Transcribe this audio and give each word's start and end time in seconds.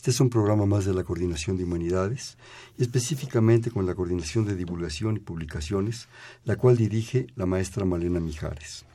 Este 0.00 0.12
es 0.12 0.20
un 0.20 0.30
programa 0.30 0.64
más 0.64 0.86
de 0.86 0.94
la 0.94 1.04
Coordinación 1.04 1.58
de 1.58 1.64
Humanidades 1.64 2.38
específicamente 2.78 3.70
con 3.70 3.84
la 3.84 3.94
Coordinación 3.94 4.46
de 4.46 4.56
Divulgación 4.56 5.16
y 5.16 5.20
Publicaciones, 5.20 6.08
la 6.46 6.56
cual 6.56 6.78
dirige 6.78 7.26
la 7.36 7.44
maestra 7.44 7.84
Malena 7.84 8.18
Mijares, 8.18 8.86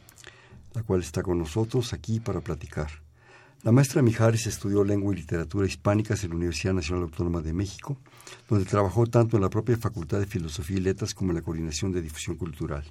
la 0.73 0.81
cual 0.81 1.01
está 1.01 1.21
con 1.21 1.37
nosotros 1.37 1.93
aquí 1.93 2.19
para 2.19 2.41
platicar. 2.41 2.89
La 3.61 3.71
maestra 3.71 4.01
Mijares 4.01 4.47
estudió 4.47 4.83
lengua 4.83 5.13
y 5.13 5.17
literatura 5.17 5.67
hispánicas 5.67 6.23
en 6.23 6.31
la 6.31 6.37
Universidad 6.37 6.73
Nacional 6.73 7.03
Autónoma 7.03 7.41
de 7.41 7.53
México, 7.53 7.99
donde 8.49 8.65
trabajó 8.65 9.05
tanto 9.05 9.37
en 9.37 9.43
la 9.43 9.51
propia 9.51 9.77
Facultad 9.77 10.19
de 10.19 10.25
Filosofía 10.25 10.77
y 10.77 10.81
Letras 10.81 11.13
como 11.13 11.29
en 11.29 11.35
la 11.35 11.43
Coordinación 11.43 11.91
de 11.91 12.01
Difusión 12.01 12.35
Cultural. 12.35 12.83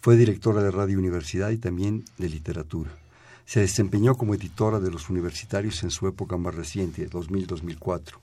Fue 0.00 0.14
directora 0.14 0.62
de 0.62 0.70
Radio 0.70 0.96
Universidad 0.96 1.50
y 1.50 1.58
también 1.58 2.04
de 2.18 2.28
literatura. 2.28 3.01
Se 3.44 3.60
desempeñó 3.60 4.14
como 4.14 4.34
editora 4.34 4.80
de 4.80 4.90
los 4.90 5.10
universitarios 5.10 5.82
en 5.82 5.90
su 5.90 6.06
época 6.06 6.36
más 6.36 6.54
reciente, 6.54 7.08
2000-2004. 7.08 8.14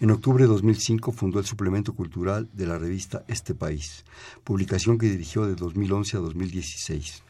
En 0.00 0.10
octubre 0.10 0.44
de 0.44 0.48
2005 0.48 1.12
fundó 1.12 1.38
el 1.38 1.46
suplemento 1.46 1.94
cultural 1.94 2.48
de 2.52 2.66
la 2.66 2.78
revista 2.78 3.24
Este 3.28 3.54
País, 3.54 4.04
publicación 4.42 4.98
que 4.98 5.10
dirigió 5.10 5.46
de 5.46 5.54
2011 5.54 6.16
a 6.16 6.20
2016. 6.20 7.22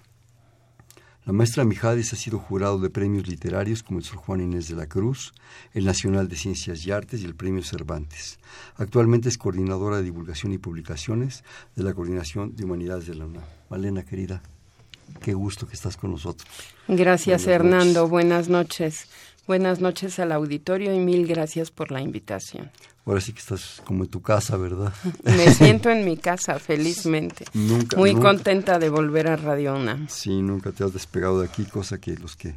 La 1.26 1.32
maestra 1.32 1.64
Mijares 1.64 2.12
ha 2.12 2.16
sido 2.16 2.38
jurado 2.38 2.78
de 2.78 2.90
premios 2.90 3.26
literarios 3.26 3.82
como 3.82 3.98
el 3.98 4.04
Sor 4.04 4.18
Juan 4.18 4.42
Inés 4.42 4.68
de 4.68 4.76
la 4.76 4.86
Cruz, 4.86 5.32
el 5.72 5.86
Nacional 5.86 6.28
de 6.28 6.36
Ciencias 6.36 6.86
y 6.86 6.90
Artes 6.90 7.22
y 7.22 7.24
el 7.24 7.34
Premio 7.34 7.62
Cervantes. 7.62 8.38
Actualmente 8.76 9.30
es 9.30 9.38
coordinadora 9.38 9.96
de 9.96 10.02
divulgación 10.02 10.52
y 10.52 10.58
publicaciones 10.58 11.42
de 11.76 11.82
la 11.82 11.94
Coordinación 11.94 12.54
de 12.54 12.64
Humanidades 12.66 13.06
de 13.06 13.14
la 13.14 13.24
UNAM. 13.24 13.42
Malena, 13.70 14.04
querida, 14.04 14.42
qué 15.20 15.34
gusto 15.34 15.66
que 15.66 15.74
estás 15.74 15.96
con 15.96 16.10
nosotros. 16.12 16.48
Gracias, 16.88 17.46
Hernando. 17.46 18.08
Buenas 18.08 18.48
noches. 18.48 19.06
Buenas 19.46 19.80
noches 19.80 20.18
al 20.18 20.32
auditorio 20.32 20.94
y 20.94 20.98
mil 21.00 21.26
gracias 21.26 21.70
por 21.70 21.90
la 21.90 22.00
invitación. 22.00 22.70
Ahora 23.06 23.20
sí 23.20 23.34
que 23.34 23.40
estás 23.40 23.82
como 23.84 24.04
en 24.04 24.10
tu 24.10 24.22
casa, 24.22 24.56
¿verdad? 24.56 24.94
Me 25.24 25.52
siento 25.52 25.90
en 25.90 26.04
mi 26.06 26.16
casa, 26.16 26.58
felizmente. 26.58 27.44
Nunca, 27.52 27.98
Muy 27.98 28.14
nunca- 28.14 28.28
contenta 28.28 28.78
de 28.78 28.88
volver 28.88 29.28
a 29.28 29.36
Radio 29.36 29.74
UNAM. 29.76 30.08
Sí, 30.08 30.40
nunca 30.40 30.72
te 30.72 30.84
has 30.84 30.94
despegado 30.94 31.40
de 31.40 31.46
aquí, 31.48 31.64
cosa 31.66 31.98
que 31.98 32.16
los 32.16 32.36
que 32.36 32.54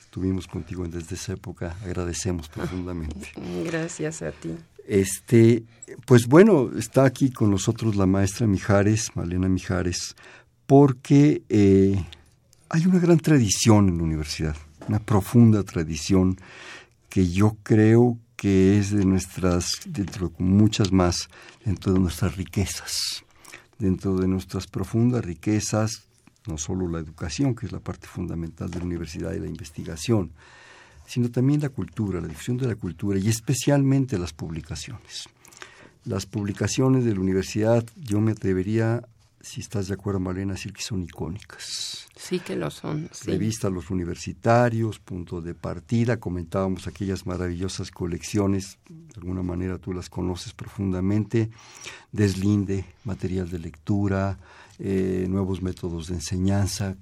estuvimos 0.00 0.46
contigo 0.46 0.86
desde 0.86 1.16
esa 1.16 1.32
época 1.32 1.76
agradecemos 1.84 2.48
profundamente. 2.48 3.32
Gracias 3.64 4.22
a 4.22 4.30
ti. 4.30 4.50
Este, 4.86 5.64
pues 6.06 6.26
bueno, 6.28 6.70
está 6.78 7.04
aquí 7.04 7.30
con 7.32 7.50
nosotros 7.50 7.96
la 7.96 8.06
maestra 8.06 8.46
Mijares, 8.46 9.10
Malena 9.16 9.48
Mijares, 9.48 10.14
porque 10.68 11.44
eh, 11.48 12.04
hay 12.68 12.86
una 12.86 12.98
gran 12.98 13.18
tradición 13.18 13.88
en 13.88 13.96
la 13.96 14.04
universidad, 14.04 14.54
una 14.86 14.98
profunda 14.98 15.62
tradición 15.62 16.36
que 17.08 17.30
yo 17.30 17.56
creo 17.62 18.18
que 18.36 18.78
es 18.78 18.90
de 18.90 19.06
nuestras, 19.06 19.70
dentro 19.86 20.28
de 20.28 20.44
muchas 20.44 20.92
más, 20.92 21.30
dentro 21.64 21.94
de 21.94 22.00
nuestras 22.00 22.36
riquezas, 22.36 23.24
dentro 23.78 24.14
de 24.16 24.28
nuestras 24.28 24.66
profundas 24.66 25.24
riquezas, 25.24 26.02
no 26.46 26.58
solo 26.58 26.86
la 26.86 26.98
educación, 26.98 27.54
que 27.54 27.64
es 27.64 27.72
la 27.72 27.80
parte 27.80 28.06
fundamental 28.06 28.70
de 28.70 28.80
la 28.80 28.84
universidad 28.84 29.32
y 29.32 29.40
la 29.40 29.46
investigación, 29.46 30.32
sino 31.06 31.30
también 31.30 31.62
la 31.62 31.70
cultura, 31.70 32.20
la 32.20 32.28
difusión 32.28 32.58
de 32.58 32.66
la 32.66 32.74
cultura 32.74 33.18
y 33.18 33.30
especialmente 33.30 34.18
las 34.18 34.34
publicaciones. 34.34 35.30
Las 36.04 36.26
publicaciones 36.26 37.06
de 37.06 37.14
la 37.14 37.20
universidad, 37.20 37.86
yo 37.96 38.20
me 38.20 38.32
atrevería, 38.32 39.02
si 39.40 39.60
estás 39.60 39.88
de 39.88 39.94
acuerdo, 39.94 40.20
Malena, 40.20 40.54
decir 40.54 40.72
que 40.72 40.82
son 40.82 41.02
icónicas. 41.02 42.06
Sí 42.16 42.40
que 42.40 42.56
lo 42.56 42.70
son. 42.70 43.08
Sí. 43.12 43.30
Revista 43.30 43.70
Los 43.70 43.90
Universitarios, 43.90 44.98
Punto 44.98 45.40
de 45.40 45.54
Partida, 45.54 46.18
comentábamos 46.18 46.86
aquellas 46.86 47.26
maravillosas 47.26 47.90
colecciones, 47.90 48.78
de 48.88 49.20
alguna 49.20 49.42
manera 49.42 49.78
tú 49.78 49.92
las 49.92 50.10
conoces 50.10 50.52
profundamente, 50.52 51.50
Deslinde, 52.10 52.84
material 53.04 53.48
de 53.48 53.58
lectura, 53.58 54.38
eh, 54.78 55.26
nuevos 55.28 55.62
métodos 55.62 56.08
de 56.08 56.14
enseñanza, 56.14 56.96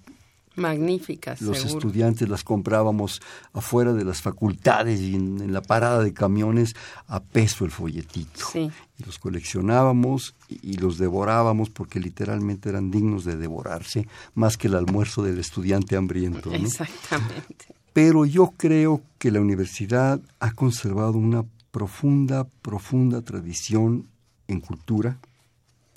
Magníficas, 0.56 1.40
los 1.42 1.58
seguro. 1.58 1.78
estudiantes 1.78 2.28
las 2.28 2.42
comprábamos 2.42 3.20
afuera 3.52 3.92
de 3.92 4.04
las 4.04 4.22
facultades 4.22 5.00
y 5.00 5.14
en, 5.14 5.40
en 5.40 5.52
la 5.52 5.62
parada 5.62 6.02
de 6.02 6.12
camiones 6.12 6.74
a 7.06 7.20
peso 7.20 7.64
el 7.64 7.70
folletito. 7.70 8.44
Sí. 8.52 8.70
Y 8.98 9.04
los 9.04 9.18
coleccionábamos 9.18 10.34
y, 10.48 10.72
y 10.72 10.74
los 10.78 10.98
devorábamos 10.98 11.70
porque 11.70 12.00
literalmente 12.00 12.68
eran 12.68 12.90
dignos 12.90 13.24
de 13.24 13.36
devorarse, 13.36 14.08
más 14.34 14.56
que 14.56 14.68
el 14.68 14.74
almuerzo 14.74 15.22
del 15.22 15.38
estudiante 15.38 15.96
hambriento. 15.96 16.50
¿no? 16.50 16.56
Exactamente. 16.56 17.66
Pero 17.92 18.24
yo 18.26 18.52
creo 18.56 19.02
que 19.18 19.30
la 19.30 19.40
universidad 19.40 20.20
ha 20.40 20.52
conservado 20.52 21.12
una 21.12 21.44
profunda, 21.70 22.46
profunda 22.62 23.22
tradición 23.22 24.06
en 24.48 24.60
cultura, 24.60 25.18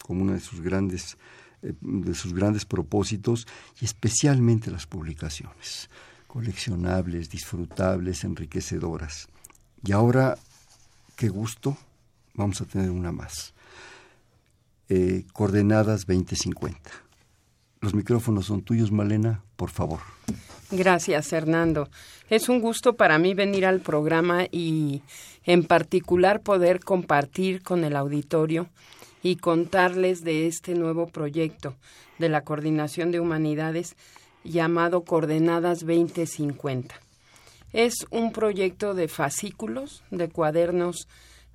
como 0.03 0.23
una 0.23 0.33
de 0.33 0.39
sus 0.39 0.61
grandes 0.61 1.17
de 1.61 2.15
sus 2.15 2.33
grandes 2.33 2.65
propósitos 2.65 3.47
y 3.81 3.85
especialmente 3.85 4.71
las 4.71 4.85
publicaciones, 4.85 5.89
coleccionables, 6.27 7.29
disfrutables, 7.29 8.23
enriquecedoras. 8.23 9.27
Y 9.83 9.91
ahora, 9.91 10.37
qué 11.15 11.29
gusto, 11.29 11.77
vamos 12.33 12.61
a 12.61 12.65
tener 12.65 12.89
una 12.89 13.11
más. 13.11 13.53
Eh, 14.87 15.25
coordenadas 15.33 16.05
2050. 16.05 16.89
Los 17.81 17.93
micrófonos 17.93 18.47
son 18.47 18.61
tuyos, 18.61 18.91
Malena, 18.91 19.43
por 19.55 19.69
favor. 19.69 19.99
Gracias, 20.71 21.31
Hernando. 21.31 21.89
Es 22.29 22.49
un 22.49 22.59
gusto 22.59 22.93
para 22.93 23.17
mí 23.17 23.33
venir 23.33 23.65
al 23.65 23.79
programa 23.79 24.45
y 24.51 25.01
en 25.45 25.63
particular 25.63 26.41
poder 26.41 26.79
compartir 26.79 27.63
con 27.63 27.83
el 27.83 27.95
auditorio 27.95 28.67
y 29.23 29.37
contarles 29.37 30.21
de 30.23 30.47
este 30.47 30.75
nuevo 30.75 31.07
proyecto 31.07 31.75
de 32.17 32.29
la 32.29 32.41
Coordinación 32.41 33.11
de 33.11 33.19
Humanidades 33.19 33.95
llamado 34.43 35.03
Coordenadas 35.03 35.79
2050. 35.79 36.95
Es 37.73 37.93
un 38.09 38.31
proyecto 38.31 38.93
de 38.93 39.07
fascículos, 39.07 40.03
de 40.09 40.29
cuadernos 40.29 41.07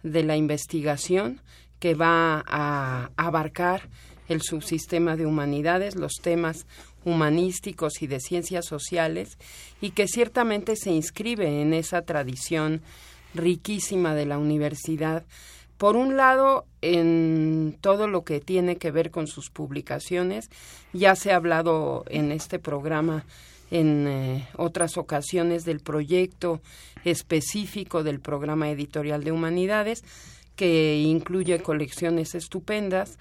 de 0.03 0.23
la 0.23 0.37
investigación 0.37 1.41
que 1.81 1.95
va 1.95 2.45
a 2.47 3.11
abarcar 3.17 3.89
el 4.29 4.41
subsistema 4.43 5.17
de 5.17 5.27
humanidades, 5.27 5.97
los 5.97 6.15
temas 6.23 6.67
humanísticos 7.05 8.01
y 8.01 8.07
de 8.07 8.21
ciencias 8.21 8.67
sociales, 8.67 9.39
y 9.81 9.91
que 9.91 10.09
ciertamente 10.09 10.77
se 10.77 10.93
inscribe 10.93 11.61
en 11.61 11.75
esa 11.75 12.03
tradición 12.03 12.81
riquísima 13.35 14.15
de 14.15 14.27
la 14.27 14.39
universidad. 14.39 15.25
Por 15.85 15.97
un 15.97 16.17
lado, 16.17 16.65
en 16.81 17.77
todo 17.83 18.09
lo 18.09 18.25
que 18.25 18.41
tiene 18.41 18.77
que 18.77 18.91
ver 18.91 19.11
con 19.11 19.27
sus 19.27 19.51
publicaciones, 19.51 20.49
ya 20.95 21.15
se 21.15 21.31
ha 21.31 21.37
hablado 21.37 22.07
en 22.09 22.33
este 22.33 22.59
programa 22.59 23.27
en 23.71 24.09
eh, 24.09 24.49
otras 24.57 24.97
ocasiones 24.97 25.67
del 25.67 25.81
proyecto 25.81 26.63
específico 27.05 28.03
del 28.03 28.19
programa 28.19 28.71
editorial 28.71 29.25
de 29.25 29.33
humanidades, 29.33 30.05
que 30.57 31.03
incluye 31.03 31.61
colecciones 31.61 32.35
estupendas, 32.35 33.19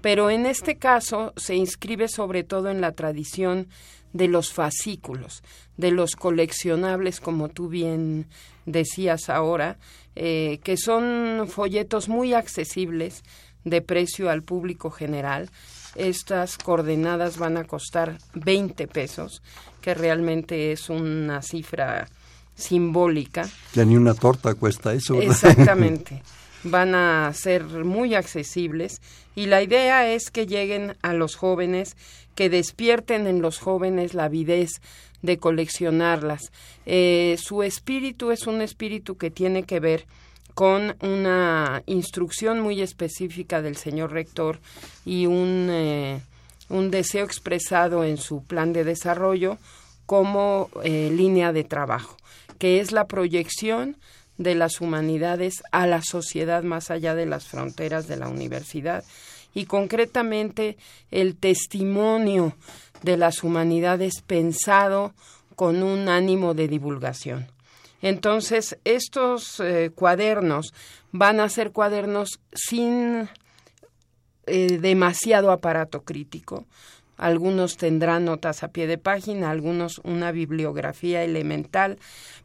pero 0.00 0.30
en 0.30 0.46
este 0.46 0.78
caso 0.78 1.34
se 1.36 1.54
inscribe 1.54 2.08
sobre 2.08 2.44
todo 2.44 2.70
en 2.70 2.80
la 2.80 2.92
tradición 2.92 3.68
de 4.14 4.28
los 4.28 4.54
fascículos, 4.54 5.42
de 5.76 5.90
los 5.90 6.16
coleccionables, 6.16 7.20
como 7.20 7.50
tú 7.50 7.68
bien 7.68 8.26
decías 8.64 9.28
ahora, 9.28 9.76
eh, 10.16 10.60
que 10.64 10.78
son 10.78 11.46
folletos 11.46 12.08
muy 12.08 12.32
accesibles 12.32 13.22
de 13.64 13.82
precio 13.82 14.30
al 14.30 14.42
público 14.42 14.90
general. 14.90 15.50
Estas 15.94 16.56
coordenadas 16.56 17.36
van 17.36 17.58
a 17.58 17.64
costar 17.64 18.16
20 18.34 18.86
pesos, 18.88 19.42
que 19.82 19.92
realmente 19.92 20.72
es 20.72 20.88
una 20.88 21.42
cifra 21.42 22.08
simbólica. 22.54 23.46
Ya 23.74 23.84
ni 23.84 23.96
una 23.96 24.14
torta 24.14 24.54
cuesta 24.54 24.94
eso. 24.94 25.16
¿verdad? 25.16 25.32
Exactamente. 25.32 26.22
Van 26.64 26.94
a 26.94 27.30
ser 27.32 27.62
muy 27.62 28.14
accesibles 28.14 29.00
y 29.36 29.46
la 29.46 29.62
idea 29.62 30.10
es 30.10 30.30
que 30.30 30.46
lleguen 30.46 30.96
a 31.02 31.12
los 31.12 31.36
jóvenes, 31.36 31.96
que 32.34 32.48
despierten 32.48 33.26
en 33.26 33.40
los 33.40 33.58
jóvenes 33.58 34.14
la 34.14 34.24
avidez 34.24 34.80
de 35.22 35.38
coleccionarlas. 35.38 36.52
Eh, 36.84 37.36
su 37.40 37.62
espíritu 37.62 38.30
es 38.30 38.46
un 38.46 38.60
espíritu 38.62 39.16
que 39.16 39.30
tiene 39.30 39.64
que 39.64 39.80
ver 39.80 40.06
con 40.54 40.96
una 41.00 41.82
instrucción 41.86 42.60
muy 42.60 42.80
específica 42.80 43.60
del 43.60 43.76
señor 43.76 44.12
rector 44.12 44.58
y 45.04 45.26
un, 45.26 45.68
eh, 45.70 46.20
un 46.70 46.90
deseo 46.90 47.24
expresado 47.24 48.04
en 48.04 48.16
su 48.16 48.42
plan 48.42 48.72
de 48.72 48.84
desarrollo 48.84 49.58
como 50.06 50.70
eh, 50.82 51.10
línea 51.12 51.52
de 51.52 51.64
trabajo, 51.64 52.16
que 52.58 52.80
es 52.80 52.92
la 52.92 53.06
proyección 53.06 53.96
de 54.38 54.54
las 54.54 54.80
humanidades 54.80 55.62
a 55.72 55.86
la 55.86 56.02
sociedad 56.02 56.62
más 56.62 56.90
allá 56.90 57.14
de 57.14 57.26
las 57.26 57.46
fronteras 57.46 58.06
de 58.06 58.16
la 58.16 58.28
universidad 58.28 59.04
y 59.54 59.64
concretamente 59.64 60.76
el 61.10 61.34
testimonio 61.36 62.54
de 63.06 63.16
las 63.16 63.42
humanidades 63.42 64.20
pensado 64.26 65.14
con 65.54 65.82
un 65.82 66.10
ánimo 66.10 66.52
de 66.52 66.68
divulgación. 66.68 67.46
Entonces, 68.02 68.78
estos 68.84 69.58
eh, 69.60 69.90
cuadernos 69.94 70.74
van 71.12 71.40
a 71.40 71.48
ser 71.48 71.72
cuadernos 71.72 72.40
sin 72.52 73.30
eh, 74.46 74.78
demasiado 74.78 75.50
aparato 75.50 76.02
crítico. 76.02 76.66
Algunos 77.16 77.76
tendrán 77.76 78.26
notas 78.26 78.62
a 78.62 78.68
pie 78.68 78.86
de 78.86 78.98
página, 78.98 79.50
algunos 79.50 80.00
una 80.04 80.32
bibliografía 80.32 81.24
elemental, 81.24 81.98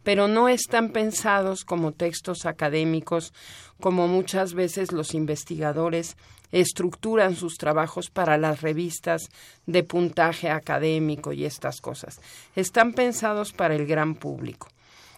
pero 0.04 0.28
no 0.28 0.48
están 0.48 0.90
pensados 0.90 1.66
como 1.66 1.92
textos 1.92 2.46
académicos, 2.46 3.34
como 3.80 4.08
muchas 4.08 4.54
veces 4.54 4.92
los 4.92 5.14
investigadores 5.14 6.16
estructuran 6.52 7.36
sus 7.36 7.56
trabajos 7.56 8.10
para 8.10 8.38
las 8.38 8.62
revistas 8.62 9.30
de 9.66 9.84
puntaje 9.84 10.50
académico 10.50 11.34
y 11.34 11.46
estas 11.46 11.82
cosas. 11.82 12.22
Están 12.56 12.94
pensados 12.94 13.54
para 13.54 13.76
el 13.76 13.86
gran 13.86 14.16
público. 14.16 14.68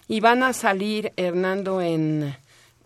Y 0.07 0.19
van 0.19 0.43
a 0.43 0.53
salir, 0.53 1.13
Hernando, 1.15 1.81
en 1.81 2.35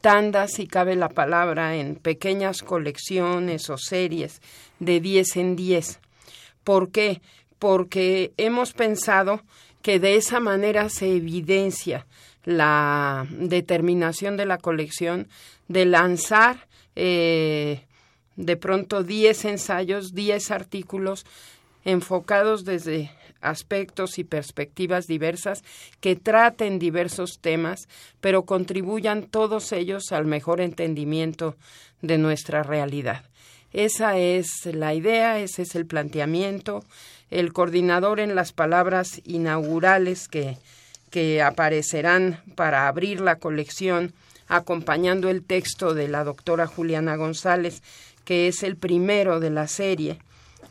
tandas, 0.02 0.54
si 0.54 0.68
cabe 0.68 0.96
la 0.96 1.10
palabra, 1.10 1.75
en 1.75 1.96
pequeñas 1.96 2.62
colecciones 2.62 3.69
o 3.69 3.78
series 3.78 4.42
de 4.80 5.00
10 5.00 5.38
en 5.38 5.56
10. 5.56 6.00
¿Por 6.68 6.92
qué? 6.92 7.22
Porque 7.60 8.34
hemos 8.36 8.74
pensado 8.74 9.42
que 9.81 10.02
de 10.02 10.18
esa 10.18 10.42
manera 10.42 10.90
se 10.90 11.16
evidencia 11.16 12.06
la 12.44 13.25
determinación 13.30 14.36
de 14.36 14.46
la 14.46 14.58
colección 14.58 15.30
de 15.69 15.86
lanzar 15.86 16.68
eh, 16.98 17.86
de 18.36 18.58
pronto 18.58 19.04
10 19.04 19.46
ensayos, 19.46 20.14
10 20.14 20.52
artículos 20.52 21.25
enfocados 21.86 22.66
desde 22.66 23.12
aspectos 23.40 24.19
y 24.19 24.25
perspectivas 24.25 25.08
diversas 25.08 25.64
que 26.02 26.18
traten 26.18 26.80
diversos 26.80 27.40
temas, 27.40 27.88
pero 28.19 28.44
contribuyan 28.44 29.24
todos 29.24 29.72
ellos 29.72 30.12
al 30.12 30.25
mejor 30.25 30.60
entendimiento 30.60 31.56
de 32.02 32.18
nuestra 32.18 32.62
realidad. 32.62 33.24
Esa 33.78 34.18
es 34.18 34.66
la 34.66 34.96
idea, 34.96 35.38
ese 35.38 35.62
es 35.62 35.76
el 35.76 35.86
planteamiento. 35.86 36.84
El 37.30 37.54
coordinador 37.54 38.20
en 38.20 38.34
las 38.34 38.52
palabras 38.52 39.22
inaugurales 39.24 40.28
que, 40.28 40.58
que 41.12 41.44
aparecerán 41.44 42.42
para 42.56 42.88
abrir 42.88 43.22
la 43.22 43.36
colección, 43.36 44.14
acompañando 44.48 45.30
el 45.30 45.44
texto 45.44 45.94
de 45.94 46.08
la 46.08 46.24
doctora 46.24 46.66
Juliana 46.66 47.18
González, 47.18 47.84
que 48.26 48.48
es 48.48 48.64
el 48.64 48.78
primero 48.78 49.40
de 49.40 49.52
la 49.52 49.68
serie, 49.68 50.18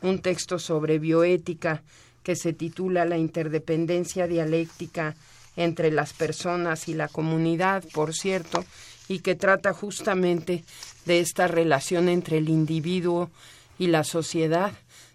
un 0.02 0.18
texto 0.18 0.58
sobre 0.58 0.98
bioética 0.98 1.84
que 2.24 2.34
se 2.34 2.54
titula 2.54 3.04
La 3.04 3.18
interdependencia 3.18 4.26
dialéctica 4.26 5.14
entre 5.54 5.92
las 5.92 6.12
personas 6.12 6.88
y 6.88 6.94
la 6.94 7.06
comunidad, 7.06 7.84
por 7.92 8.14
cierto, 8.14 8.64
y 9.06 9.20
que 9.20 9.36
trata 9.36 9.72
justamente 9.72 10.64
de 11.06 11.20
esta 11.20 11.48
relación 11.48 12.08
entre 12.08 12.38
el 12.38 12.48
individuo 12.50 13.30
y 13.78 13.86
la 13.86 14.04
sociedad, 14.04 14.72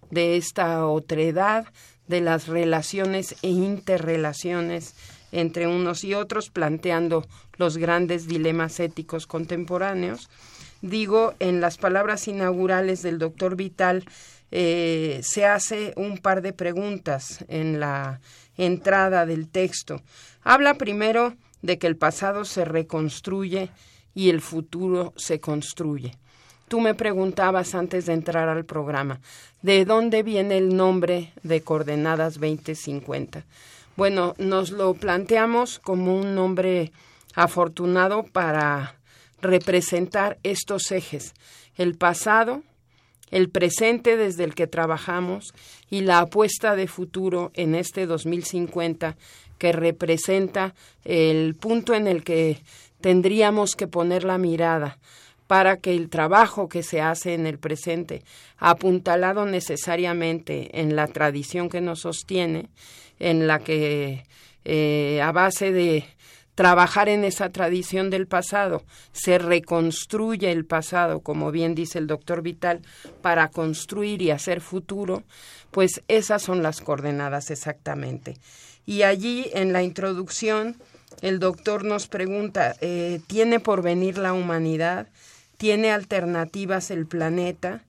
de 0.09 0.37
esta 0.37 0.87
otredad, 0.87 1.65
de 2.07 2.21
las 2.21 2.47
relaciones 2.47 3.35
e 3.43 3.49
interrelaciones 3.49 4.95
entre 5.31 5.67
unos 5.67 6.03
y 6.03 6.13
otros, 6.13 6.49
planteando 6.49 7.25
los 7.57 7.77
grandes 7.77 8.27
dilemas 8.27 8.79
éticos 8.79 9.27
contemporáneos 9.27 10.29
digo, 10.81 11.35
en 11.39 11.61
las 11.61 11.77
palabras 11.77 12.27
inaugurales 12.27 13.01
del 13.01 13.19
doctor 13.19 13.55
Vital, 13.55 14.03
eh, 14.51 15.21
se 15.23 15.45
hace 15.45 15.93
un 15.95 16.17
par 16.17 16.41
de 16.41 16.53
preguntas 16.53 17.45
en 17.47 17.79
la 17.79 18.19
entrada 18.57 19.25
del 19.25 19.47
texto. 19.47 20.01
Habla 20.43 20.75
primero 20.75 21.35
de 21.61 21.77
que 21.77 21.87
el 21.87 21.95
pasado 21.95 22.43
se 22.43 22.65
reconstruye 22.65 23.69
y 24.13 24.29
el 24.29 24.41
futuro 24.41 25.13
se 25.15 25.39
construye. 25.39 26.17
Tú 26.67 26.79
me 26.79 26.93
preguntabas 26.93 27.75
antes 27.75 28.05
de 28.05 28.13
entrar 28.13 28.47
al 28.47 28.65
programa, 28.65 29.19
¿de 29.61 29.83
dónde 29.83 30.23
viene 30.23 30.57
el 30.57 30.75
nombre 30.75 31.33
de 31.43 31.61
Coordenadas 31.61 32.35
2050? 32.35 33.43
Bueno, 33.97 34.35
nos 34.37 34.71
lo 34.71 34.93
planteamos 34.93 35.79
como 35.79 36.15
un 36.15 36.33
nombre 36.33 36.91
afortunado 37.35 38.23
para 38.23 38.95
representar 39.41 40.37
estos 40.43 40.91
ejes, 40.91 41.33
el 41.75 41.97
pasado, 41.97 42.63
el 43.31 43.49
presente 43.49 44.17
desde 44.17 44.43
el 44.43 44.55
que 44.55 44.67
trabajamos 44.67 45.53
y 45.89 46.01
la 46.01 46.19
apuesta 46.19 46.75
de 46.75 46.87
futuro 46.87 47.51
en 47.53 47.75
este 47.75 48.05
2050 48.05 49.17
que 49.57 49.71
representa 49.71 50.73
el 51.05 51.55
punto 51.55 51.93
en 51.93 52.07
el 52.07 52.23
que 52.23 52.61
tendríamos 53.01 53.75
que 53.75 53.87
poner 53.87 54.23
la 54.23 54.37
mirada 54.37 54.97
para 55.47 55.77
que 55.77 55.93
el 55.93 56.09
trabajo 56.09 56.69
que 56.69 56.81
se 56.81 57.01
hace 57.01 57.33
en 57.33 57.45
el 57.45 57.59
presente, 57.59 58.23
apuntalado 58.57 59.45
necesariamente 59.45 60.79
en 60.79 60.95
la 60.95 61.07
tradición 61.07 61.67
que 61.67 61.81
nos 61.81 61.99
sostiene, 61.99 62.69
en 63.19 63.47
la 63.47 63.59
que 63.59 64.23
eh, 64.63 65.21
a 65.21 65.33
base 65.33 65.73
de 65.73 66.05
trabajar 66.55 67.09
en 67.09 67.23
esa 67.23 67.49
tradición 67.49 68.09
del 68.09 68.27
pasado, 68.27 68.83
se 69.11 69.39
reconstruye 69.39 70.51
el 70.51 70.65
pasado, 70.65 71.21
como 71.21 71.51
bien 71.51 71.75
dice 71.75 71.99
el 71.99 72.07
doctor 72.07 72.41
Vital, 72.41 72.81
para 73.21 73.49
construir 73.49 74.21
y 74.21 74.31
hacer 74.31 74.61
futuro, 74.61 75.23
pues 75.71 76.01
esas 76.07 76.43
son 76.43 76.63
las 76.63 76.79
coordenadas 76.79 77.51
exactamente. 77.51 78.37
Y 78.85 79.03
allí 79.03 79.49
en 79.53 79.73
la 79.73 79.83
introducción 79.83 80.77
el 81.21 81.39
doctor 81.39 81.83
nos 81.83 82.07
pregunta, 82.07 82.75
eh, 82.81 83.19
¿tiene 83.27 83.59
por 83.59 83.81
venir 83.81 84.17
la 84.17 84.33
humanidad? 84.33 85.07
¿Tiene 85.57 85.91
alternativas 85.91 86.91
el 86.91 87.05
planeta? 87.05 87.83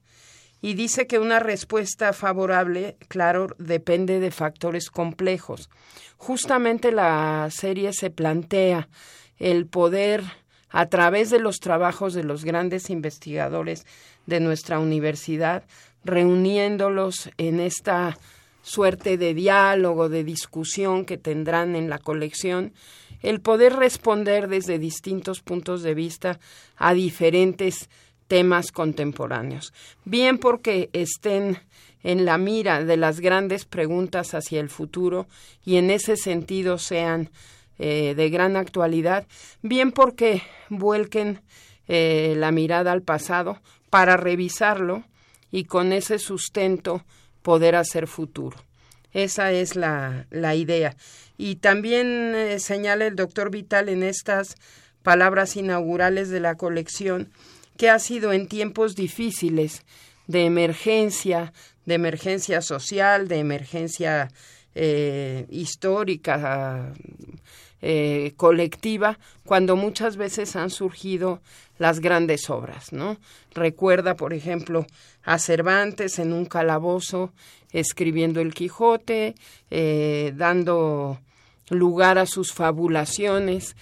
Y 0.61 0.75
dice 0.75 1.06
que 1.06 1.18
una 1.18 1.40
respuesta 1.40 2.12
favorable, 2.12 2.96
claro, 3.08 3.49
depende 3.58 4.20
de 4.20 4.30
factores 4.30 4.90
complejos 4.90 5.68
justamente 6.23 6.92
la 6.92 7.49
serie 7.50 7.92
se 7.92 8.11
plantea 8.11 8.88
el 9.38 9.66
poder 9.66 10.23
a 10.70 10.87
través 10.87 11.30
de 11.30 11.40
los 11.40 11.58
trabajos 11.58 12.14
de 12.14 12.23
los 12.23 12.44
grandes 12.44 12.90
investigadores 12.90 13.85
de 14.26 14.38
nuestra 14.38 14.78
universidad, 14.78 15.64
reuniéndolos 16.04 17.28
en 17.38 17.58
esta 17.58 18.16
suerte 18.62 19.18
de 19.18 19.35
diálogo, 19.35 20.08
de 20.08 20.23
discusión 20.23 21.04
que 21.04 21.18
tendrán 21.18 21.75
en 21.75 21.90
la 21.90 21.99
colección, 21.99 22.73
el 23.22 23.40
poder 23.40 23.76
responder 23.76 24.48
desde 24.48 24.78
distintos 24.78 25.40
puntos 25.40 25.82
de 25.82 25.94
vista 25.94 26.40
a 26.76 26.94
diferentes 26.94 27.88
temas 28.28 28.72
contemporáneos, 28.72 29.72
bien 30.04 30.38
porque 30.38 30.90
estén 30.92 31.58
en 32.02 32.24
la 32.24 32.38
mira 32.38 32.84
de 32.84 32.96
las 32.96 33.20
grandes 33.20 33.64
preguntas 33.64 34.34
hacia 34.34 34.60
el 34.60 34.68
futuro 34.68 35.26
y 35.64 35.76
en 35.76 35.90
ese 35.90 36.16
sentido 36.16 36.78
sean 36.78 37.30
eh, 37.78 38.14
de 38.16 38.30
gran 38.30 38.56
actualidad, 38.56 39.26
bien 39.62 39.92
porque 39.92 40.42
vuelquen 40.68 41.40
eh, 41.88 42.34
la 42.36 42.52
mirada 42.52 42.92
al 42.92 43.02
pasado 43.02 43.60
para 43.90 44.16
revisarlo 44.16 45.04
y 45.50 45.64
con 45.64 45.92
ese 45.92 46.18
sustento 46.18 47.04
poder 47.42 47.76
hacer 47.76 48.06
futuro. 48.06 48.56
Esa 49.12 49.52
es 49.52 49.76
la, 49.76 50.26
la 50.31 50.54
idea. 50.54 50.97
Y 51.37 51.57
también 51.57 52.35
eh, 52.35 52.59
señala 52.61 53.07
el 53.07 53.16
doctor 53.16 53.50
Vital 53.50 53.88
en 53.88 54.02
estas 54.02 54.57
palabras 55.02 55.57
inaugurales 55.57 56.28
de 56.31 56.40
la 56.40 56.54
colección 56.54 57.31
que 57.76 57.90
ha 57.90 57.99
sido 57.99 58.33
en 58.33 58.47
tiempos 58.47 58.95
difíciles 58.95 59.83
de 60.26 60.45
emergencia, 60.45 61.52
de 61.85 61.95
emergencia 61.95 62.62
social, 62.62 63.28
de 63.28 63.38
emergencia 63.38 64.31
eh, 64.75 65.47
histórica, 65.50 66.92
eh, 67.81 68.35
colectiva, 68.37 69.19
cuando 69.45 69.75
muchas 69.75 70.16
veces 70.16 70.54
han 70.54 70.71
surgido 70.71 71.42
las 71.82 71.98
grandes 71.98 72.48
obras, 72.48 72.92
¿no? 72.92 73.18
Recuerda, 73.54 74.14
por 74.14 74.32
ejemplo, 74.32 74.86
a 75.24 75.38
Cervantes 75.38 76.20
en 76.20 76.32
un 76.32 76.46
calabozo 76.46 77.32
escribiendo 77.72 78.40
el 78.40 78.54
Quijote, 78.54 79.34
eh, 79.70 80.32
dando 80.36 81.18
lugar 81.70 82.18
a 82.18 82.26
sus 82.26 82.52
fabulaciones 82.52 83.74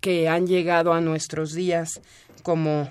que 0.00 0.26
han 0.26 0.46
llegado 0.46 0.94
a 0.94 1.02
nuestros 1.02 1.52
días 1.52 2.00
como 2.42 2.90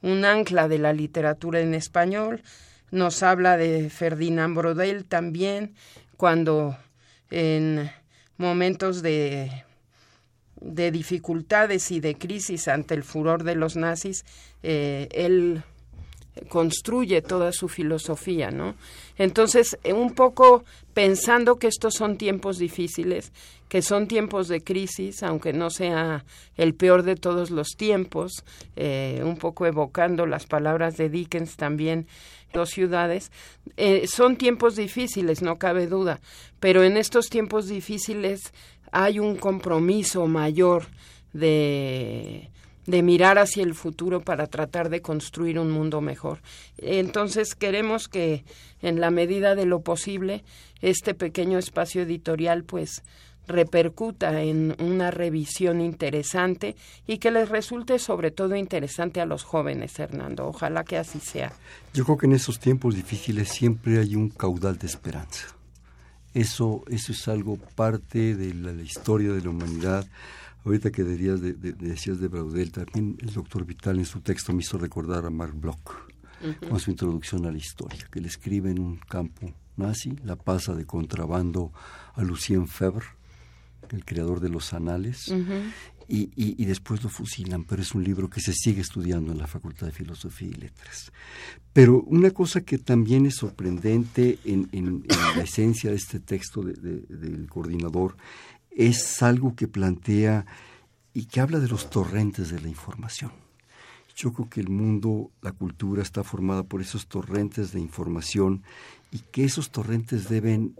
un 0.00 0.24
ancla 0.24 0.66
de 0.66 0.78
la 0.78 0.94
literatura 0.94 1.60
en 1.60 1.74
español. 1.74 2.42
Nos 2.90 3.22
habla 3.22 3.58
de 3.58 3.90
Ferdinand 3.90 4.56
Brodel 4.56 5.04
también, 5.04 5.74
cuando 6.16 6.74
en 7.30 7.90
momentos 8.38 9.02
de, 9.02 9.64
de 10.60 10.90
dificultades 10.90 11.90
y 11.90 12.00
de 12.00 12.16
crisis 12.16 12.68
ante 12.68 12.94
el 12.94 13.02
furor 13.02 13.44
de 13.44 13.54
los 13.54 13.76
nazis, 13.76 14.24
eh, 14.62 15.08
él 15.12 15.62
construye 16.48 17.22
toda 17.22 17.52
su 17.52 17.68
filosofía, 17.68 18.50
¿no? 18.50 18.74
Entonces, 19.16 19.78
eh, 19.82 19.92
un 19.92 20.14
poco 20.14 20.64
pensando 20.94 21.56
que 21.56 21.66
estos 21.66 21.94
son 21.94 22.16
tiempos 22.16 22.58
difíciles, 22.58 23.32
que 23.68 23.82
son 23.82 24.06
tiempos 24.06 24.48
de 24.48 24.62
crisis, 24.62 25.22
aunque 25.22 25.52
no 25.52 25.70
sea 25.70 26.24
el 26.56 26.74
peor 26.74 27.02
de 27.02 27.16
todos 27.16 27.50
los 27.50 27.70
tiempos, 27.76 28.44
eh, 28.76 29.22
un 29.24 29.36
poco 29.36 29.66
evocando 29.66 30.26
las 30.26 30.46
palabras 30.46 30.96
de 30.96 31.08
Dickens 31.08 31.56
también, 31.56 32.06
dos 32.52 32.70
ciudades, 32.70 33.30
son 34.06 34.36
tiempos 34.36 34.74
difíciles, 34.74 35.40
no 35.40 35.56
cabe 35.56 35.86
duda, 35.86 36.20
pero 36.58 36.82
en 36.82 36.96
estos 36.96 37.28
tiempos 37.28 37.68
difíciles 37.68 38.52
hay 38.92 39.18
un 39.18 39.36
compromiso 39.36 40.26
mayor 40.26 40.86
de 41.32 42.50
de 42.90 43.02
mirar 43.02 43.38
hacia 43.38 43.62
el 43.62 43.74
futuro 43.74 44.20
para 44.20 44.46
tratar 44.46 44.90
de 44.90 45.00
construir 45.00 45.58
un 45.58 45.70
mundo 45.70 46.00
mejor. 46.00 46.40
Entonces 46.78 47.54
queremos 47.54 48.08
que 48.08 48.44
en 48.82 49.00
la 49.00 49.10
medida 49.10 49.54
de 49.54 49.66
lo 49.66 49.80
posible 49.80 50.44
este 50.80 51.14
pequeño 51.14 51.58
espacio 51.58 52.02
editorial 52.02 52.64
pues 52.64 53.02
repercuta 53.46 54.42
en 54.42 54.76
una 54.80 55.10
revisión 55.10 55.80
interesante 55.80 56.76
y 57.06 57.18
que 57.18 57.30
les 57.30 57.48
resulte 57.48 57.98
sobre 57.98 58.30
todo 58.30 58.54
interesante 58.54 59.20
a 59.20 59.26
los 59.26 59.42
jóvenes, 59.42 59.98
Hernando. 59.98 60.46
Ojalá 60.46 60.84
que 60.84 60.96
así 60.96 61.20
sea. 61.20 61.52
Yo 61.92 62.04
creo 62.04 62.16
que 62.16 62.26
en 62.26 62.32
esos 62.32 62.60
tiempos 62.60 62.94
difíciles 62.94 63.48
siempre 63.48 63.98
hay 63.98 64.14
un 64.14 64.30
caudal 64.30 64.78
de 64.78 64.86
esperanza. 64.86 65.59
Eso, 66.34 66.84
eso 66.88 67.12
es 67.12 67.28
algo 67.28 67.56
parte 67.56 68.36
de 68.36 68.54
la 68.54 68.72
historia 68.82 69.32
de 69.32 69.42
la 69.42 69.50
humanidad. 69.50 70.06
Ahorita 70.64 70.90
que 70.90 71.04
dirías 71.04 71.40
de, 71.40 71.54
decías 71.54 72.20
de 72.20 72.28
Braudel, 72.28 72.70
también 72.70 73.16
el 73.20 73.32
doctor 73.32 73.64
Vital 73.64 73.98
en 73.98 74.04
su 74.04 74.20
texto 74.20 74.52
me 74.52 74.60
hizo 74.60 74.78
recordar 74.78 75.24
a 75.24 75.30
Mark 75.30 75.54
Bloch 75.54 76.10
con 76.68 76.80
su 76.80 76.90
introducción 76.90 77.46
a 77.46 77.52
la 77.52 77.58
historia, 77.58 78.06
que 78.10 78.20
le 78.20 78.28
escribe 78.28 78.70
en 78.70 78.78
un 78.78 78.96
campo 78.96 79.52
nazi, 79.76 80.16
la 80.24 80.36
pasa 80.36 80.74
de 80.74 80.86
contrabando 80.86 81.72
a 82.14 82.22
Lucien 82.22 82.68
Febvre, 82.68 83.06
el 83.90 84.04
creador 84.04 84.40
de 84.40 84.48
los 84.48 84.72
anales, 84.72 85.32
y, 86.12 86.64
después 86.64 87.04
lo 87.04 87.08
fusilan, 87.08 87.64
pero 87.64 87.82
es 87.82 87.94
un 87.94 88.02
libro 88.02 88.28
que 88.28 88.40
se 88.40 88.52
sigue 88.52 88.80
estudiando 88.80 89.30
en 89.30 89.38
la 89.38 89.46
Facultad 89.46 89.86
de 89.86 89.92
Filosofía 89.92 90.48
y 90.48 90.54
Letras. 90.54 91.12
Pero 91.72 92.02
una 92.02 92.32
cosa 92.32 92.62
que 92.62 92.78
también 92.78 93.26
es 93.26 93.36
sorprendente 93.36 94.38
en, 94.44 94.68
en, 94.72 95.04
la 95.36 95.42
esencia 95.44 95.90
de 95.90 95.96
este 95.96 96.18
texto 96.18 96.62
del 96.62 97.46
coordinador 97.48 98.16
es 98.70 99.22
algo 99.22 99.54
que 99.54 99.68
plantea 99.68 100.46
y 101.14 101.26
que 101.26 101.40
habla 101.40 101.60
de 101.60 101.68
los 101.68 101.90
torrentes 101.90 102.50
de 102.50 102.60
la 102.60 102.68
información. 102.68 103.30
Yo 104.16 104.32
creo 104.32 104.48
que 104.50 104.60
el 104.60 104.68
mundo, 104.68 105.30
la 105.42 105.52
cultura 105.52 106.02
está 106.02 106.24
formada 106.24 106.64
por 106.64 106.80
esos 106.80 107.06
torrentes 107.06 107.72
de 107.72 107.80
información 107.80 108.62
y 109.12 109.20
que 109.30 109.44
esos 109.44 109.70
torrentes 109.70 110.28
deben 110.28 110.74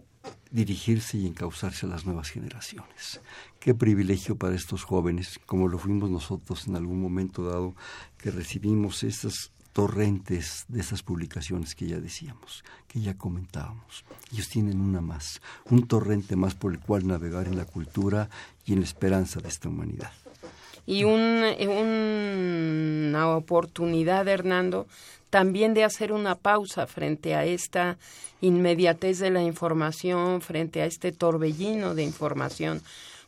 dirigirse 0.51 1.19
y 1.19 1.27
encauzarse 1.27 1.87
a 1.87 1.89
las 1.89 2.07
nuevas 2.07 2.31
generaciones. 2.31 3.21
Qué 3.59 3.75
privilegio 3.75 4.37
para 4.37 4.57
estos 4.57 4.85
jóvenes, 4.85 5.39
como 5.47 5.69
lo 5.69 5.79
fuimos 5.79 6.11
nosotros 6.11 6.67
en 6.67 6.77
algún 6.77 7.01
momento 7.01 7.45
dado, 7.45 7.75
que 8.19 8.31
recibimos 8.31 9.03
esas 9.03 9.53
torrentes 9.73 10.65
de 10.69 10.81
esas 10.81 11.03
publicaciones 11.03 11.75
que 11.75 11.87
ya 11.87 12.01
decíamos, 12.01 12.65
que 12.89 13.01
ya 13.01 13.17
comentábamos. 13.17 14.05
Ellos 14.33 14.49
tienen 14.49 14.81
una 14.81 15.01
más, 15.01 15.41
un 15.67 15.87
torrente 15.87 16.37
más 16.37 16.55
por 16.55 16.73
el 16.73 16.81
cual 16.81 17.07
navegar 17.07 17.47
en 17.47 17.57
la 17.57 17.65
cultura 17.65 18.29
y 18.65 18.73
en 18.73 18.81
la 18.81 18.87
esperanza 18.87 19.41
de 19.41 19.49
esta 19.49 19.69
humanidad. 19.69 20.13
Y 20.87 21.05
una 21.05 21.57
oportunidad, 23.37 24.27
Hernando, 24.27 24.87
también 25.31 25.75
de 25.75 25.85
hacer 25.85 26.13
una 26.13 26.35
pausa 26.35 26.87
frente 26.87 27.35
a 27.35 27.45
esta 27.45 27.99
inmediatez 28.41 29.19
de 29.19 29.31
la 29.31 29.43
información, 29.43 30.41
frente 30.41 30.83
a 30.83 30.87
este 30.87 31.13
torbellino 31.13 31.95
de 31.95 32.03
información, 32.03 32.83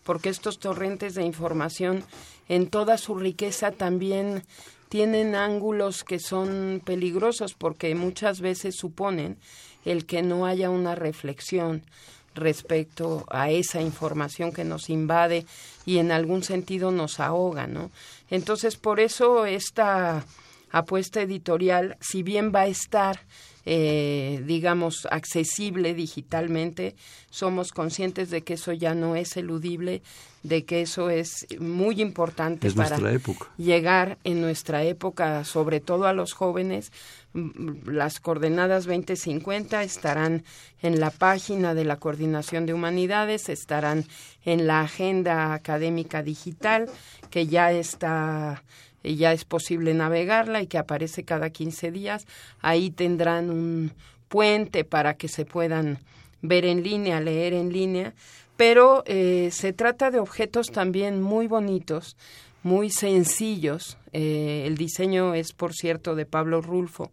porque 0.05 0.29
estos 0.29 0.59
torrentes 0.59 1.15
de 1.15 1.23
información 1.23 2.03
en 2.49 2.69
toda 2.69 2.99
su 2.99 3.15
riqueza 3.15 3.71
también 3.71 4.43
tienen 4.89 5.35
ángulos 5.35 6.05
que 6.05 6.19
son 6.19 6.83
peligrosos 6.85 7.55
porque 7.55 7.95
muchas 7.95 8.41
veces 8.41 8.77
suponen 8.77 9.39
el 9.85 10.05
que 10.05 10.23
no 10.23 10.45
haya 10.45 10.69
una 10.71 10.95
reflexión 10.95 11.83
respecto 12.35 13.25
a 13.31 13.51
esa 13.51 13.81
información 13.81 14.53
que 14.53 14.65
nos 14.65 14.91
invade 14.91 15.47
y 15.85 15.99
en 15.99 16.13
algún 16.13 16.43
sentido 16.43 16.91
nos 16.91 17.21
ahoga, 17.21 17.67
¿no? 17.67 17.91
Entonces, 18.31 18.77
por 18.77 19.01
eso 19.01 19.47
esta 19.47 20.25
apuesta 20.71 21.21
editorial, 21.21 21.97
si 22.01 22.23
bien 22.23 22.53
va 22.55 22.63
a 22.63 22.67
estar 22.67 23.21
eh, 23.65 24.43
digamos, 24.45 25.07
accesible 25.11 25.95
digitalmente, 25.95 26.97
somos 27.31 27.73
conscientes 27.73 28.31
de 28.31 28.43
que 28.43 28.55
eso 28.55 28.73
ya 28.73 28.95
no 28.95 29.15
es 29.15 29.37
eludible, 29.37 30.03
de 30.43 30.65
que 30.65 30.83
eso 30.83 31.11
es 31.11 31.47
muy 31.61 32.01
importante 32.01 32.71
para 32.73 32.99
llegar 33.57 34.19
en 34.25 34.41
nuestra 34.41 34.83
época, 34.83 35.45
sobre 35.45 35.81
todo 35.81 36.07
a 36.07 36.13
los 36.13 36.33
jóvenes. 36.33 36.93
Las 37.87 38.19
coordenadas 38.19 38.85
2050 38.85 39.83
estarán 39.85 40.45
en 40.81 40.99
la 40.99 41.11
página 41.11 41.75
de 41.75 41.85
la 41.85 41.97
Coordinación 41.97 42.67
de 42.67 42.75
Humanidades, 42.75 43.49
estarán 43.49 44.05
en 44.45 44.67
la 44.67 44.81
agenda 44.81 45.55
académica 45.55 46.23
digital, 46.23 46.91
que 47.31 47.47
ya 47.47 47.71
está 47.71 48.65
ya 49.05 49.33
es 49.33 49.45
posible 49.45 49.95
navegarla 49.95 50.63
y 50.63 50.67
que 50.67 50.79
aparece 50.79 51.25
cada 51.25 51.51
15 51.51 51.91
días. 51.91 52.27
Ahí 52.61 52.91
tendrán 52.91 53.51
un 53.51 53.93
puente 54.29 54.85
para 54.85 55.15
que 55.15 55.29
se 55.29 55.45
puedan 55.45 55.99
ver 56.41 56.65
en 56.65 56.83
línea, 56.83 57.21
leer 57.21 57.53
en 57.53 57.73
línea, 57.73 58.15
pero 58.57 59.03
eh, 59.07 59.51
se 59.53 59.73
trata 59.73 60.11
de 60.11 60.19
objetos 60.19 60.69
también 60.69 61.23
muy 61.23 61.47
bonitos, 61.47 62.17
muy 62.63 62.91
sencillos. 62.91 63.97
Eh, 64.13 64.65
el 64.67 64.77
diseño 64.77 65.35
es, 65.35 65.53
por 65.53 65.73
cierto, 65.73 66.15
de 66.15 66.27
Pablo 66.27 66.61
Rulfo, 66.61 67.13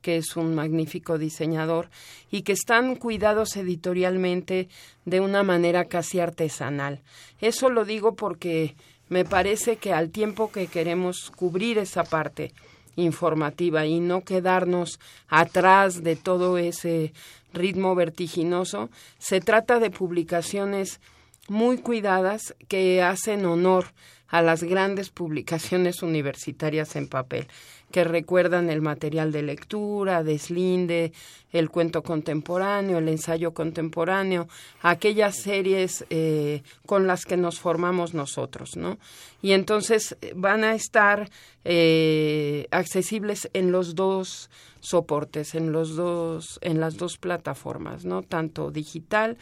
que 0.00 0.16
es 0.16 0.36
un 0.36 0.54
magnífico 0.54 1.18
diseñador, 1.18 1.90
y 2.30 2.42
que 2.42 2.52
están 2.52 2.96
cuidados 2.96 3.56
editorialmente 3.56 4.68
de 5.04 5.20
una 5.20 5.42
manera 5.42 5.86
casi 5.86 6.20
artesanal. 6.20 7.02
Eso 7.40 7.68
lo 7.70 7.84
digo 7.84 8.14
porque 8.14 8.76
me 9.08 9.24
parece 9.24 9.76
que 9.76 9.92
al 9.92 10.10
tiempo 10.10 10.50
que 10.50 10.66
queremos 10.66 11.30
cubrir 11.34 11.78
esa 11.78 12.04
parte 12.04 12.52
informativa 12.96 13.86
y 13.86 14.00
no 14.00 14.22
quedarnos 14.22 14.98
atrás 15.28 16.02
de 16.02 16.16
todo 16.16 16.58
ese 16.58 17.12
ritmo 17.52 17.94
vertiginoso, 17.94 18.90
se 19.18 19.40
trata 19.40 19.78
de 19.78 19.90
publicaciones 19.90 21.00
muy 21.48 21.78
cuidadas 21.78 22.54
que 22.68 23.02
hacen 23.02 23.46
honor 23.46 23.86
a 24.28 24.42
las 24.42 24.62
grandes 24.62 25.08
publicaciones 25.08 26.02
universitarias 26.02 26.96
en 26.96 27.08
papel 27.08 27.48
que 27.90 28.04
recuerdan 28.04 28.68
el 28.70 28.82
material 28.82 29.32
de 29.32 29.42
lectura, 29.42 30.22
deslinde, 30.22 31.12
el 31.52 31.70
cuento 31.70 32.02
contemporáneo, 32.02 32.98
el 32.98 33.08
ensayo 33.08 33.54
contemporáneo, 33.54 34.48
aquellas 34.82 35.36
series 35.36 36.04
eh, 36.10 36.62
con 36.86 37.06
las 37.06 37.24
que 37.24 37.36
nos 37.36 37.58
formamos 37.58 38.12
nosotros, 38.12 38.76
¿no? 38.76 38.98
Y 39.40 39.52
entonces 39.52 40.16
eh, 40.20 40.32
van 40.36 40.64
a 40.64 40.74
estar 40.74 41.30
eh, 41.64 42.66
accesibles 42.70 43.48
en 43.54 43.72
los 43.72 43.94
dos 43.94 44.50
soportes, 44.80 45.54
en 45.54 45.72
los 45.72 45.96
dos, 45.96 46.58
en 46.62 46.80
las 46.80 46.96
dos 46.96 47.16
plataformas, 47.16 48.04
¿no? 48.04 48.22
Tanto 48.22 48.70
digital 48.70 49.38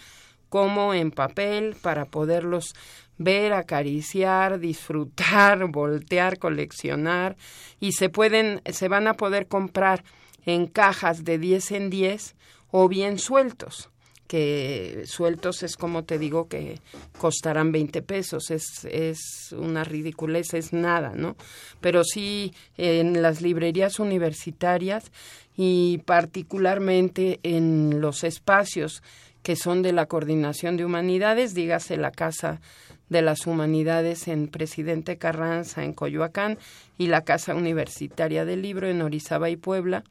como 0.49 0.95
en 0.95 1.11
papel 1.11 1.75
para 1.83 2.05
poderlos 2.05 2.75
ver, 3.19 3.53
acariciar, 3.53 4.59
disfrutar, 4.59 5.67
voltear, 5.71 6.39
coleccionar 6.39 7.37
y 7.81 7.93
se 7.93 8.09
pueden 8.09 8.63
se 8.71 8.89
van 8.89 9.07
a 9.07 9.15
poder 9.15 9.47
comprar 9.47 10.05
en 10.45 10.67
cajas 10.67 11.25
de 11.25 11.39
10 11.39 11.73
en 11.73 11.91
10 11.91 12.37
o 12.71 12.89
bien 12.89 13.19
sueltos 13.19 13.91
que 14.27 15.05
sueltos 15.07 15.63
es 15.63 15.77
como 15.77 16.05
te 16.05 16.19
digo 16.19 16.49
que 16.49 16.81
costarán 17.19 17.73
20 17.73 18.03
pesos, 18.03 18.51
es, 18.51 18.85
es 18.91 19.55
una 19.57 19.85
ridiculez, 19.85 20.55
es 20.55 20.73
nada, 20.73 21.13
¿no? 21.15 21.37
Pero 21.81 22.03
sí 22.05 22.53
en 22.77 23.23
las 23.23 23.41
librerías 23.41 24.01
universitarias 24.01 25.13
y 25.57 25.99
particularmente 25.99 27.41
en 27.43 28.01
los 28.01 28.25
espacios 28.25 29.03
que 29.43 29.57
son 29.57 29.83
de 29.83 29.93
la 29.93 30.07
Coordinación 30.07 30.77
de 30.77 30.85
Humanidades, 30.85 31.55
dígase 31.55 31.97
la 31.97 32.11
Casa 32.11 32.61
de 33.09 33.23
las 33.23 33.47
Humanidades 33.47 34.29
en 34.29 34.49
Presidente 34.49 35.17
Carranza 35.17 35.85
en 35.85 35.93
Coyoacán 35.93 36.59
y 36.99 37.07
la 37.07 37.23
Casa 37.23 37.55
Universitaria 37.55 38.45
del 38.45 38.63
Libro 38.63 38.89
en 38.89 39.03
Orizaba 39.03 39.51
y 39.51 39.57
Puebla. 39.57 40.05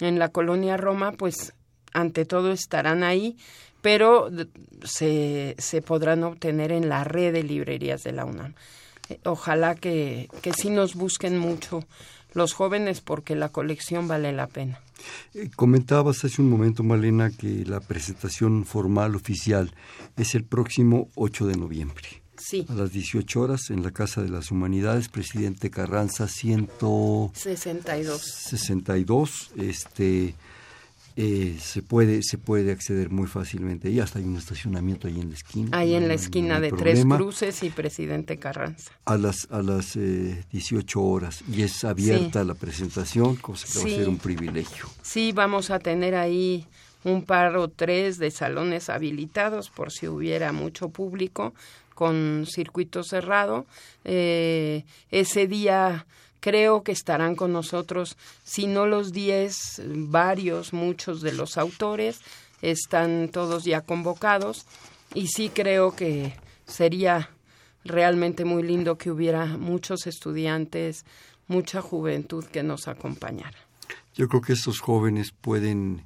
En 0.00 0.18
la 0.18 0.28
colonia 0.28 0.76
Roma, 0.76 1.12
pues 1.12 1.54
ante 1.92 2.24
todo 2.24 2.52
estarán 2.52 3.02
ahí, 3.02 3.36
pero 3.80 4.30
se, 4.84 5.54
se 5.58 5.82
podrán 5.82 6.22
obtener 6.24 6.72
en 6.72 6.88
la 6.88 7.04
red 7.04 7.32
de 7.32 7.42
librerías 7.42 8.02
de 8.02 8.12
la 8.12 8.24
UNAM. 8.24 8.54
Eh, 9.08 9.18
ojalá 9.24 9.74
que, 9.74 10.28
que 10.42 10.52
sí 10.52 10.70
nos 10.70 10.94
busquen 10.94 11.38
mucho 11.38 11.84
los 12.34 12.52
jóvenes 12.52 13.00
porque 13.00 13.34
la 13.34 13.48
colección 13.48 14.06
vale 14.06 14.32
la 14.32 14.46
pena. 14.46 14.80
Eh, 15.34 15.50
comentabas 15.54 16.24
hace 16.24 16.42
un 16.42 16.50
momento, 16.50 16.82
Malena, 16.82 17.30
que 17.30 17.64
la 17.64 17.80
presentación 17.80 18.64
formal 18.64 19.14
oficial 19.14 19.74
es 20.16 20.34
el 20.34 20.44
próximo 20.44 21.08
8 21.14 21.46
de 21.46 21.56
noviembre. 21.56 22.22
Sí. 22.38 22.66
A 22.68 22.74
las 22.74 22.92
18 22.92 23.40
horas 23.40 23.70
en 23.70 23.82
la 23.82 23.90
Casa 23.90 24.22
de 24.22 24.28
las 24.28 24.50
Humanidades, 24.50 25.08
presidente 25.08 25.70
Carranza 25.70 26.28
162. 26.28 28.22
62. 28.22 29.50
Este, 29.56 30.34
eh, 31.20 31.56
se 31.60 31.82
puede 31.82 32.22
se 32.22 32.38
puede 32.38 32.70
acceder 32.70 33.10
muy 33.10 33.26
fácilmente. 33.26 33.90
Y 33.90 33.98
hasta 33.98 34.20
hay 34.20 34.24
un 34.24 34.36
estacionamiento 34.36 35.08
ahí 35.08 35.20
en 35.20 35.30
la 35.30 35.34
esquina. 35.34 35.76
Ahí 35.76 35.94
en 35.94 36.06
la 36.06 36.14
esquina 36.14 36.60
de 36.60 36.70
Tres 36.70 37.04
Cruces 37.04 37.64
y 37.64 37.70
Presidente 37.70 38.38
Carranza. 38.38 38.92
A 39.04 39.16
las 39.16 39.48
a 39.50 39.60
las 39.60 39.96
eh, 39.96 40.44
18 40.52 41.02
horas. 41.02 41.42
Y 41.52 41.62
es 41.62 41.82
abierta 41.82 42.44
la 42.44 42.54
presentación 42.54 43.34
cosa 43.34 43.66
que 43.66 43.78
va 43.80 43.84
a 43.84 43.98
ser 43.98 44.08
un 44.08 44.18
privilegio. 44.18 44.86
Sí 45.02 45.32
vamos 45.32 45.70
a 45.70 45.80
tener 45.80 46.14
ahí 46.14 46.64
un 47.02 47.24
par 47.24 47.56
o 47.56 47.66
tres 47.66 48.18
de 48.18 48.30
salones 48.30 48.88
habilitados 48.88 49.70
por 49.70 49.90
si 49.90 50.06
hubiera 50.06 50.52
mucho 50.52 50.90
público 50.90 51.52
con 51.98 52.46
circuito 52.46 53.02
cerrado 53.02 53.66
eh, 54.04 54.84
ese 55.10 55.48
día 55.48 56.06
creo 56.38 56.84
que 56.84 56.92
estarán 56.92 57.34
con 57.34 57.52
nosotros, 57.52 58.16
si 58.44 58.68
no 58.68 58.86
los 58.86 59.10
diez, 59.10 59.82
varios, 59.84 60.72
muchos 60.72 61.22
de 61.22 61.32
los 61.32 61.58
autores, 61.58 62.20
están 62.62 63.30
todos 63.32 63.64
ya 63.64 63.80
convocados 63.80 64.64
y 65.12 65.26
sí 65.26 65.50
creo 65.52 65.96
que 65.96 66.34
sería 66.66 67.30
realmente 67.84 68.44
muy 68.44 68.62
lindo 68.62 68.96
que 68.96 69.10
hubiera 69.10 69.46
muchos 69.46 70.06
estudiantes, 70.06 71.04
mucha 71.48 71.82
juventud 71.82 72.44
que 72.44 72.62
nos 72.62 72.86
acompañara. 72.86 73.58
Yo 74.14 74.28
creo 74.28 74.40
que 74.40 74.52
estos 74.52 74.78
jóvenes 74.78 75.32
pueden 75.32 76.04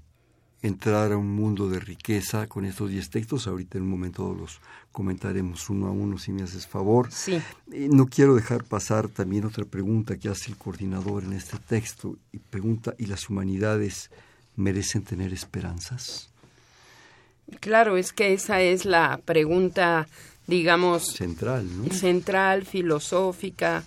entrar 0.63 1.11
a 1.13 1.17
un 1.17 1.29
mundo 1.29 1.69
de 1.69 1.81
riqueza 1.81 2.47
con 2.47 2.65
estos 2.65 2.91
diez 2.91 3.11
textos. 3.11 3.47
Ahorita 3.47 3.79
en 3.79 3.85
un 3.85 3.91
momento 3.91 4.35
los 4.35 4.61
comentaremos 4.93 5.69
uno 5.69 5.89
a 5.89 5.91
uno 5.91 6.19
si 6.19 6.33
me 6.33 6.43
haces 6.43 6.67
favor. 6.67 7.11
Sí. 7.11 7.43
no 7.67 8.07
quiero 8.07 8.35
dejar 8.35 8.65
pasar 8.65 9.09
también 9.09 9.45
otra 9.45 9.65
pregunta 9.65 10.17
que 10.17 10.29
hace 10.29 10.51
el 10.51 10.57
coordinador 10.57 11.25
en 11.25 11.33
este 11.33 11.59
texto 11.59 12.17
y 12.33 12.39
pregunta, 12.39 12.95
¿y 12.99 13.07
las 13.07 13.29
humanidades 13.29 14.11
merecen 14.57 15.03
tener 15.03 15.33
esperanzas? 15.33 16.31
Claro, 17.61 17.97
es 17.97 18.13
que 18.13 18.33
esa 18.33 18.61
es 18.61 18.85
la 18.85 19.21
pregunta, 19.25 20.07
digamos, 20.47 21.07
central, 21.13 21.67
¿no? 21.77 21.93
Central, 21.93 22.65
filosófica, 22.65 23.85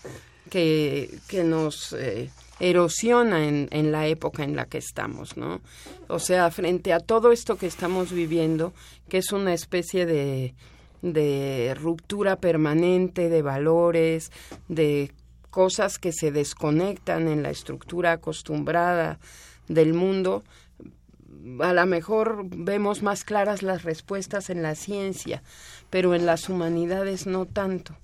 que, 0.50 1.20
que 1.28 1.44
nos 1.44 1.94
eh, 1.94 2.30
erosiona 2.60 3.48
en, 3.48 3.68
en, 3.72 3.92
la 3.92 4.08
época 4.08 4.44
en 4.44 4.56
la 4.56 4.66
que 4.66 4.78
estamos, 4.78 5.38
¿no? 5.38 5.62
O 6.08 6.20
sea, 6.20 6.50
frente 6.52 6.94
a 6.94 7.00
todo 7.00 7.32
esto 7.32 7.58
que 7.58 7.68
estamos 7.68 8.12
viviendo, 8.12 8.74
que 9.10 9.18
es 9.18 9.32
una 9.32 9.54
especie 9.54 10.06
de, 10.06 10.56
de 11.02 11.76
ruptura 11.80 12.38
permanente 12.38 13.30
de 13.30 13.42
valores, 13.42 14.32
de 14.68 15.12
cosas 15.50 16.00
que 16.00 16.12
se 16.12 16.32
desconectan 16.32 17.28
en 17.28 17.44
la 17.44 17.50
estructura 17.50 18.14
acostumbrada 18.14 19.20
del 19.68 19.94
mundo, 19.94 20.44
a 21.60 21.74
lo 21.74 21.86
mejor 21.86 22.44
vemos 22.50 23.04
más 23.04 23.24
claras 23.24 23.62
las 23.62 23.84
respuestas 23.84 24.50
en 24.50 24.64
la 24.64 24.76
ciencia, 24.76 25.44
pero 25.90 26.16
en 26.16 26.26
las 26.26 26.50
humanidades 26.50 27.28
no 27.28 27.46
tanto. 27.46 27.96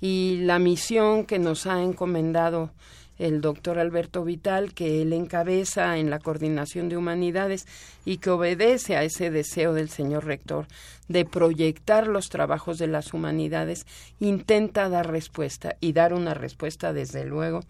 Y 0.00 0.38
la 0.42 0.58
misión 0.58 1.24
que 1.24 1.38
nos 1.38 1.66
ha 1.66 1.82
encomendado 1.82 2.70
el 3.18 3.40
doctor 3.40 3.78
Alberto 3.78 4.24
Vital, 4.24 4.74
que 4.74 5.02
él 5.02 5.12
encabeza 5.12 5.96
en 5.98 6.10
la 6.10 6.18
coordinación 6.18 6.88
de 6.88 6.96
humanidades 6.96 7.66
y 8.04 8.18
que 8.18 8.30
obedece 8.30 8.96
a 8.96 9.02
ese 9.04 9.30
deseo 9.30 9.72
del 9.72 9.88
señor 9.88 10.24
rector 10.24 10.66
de 11.08 11.24
proyectar 11.24 12.06
los 12.08 12.28
trabajos 12.28 12.78
de 12.78 12.88
las 12.88 13.14
humanidades, 13.14 13.86
intenta 14.20 14.88
dar 14.88 15.10
respuesta 15.10 15.76
y 15.80 15.92
dar 15.92 16.12
una 16.12 16.34
respuesta, 16.34 16.92
desde 16.92 17.24
luego, 17.24 17.64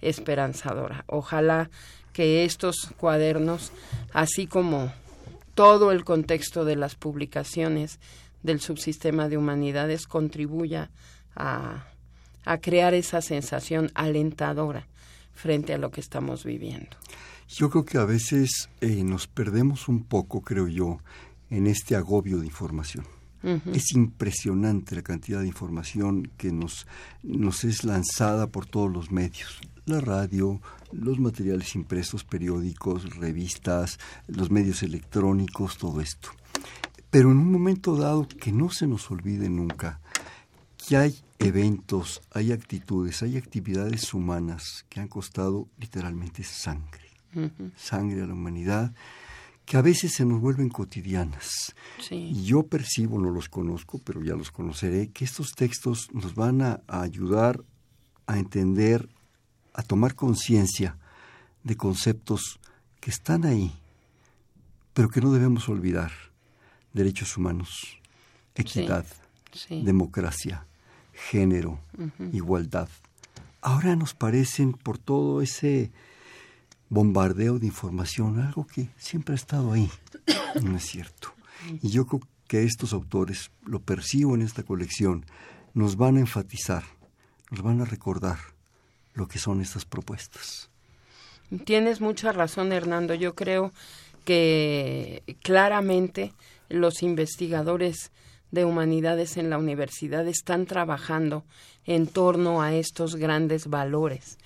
esperanzadora. 0.00 1.04
Ojalá 1.06 1.70
que 2.12 2.44
estos 2.44 2.90
cuadernos, 2.96 3.72
así 4.12 4.46
como 4.46 4.92
todo 5.54 5.92
el 5.92 6.04
contexto 6.04 6.64
de 6.64 6.76
las 6.76 6.94
publicaciones 6.94 7.98
del 8.42 8.60
subsistema 8.60 9.28
de 9.28 9.36
humanidades, 9.36 10.06
contribuya 10.06 10.90
a 11.34 11.86
a 12.48 12.58
crear 12.62 12.94
esa 12.94 13.20
sensación 13.20 13.90
alentadora 13.94 14.86
frente 15.34 15.74
a 15.74 15.78
lo 15.78 15.90
que 15.90 16.00
estamos 16.00 16.44
viviendo. 16.44 16.96
Yo 17.46 17.68
creo 17.68 17.84
que 17.84 17.98
a 17.98 18.06
veces 18.06 18.70
eh, 18.80 19.04
nos 19.04 19.26
perdemos 19.26 19.86
un 19.86 20.02
poco, 20.02 20.40
creo 20.40 20.66
yo, 20.66 20.98
en 21.50 21.66
este 21.66 21.94
agobio 21.94 22.38
de 22.38 22.46
información. 22.46 23.04
Es 23.72 23.92
impresionante 23.92 24.96
la 24.96 25.02
cantidad 25.02 25.40
de 25.40 25.46
información 25.46 26.28
que 26.36 26.50
nos, 26.50 26.88
nos 27.22 27.62
es 27.62 27.84
lanzada 27.84 28.48
por 28.48 28.66
todos 28.66 28.90
los 28.90 29.12
medios. 29.12 29.60
La 29.86 30.00
radio, 30.00 30.60
los 30.90 31.20
materiales 31.20 31.76
impresos, 31.76 32.24
periódicos, 32.24 33.16
revistas, 33.16 34.00
los 34.26 34.50
medios 34.50 34.82
electrónicos, 34.82 35.78
todo 35.78 36.00
esto. 36.00 36.30
Pero 37.10 37.30
en 37.30 37.38
un 37.38 37.52
momento 37.52 37.94
dado 37.96 38.26
que 38.26 38.50
no 38.50 38.70
se 38.70 38.88
nos 38.88 39.08
olvide 39.10 39.48
nunca 39.48 40.00
que 40.76 40.96
hay 40.96 41.14
eventos, 41.38 42.20
hay 42.32 42.52
actitudes, 42.52 43.22
hay 43.22 43.36
actividades 43.36 44.12
humanas 44.12 44.84
que 44.88 45.00
han 45.00 45.08
costado 45.08 45.68
literalmente 45.78 46.42
sangre, 46.42 47.10
sangre 47.76 48.22
a 48.22 48.26
la 48.26 48.34
humanidad, 48.34 48.92
que 49.64 49.76
a 49.76 49.82
veces 49.82 50.14
se 50.14 50.24
nos 50.24 50.40
vuelven 50.40 50.70
cotidianas. 50.70 51.74
Y 52.10 52.44
yo 52.44 52.64
percibo, 52.64 53.20
no 53.20 53.30
los 53.30 53.48
conozco, 53.48 53.98
pero 53.98 54.22
ya 54.22 54.34
los 54.34 54.50
conoceré, 54.50 55.10
que 55.10 55.24
estos 55.24 55.52
textos 55.52 56.08
nos 56.12 56.34
van 56.34 56.62
a, 56.62 56.80
a 56.88 57.02
ayudar 57.02 57.62
a 58.26 58.38
entender, 58.38 59.08
a 59.74 59.82
tomar 59.82 60.14
conciencia 60.14 60.96
de 61.64 61.76
conceptos 61.76 62.58
que 63.00 63.10
están 63.10 63.44
ahí, 63.44 63.72
pero 64.94 65.08
que 65.08 65.20
no 65.20 65.32
debemos 65.32 65.68
olvidar. 65.68 66.12
Derechos 66.92 67.36
humanos, 67.36 68.00
equidad, 68.54 69.06
democracia, 69.68 70.66
género, 71.30 71.80
igualdad. 72.32 72.88
Ahora 73.60 73.96
nos 73.96 74.14
parecen 74.14 74.72
por 74.72 74.98
todo 74.98 75.42
ese 75.42 75.90
bombardeo 76.88 77.58
de 77.58 77.66
información 77.66 78.40
algo 78.40 78.66
que 78.66 78.88
siempre 78.96 79.34
ha 79.34 79.36
estado 79.36 79.72
ahí. 79.72 79.90
No 80.62 80.76
es 80.76 80.84
cierto. 80.84 81.34
Y 81.82 81.90
yo 81.90 82.06
creo 82.06 82.22
que 82.46 82.64
estos 82.64 82.94
autores, 82.94 83.50
lo 83.66 83.80
percibo 83.80 84.34
en 84.34 84.40
esta 84.40 84.62
colección, 84.62 85.26
nos 85.74 85.96
van 85.96 86.16
a 86.16 86.20
enfatizar, 86.20 86.84
nos 87.50 87.62
van 87.62 87.82
a 87.82 87.84
recordar 87.84 88.38
lo 89.12 89.28
que 89.28 89.38
son 89.38 89.60
estas 89.60 89.84
propuestas. 89.84 90.70
Tienes 91.64 92.00
mucha 92.00 92.32
razón, 92.32 92.72
Hernando. 92.72 93.14
Yo 93.14 93.34
creo 93.34 93.72
que 94.24 95.22
claramente 95.42 96.32
los 96.68 97.02
investigadores 97.02 98.10
de 98.50 98.64
humanidades 98.64 99.36
en 99.36 99.50
la 99.50 99.58
universidad 99.58 100.26
están 100.26 100.66
trabajando 100.66 101.44
en 101.84 102.06
torno 102.06 102.62
a 102.62 102.74
estos 102.74 103.16
grandes 103.16 103.66
valores, 103.66 104.38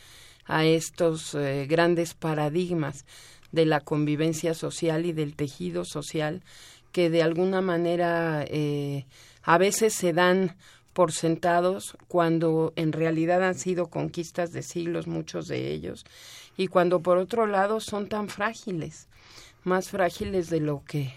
a 0.44 0.64
estos 0.64 1.34
eh, 1.34 1.66
grandes 1.68 2.14
paradigmas 2.14 3.04
de 3.52 3.66
la 3.66 3.80
convivencia 3.80 4.54
social 4.54 5.06
y 5.06 5.12
del 5.12 5.36
tejido 5.36 5.84
social 5.84 6.42
que 6.90 7.10
de 7.10 7.22
alguna 7.22 7.60
manera 7.60 8.44
eh, 8.48 9.06
a 9.42 9.58
veces 9.58 9.94
se 9.94 10.12
dan 10.12 10.56
por 10.92 11.12
sentados 11.12 11.96
cuando 12.06 12.72
en 12.76 12.92
realidad 12.92 13.42
han 13.42 13.54
sido 13.54 13.88
conquistas 13.88 14.52
de 14.52 14.62
siglos 14.62 15.06
muchos 15.06 15.46
de 15.46 15.72
ellos 15.72 16.04
y 16.56 16.66
cuando 16.66 17.00
por 17.00 17.16
otro 17.16 17.46
lado 17.46 17.80
son 17.80 18.08
tan 18.08 18.28
frágiles, 18.28 19.08
más 19.64 19.88
frágiles 19.88 20.50
de 20.50 20.60
lo 20.60 20.84
que 20.84 21.14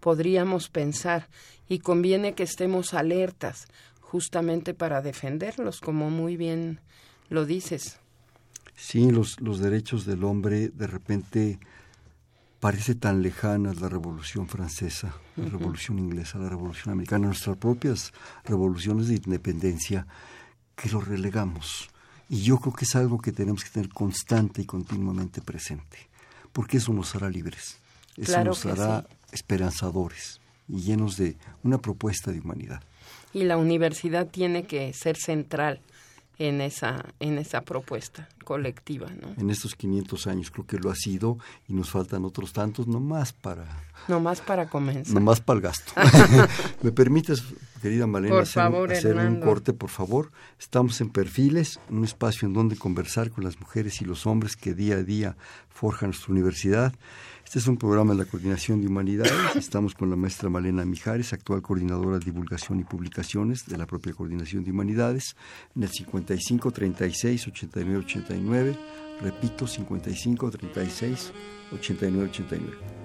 podríamos 0.00 0.68
pensar 0.68 1.28
y 1.68 1.78
conviene 1.78 2.34
que 2.34 2.42
estemos 2.42 2.94
alertas 2.94 3.66
justamente 4.00 4.74
para 4.74 5.02
defenderlos, 5.02 5.80
como 5.80 6.10
muy 6.10 6.36
bien 6.36 6.80
lo 7.30 7.46
dices. 7.46 7.98
Sí, 8.76 9.10
los, 9.10 9.40
los 9.40 9.60
derechos 9.60 10.04
del 10.04 10.24
hombre 10.24 10.68
de 10.68 10.86
repente 10.86 11.58
parece 12.60 12.94
tan 12.94 13.22
lejana 13.22 13.72
la 13.74 13.88
Revolución 13.88 14.48
Francesa, 14.48 15.14
la 15.36 15.48
Revolución 15.48 15.98
Inglesa, 15.98 16.38
la 16.38 16.48
Revolución 16.48 16.92
Americana, 16.92 17.26
nuestras 17.26 17.56
propias 17.56 18.12
revoluciones 18.44 19.08
de 19.08 19.16
independencia, 19.16 20.06
que 20.74 20.88
lo 20.90 21.00
relegamos. 21.00 21.88
Y 22.28 22.42
yo 22.42 22.58
creo 22.58 22.72
que 22.72 22.84
es 22.84 22.96
algo 22.96 23.20
que 23.20 23.32
tenemos 23.32 23.64
que 23.64 23.70
tener 23.70 23.90
constante 23.90 24.62
y 24.62 24.64
continuamente 24.64 25.40
presente, 25.40 25.98
porque 26.52 26.78
eso 26.78 26.92
nos 26.92 27.14
hará 27.14 27.28
libres, 27.28 27.78
eso 28.16 28.42
nos 28.44 28.64
hará 28.64 29.06
esperanzadores 29.30 30.40
y 30.68 30.80
llenos 30.80 31.16
de 31.16 31.36
una 31.62 31.78
propuesta 31.78 32.30
de 32.32 32.40
humanidad. 32.40 32.82
Y 33.32 33.44
la 33.44 33.56
universidad 33.56 34.26
tiene 34.28 34.64
que 34.64 34.92
ser 34.92 35.16
central 35.16 35.80
en 36.38 36.60
esa, 36.60 37.04
en 37.20 37.38
esa 37.38 37.62
propuesta 37.62 38.28
colectiva. 38.44 39.08
¿no? 39.20 39.34
En 39.40 39.50
estos 39.50 39.74
500 39.74 40.26
años 40.26 40.50
creo 40.50 40.66
que 40.66 40.78
lo 40.78 40.90
ha 40.90 40.94
sido 40.94 41.38
y 41.68 41.74
nos 41.74 41.90
faltan 41.90 42.24
otros 42.24 42.52
tantos 42.52 42.86
nomás 42.86 43.32
para... 43.32 43.64
Nomás 44.08 44.40
para 44.40 44.68
comenzar. 44.68 45.14
Nomás 45.14 45.40
para 45.40 45.56
el 45.58 45.62
gasto. 45.62 45.92
¿Me 46.82 46.92
permites, 46.92 47.42
querida 47.84 48.06
Malena, 48.06 48.38
hacer, 48.40 49.14
un 49.14 49.40
corte, 49.40 49.74
por 49.74 49.90
favor? 49.90 50.32
Estamos 50.58 51.02
en 51.02 51.10
Perfiles, 51.10 51.78
un 51.90 52.02
espacio 52.02 52.48
en 52.48 52.54
donde 52.54 52.76
conversar 52.76 53.30
con 53.30 53.44
las 53.44 53.60
mujeres 53.60 54.00
y 54.00 54.06
los 54.06 54.26
hombres 54.26 54.56
que 54.56 54.72
día 54.72 54.94
a 54.94 55.02
día 55.02 55.36
forjan 55.68 56.08
nuestra 56.08 56.32
universidad. 56.32 56.94
Este 57.44 57.58
es 57.58 57.66
un 57.66 57.76
programa 57.76 58.14
de 58.14 58.20
la 58.20 58.24
Coordinación 58.24 58.80
de 58.80 58.86
Humanidades. 58.86 59.34
Estamos 59.56 59.92
con 59.92 60.08
la 60.08 60.16
maestra 60.16 60.48
Malena 60.48 60.86
Mijares, 60.86 61.34
actual 61.34 61.60
coordinadora 61.60 62.18
de 62.18 62.24
divulgación 62.24 62.80
y 62.80 62.84
publicaciones 62.84 63.66
de 63.66 63.76
la 63.76 63.84
propia 63.84 64.14
Coordinación 64.14 64.64
de 64.64 64.70
Humanidades, 64.70 65.36
en 65.76 65.82
el 65.82 65.90
55 65.90 66.70
36 66.70 67.48
89 67.48 67.98
89. 67.98 68.78
Repito, 69.20 69.66
55 69.66 70.50
36 70.52 71.32
89 71.70 72.30
89. 72.30 73.03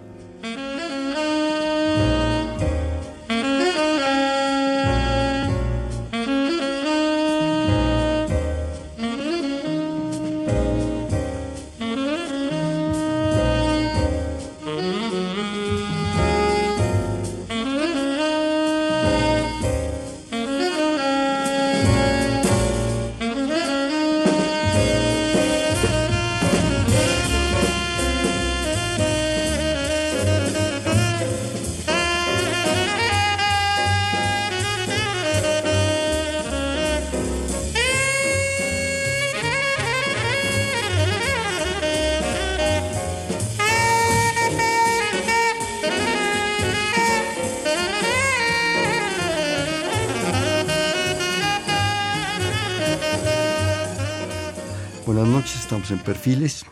Perfiles, 56.05 56.65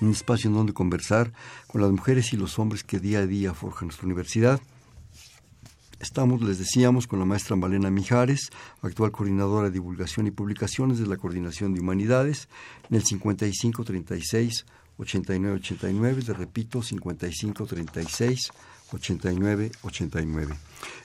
un 0.00 0.10
espacio 0.10 0.48
en 0.48 0.54
donde 0.54 0.72
conversar 0.72 1.32
con 1.66 1.80
las 1.80 1.90
mujeres 1.90 2.32
y 2.32 2.36
los 2.36 2.58
hombres 2.58 2.82
que 2.84 2.98
día 2.98 3.20
a 3.20 3.26
día 3.26 3.54
forjan 3.54 3.88
nuestra 3.88 4.06
universidad. 4.06 4.60
Estamos, 6.00 6.42
les 6.42 6.58
decíamos, 6.58 7.06
con 7.06 7.20
la 7.20 7.24
maestra 7.24 7.54
Malena 7.54 7.90
Mijares, 7.90 8.50
actual 8.82 9.12
coordinadora 9.12 9.68
de 9.68 9.74
divulgación 9.74 10.26
y 10.26 10.32
publicaciones 10.32 10.98
de 10.98 11.06
la 11.06 11.16
Coordinación 11.16 11.74
de 11.74 11.80
Humanidades, 11.80 12.48
en 12.90 12.96
el 12.96 13.04
5536 13.04 14.66
8989, 14.98 16.22
te 16.22 16.32
repito, 16.32 16.82
5536 16.82 18.50
8989. 18.92 20.56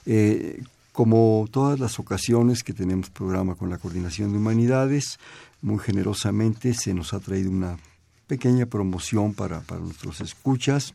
Eh, 0.06 0.62
como 0.98 1.46
todas 1.52 1.78
las 1.78 2.00
ocasiones 2.00 2.64
que 2.64 2.72
tenemos 2.72 3.08
programa 3.08 3.54
con 3.54 3.70
la 3.70 3.78
Coordinación 3.78 4.32
de 4.32 4.38
Humanidades, 4.38 5.20
muy 5.62 5.78
generosamente 5.78 6.74
se 6.74 6.92
nos 6.92 7.14
ha 7.14 7.20
traído 7.20 7.52
una 7.52 7.78
pequeña 8.26 8.66
promoción 8.66 9.32
para, 9.32 9.60
para 9.60 9.80
nuestros 9.80 10.20
escuchas. 10.20 10.94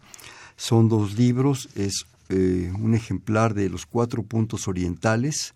Son 0.57 0.89
dos 0.89 1.17
libros, 1.17 1.69
es 1.75 2.05
eh, 2.27 2.69
un 2.77 2.95
ejemplar 2.95 3.53
de 3.53 3.69
Los 3.69 3.85
Cuatro 3.85 4.23
Puntos 4.23 4.67
Orientales, 4.67 5.53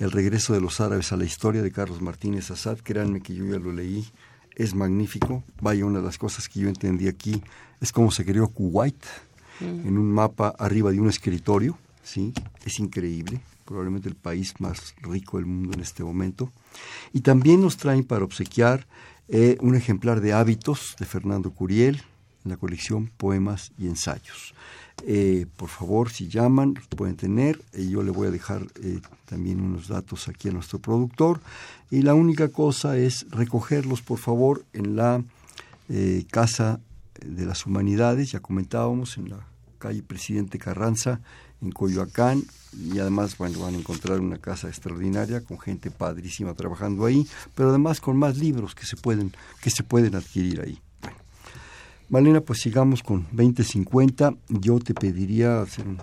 El 0.00 0.10
regreso 0.10 0.54
de 0.54 0.60
los 0.60 0.80
árabes 0.80 1.12
a 1.12 1.16
la 1.16 1.24
historia 1.24 1.62
de 1.62 1.70
Carlos 1.70 2.02
Martínez 2.02 2.50
Assad. 2.50 2.78
Créanme 2.78 3.20
que 3.20 3.36
yo 3.36 3.44
ya 3.46 3.60
lo 3.60 3.70
leí, 3.70 4.04
es 4.56 4.74
magnífico. 4.74 5.44
Vaya, 5.60 5.86
una 5.86 6.00
de 6.00 6.06
las 6.06 6.18
cosas 6.18 6.48
que 6.48 6.58
yo 6.58 6.68
entendí 6.68 7.06
aquí 7.06 7.40
es 7.80 7.92
cómo 7.92 8.10
se 8.10 8.24
creó 8.24 8.48
Kuwait 8.48 9.00
mm. 9.60 9.86
en 9.86 9.98
un 9.98 10.10
mapa 10.10 10.52
arriba 10.58 10.90
de 10.90 10.98
un 10.98 11.08
escritorio. 11.08 11.78
¿sí? 12.02 12.32
Es 12.64 12.80
increíble 12.80 13.40
probablemente 13.64 14.08
el 14.08 14.14
país 14.14 14.54
más 14.60 14.94
rico 15.02 15.38
del 15.38 15.46
mundo 15.46 15.74
en 15.74 15.80
este 15.80 16.04
momento. 16.04 16.52
Y 17.12 17.20
también 17.20 17.60
nos 17.60 17.76
traen 17.76 18.04
para 18.04 18.24
obsequiar 18.24 18.86
eh, 19.28 19.56
un 19.60 19.74
ejemplar 19.74 20.20
de 20.20 20.32
Hábitos 20.32 20.96
de 20.98 21.06
Fernando 21.06 21.50
Curiel 21.50 22.02
en 22.44 22.50
la 22.50 22.56
colección 22.56 23.10
Poemas 23.16 23.72
y 23.78 23.86
Ensayos. 23.86 24.54
Eh, 25.06 25.46
por 25.56 25.68
favor, 25.68 26.10
si 26.10 26.28
llaman, 26.28 26.74
los 26.74 26.86
pueden 26.88 27.16
tener. 27.16 27.60
Eh, 27.72 27.88
yo 27.88 28.02
le 28.02 28.10
voy 28.10 28.28
a 28.28 28.30
dejar 28.30 28.66
también 29.24 29.60
unos 29.60 29.88
datos 29.88 30.28
aquí 30.28 30.48
a 30.48 30.52
nuestro 30.52 30.78
productor. 30.78 31.40
Y 31.90 32.02
la 32.02 32.14
única 32.14 32.48
cosa 32.48 32.96
es 32.98 33.26
recogerlos, 33.30 34.02
por 34.02 34.18
favor, 34.18 34.64
en 34.72 34.96
la 34.96 35.22
Casa 36.30 36.80
de 37.20 37.44
las 37.44 37.66
Humanidades, 37.66 38.32
ya 38.32 38.40
comentábamos, 38.40 39.18
en 39.18 39.30
la 39.30 39.46
calle 39.78 40.02
Presidente 40.02 40.58
Carranza, 40.58 41.20
en 41.64 41.72
Coyoacán 41.72 42.44
y 42.72 42.98
además 42.98 43.36
van 43.38 43.54
a 43.74 43.78
encontrar 43.78 44.20
una 44.20 44.38
casa 44.38 44.68
extraordinaria 44.68 45.40
con 45.40 45.58
gente 45.58 45.90
padrísima 45.90 46.54
trabajando 46.54 47.04
ahí, 47.04 47.26
pero 47.54 47.70
además 47.70 48.00
con 48.00 48.16
más 48.16 48.36
libros 48.36 48.74
que 48.74 48.86
se 48.86 48.96
pueden, 48.96 49.32
que 49.60 49.70
se 49.70 49.82
pueden 49.82 50.14
adquirir 50.14 50.60
ahí. 50.60 50.78
Malena, 52.08 52.40
pues 52.40 52.60
sigamos 52.60 53.02
con 53.02 53.26
2050. 53.32 54.34
Yo 54.48 54.78
te 54.78 54.94
pediría 54.94 55.62
hacer 55.62 55.88
un 55.88 55.98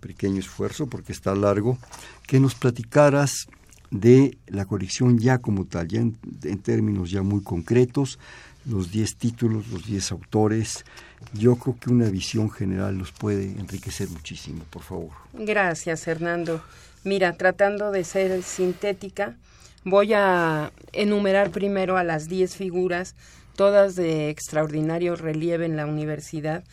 pequeño 0.00 0.40
esfuerzo 0.40 0.86
porque 0.86 1.12
está 1.12 1.34
largo, 1.34 1.78
que 2.26 2.40
nos 2.40 2.54
platicaras 2.54 3.46
de 3.90 4.36
la 4.48 4.64
colección 4.64 5.18
ya 5.18 5.38
como 5.38 5.66
tal, 5.66 5.88
ya 5.88 6.00
en 6.00 6.58
términos 6.58 7.10
ya 7.10 7.22
muy 7.22 7.42
concretos, 7.42 8.18
los 8.66 8.90
10 8.90 9.16
títulos, 9.16 9.68
los 9.68 9.86
10 9.86 10.12
autores, 10.12 10.84
yo 11.32 11.56
creo 11.56 11.76
que 11.78 11.90
una 11.90 12.08
visión 12.08 12.50
general 12.50 12.98
nos 12.98 13.12
puede 13.12 13.44
enriquecer 13.44 14.08
muchísimo, 14.08 14.64
por 14.70 14.82
favor. 14.82 15.10
Gracias, 15.32 16.06
Hernando. 16.06 16.62
Mira, 17.02 17.34
tratando 17.34 17.90
de 17.90 18.04
ser 18.04 18.42
sintética, 18.42 19.36
voy 19.84 20.14
a 20.14 20.72
enumerar 20.92 21.50
primero 21.50 21.96
a 21.96 22.04
las 22.04 22.28
10 22.28 22.56
figuras, 22.56 23.14
todas 23.56 23.94
de 23.96 24.30
extraordinario 24.30 25.16
relieve 25.16 25.66
en 25.66 25.76
la 25.76 25.86
universidad, 25.86 26.64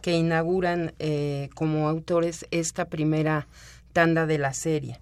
que 0.00 0.12
inauguran 0.12 0.94
eh, 0.98 1.50
como 1.54 1.88
autores 1.88 2.46
esta 2.50 2.86
primera 2.86 3.46
tanda 3.92 4.26
de 4.26 4.38
la 4.38 4.54
serie. 4.54 4.98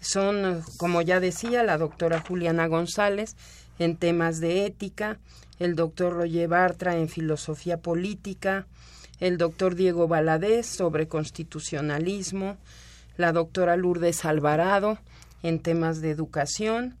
Son, 0.00 0.62
como 0.76 1.02
ya 1.02 1.20
decía, 1.20 1.64
la 1.64 1.76
doctora 1.76 2.20
Juliana 2.20 2.66
González 2.66 3.36
en 3.78 3.96
temas 3.96 4.40
de 4.40 4.66
ética, 4.66 5.18
el 5.58 5.74
doctor 5.74 6.14
Roger 6.14 6.48
Bartra 6.48 6.96
en 6.96 7.08
filosofía 7.08 7.78
política, 7.78 8.66
el 9.20 9.38
doctor 9.38 9.74
Diego 9.74 10.08
Valadez 10.08 10.66
sobre 10.66 11.08
constitucionalismo, 11.08 12.56
la 13.16 13.32
doctora 13.32 13.76
Lourdes 13.76 14.24
Alvarado 14.24 14.98
en 15.42 15.60
temas 15.60 16.00
de 16.00 16.10
educación, 16.10 16.96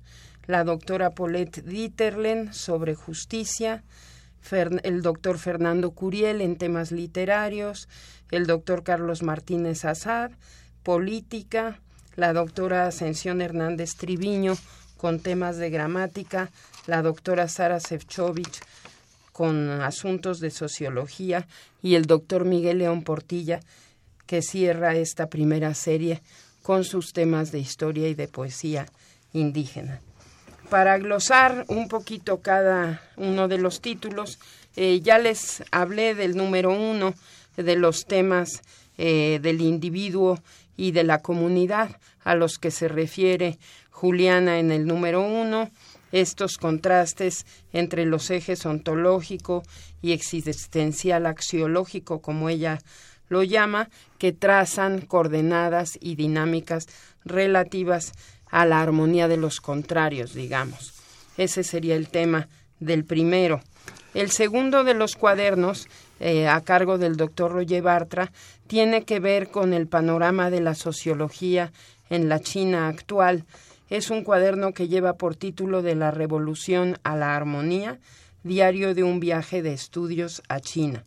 la 0.46 0.64
doctora 0.64 1.10
Paulette 1.10 1.62
Dieterlen 1.64 2.52
sobre 2.52 2.94
justicia, 2.94 3.84
el 4.82 5.02
doctor 5.02 5.38
Fernando 5.38 5.90
Curiel 5.90 6.40
en 6.40 6.56
temas 6.56 6.90
literarios, 6.90 7.88
el 8.30 8.46
doctor 8.46 8.82
Carlos 8.82 9.22
Martínez 9.22 9.84
Azad, 9.84 10.30
política, 10.82 11.80
la 12.16 12.32
doctora 12.32 12.86
Ascensión 12.86 13.40
Hernández 13.42 13.94
Triviño 13.96 14.56
con 14.98 15.20
temas 15.20 15.56
de 15.56 15.70
gramática, 15.70 16.50
la 16.86 17.00
doctora 17.00 17.48
Sara 17.48 17.80
Sefcovic 17.80 18.60
con 19.32 19.70
asuntos 19.70 20.40
de 20.40 20.50
sociología 20.50 21.46
y 21.80 21.94
el 21.94 22.06
doctor 22.06 22.44
Miguel 22.44 22.78
León 22.78 23.04
Portilla, 23.04 23.60
que 24.26 24.42
cierra 24.42 24.96
esta 24.96 25.28
primera 25.28 25.74
serie 25.74 26.22
con 26.62 26.82
sus 26.82 27.12
temas 27.12 27.52
de 27.52 27.60
historia 27.60 28.08
y 28.08 28.14
de 28.14 28.26
poesía 28.26 28.86
indígena. 29.32 30.00
Para 30.70 30.98
glosar 30.98 31.64
un 31.68 31.86
poquito 31.86 32.42
cada 32.42 33.00
uno 33.16 33.46
de 33.46 33.58
los 33.58 33.80
títulos, 33.80 34.40
eh, 34.74 35.00
ya 35.00 35.18
les 35.18 35.62
hablé 35.70 36.16
del 36.16 36.36
número 36.36 36.72
uno, 36.72 37.14
de 37.56 37.76
los 37.76 38.06
temas 38.06 38.62
eh, 38.98 39.38
del 39.40 39.60
individuo 39.60 40.40
y 40.76 40.90
de 40.90 41.04
la 41.04 41.22
comunidad 41.22 41.96
a 42.24 42.34
los 42.34 42.58
que 42.58 42.70
se 42.70 42.88
refiere 42.88 43.58
Juliana 43.98 44.60
en 44.60 44.70
el 44.70 44.86
número 44.86 45.22
uno, 45.22 45.70
estos 46.12 46.56
contrastes 46.56 47.44
entre 47.72 48.06
los 48.06 48.30
ejes 48.30 48.64
ontológico 48.64 49.64
y 50.00 50.12
existencial 50.12 51.26
axiológico, 51.26 52.20
como 52.20 52.48
ella 52.48 52.78
lo 53.28 53.42
llama, 53.42 53.90
que 54.18 54.30
trazan 54.32 55.00
coordenadas 55.00 55.98
y 56.00 56.14
dinámicas 56.14 56.86
relativas 57.24 58.12
a 58.46 58.66
la 58.66 58.80
armonía 58.80 59.26
de 59.26 59.36
los 59.36 59.60
contrarios, 59.60 60.32
digamos. 60.32 60.94
Ese 61.36 61.64
sería 61.64 61.96
el 61.96 62.08
tema 62.08 62.46
del 62.78 63.04
primero. 63.04 63.60
El 64.14 64.30
segundo 64.30 64.84
de 64.84 64.94
los 64.94 65.16
cuadernos, 65.16 65.88
eh, 66.20 66.46
a 66.46 66.60
cargo 66.60 66.98
del 66.98 67.16
doctor 67.16 67.50
Roger 67.50 67.82
Bartra, 67.82 68.30
tiene 68.68 69.04
que 69.04 69.18
ver 69.18 69.50
con 69.50 69.74
el 69.74 69.88
panorama 69.88 70.50
de 70.50 70.60
la 70.60 70.76
sociología 70.76 71.72
en 72.10 72.28
la 72.28 72.38
China 72.38 72.86
actual. 72.86 73.44
Es 73.90 74.10
un 74.10 74.22
cuaderno 74.22 74.72
que 74.72 74.88
lleva 74.88 75.14
por 75.14 75.36
título 75.36 75.82
de 75.82 75.94
la 75.94 76.10
revolución 76.10 76.98
a 77.04 77.16
la 77.16 77.34
armonía, 77.36 77.98
diario 78.42 78.94
de 78.94 79.02
un 79.02 79.20
viaje 79.20 79.62
de 79.62 79.72
estudios 79.72 80.42
a 80.48 80.60
China, 80.60 81.04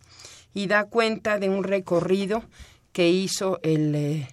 y 0.54 0.68
da 0.68 0.86
cuenta 0.86 1.40
de 1.40 1.50
un 1.50 1.64
recorrido 1.64 2.44
que 2.92 3.10
hizo 3.10 3.60
el 3.64 3.96
eh, 3.96 4.28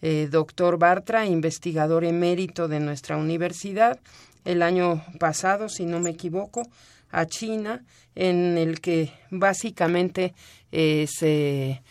eh, 0.00 0.28
doctor 0.30 0.78
Bartra, 0.78 1.26
investigador 1.26 2.04
emérito 2.04 2.68
de 2.68 2.80
nuestra 2.80 3.16
universidad, 3.16 3.98
el 4.44 4.62
año 4.62 5.04
pasado, 5.18 5.68
si 5.68 5.84
no 5.84 6.00
me 6.00 6.10
equivoco, 6.10 6.62
a 7.10 7.26
China, 7.26 7.84
en 8.14 8.58
el 8.58 8.80
que 8.80 9.12
básicamente 9.30 10.34
eh, 10.72 11.06
se 11.08 11.82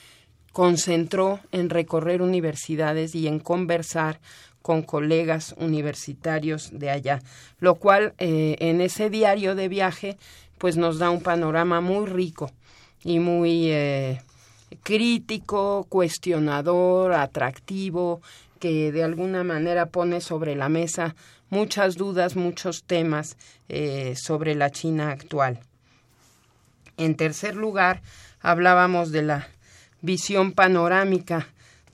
concentró 0.51 1.39
en 1.51 1.69
recorrer 1.69 2.21
universidades 2.21 3.13
y 3.13 3.27
en 3.27 3.39
conversar 3.39 4.19
con 4.61 4.81
colegas 4.81 5.55
universitarios 5.57 6.69
de 6.73 6.89
allá, 6.89 7.21
lo 7.59 7.75
cual 7.75 8.13
eh, 8.17 8.55
en 8.59 8.81
ese 8.81 9.09
diario 9.09 9.55
de 9.55 9.67
viaje 9.67 10.17
pues 10.57 10.77
nos 10.77 10.99
da 10.99 11.09
un 11.09 11.21
panorama 11.21 11.81
muy 11.81 12.05
rico 12.05 12.51
y 13.03 13.19
muy 13.19 13.71
eh, 13.71 14.21
crítico, 14.83 15.85
cuestionador, 15.87 17.13
atractivo, 17.13 18.21
que 18.59 18.91
de 18.91 19.03
alguna 19.03 19.43
manera 19.43 19.87
pone 19.87 20.19
sobre 20.19 20.55
la 20.55 20.67
mesa 20.67 21.15
muchas 21.49 21.95
dudas, 21.95 22.35
muchos 22.35 22.83
temas 22.83 23.37
eh, 23.69 24.15
sobre 24.15 24.55
la 24.55 24.71
China 24.71 25.11
actual. 25.11 25.59
En 26.97 27.15
tercer 27.15 27.55
lugar, 27.55 28.01
hablábamos 28.41 29.11
de 29.11 29.21
la 29.21 29.47
visión 30.01 30.51
panorámica 30.51 31.47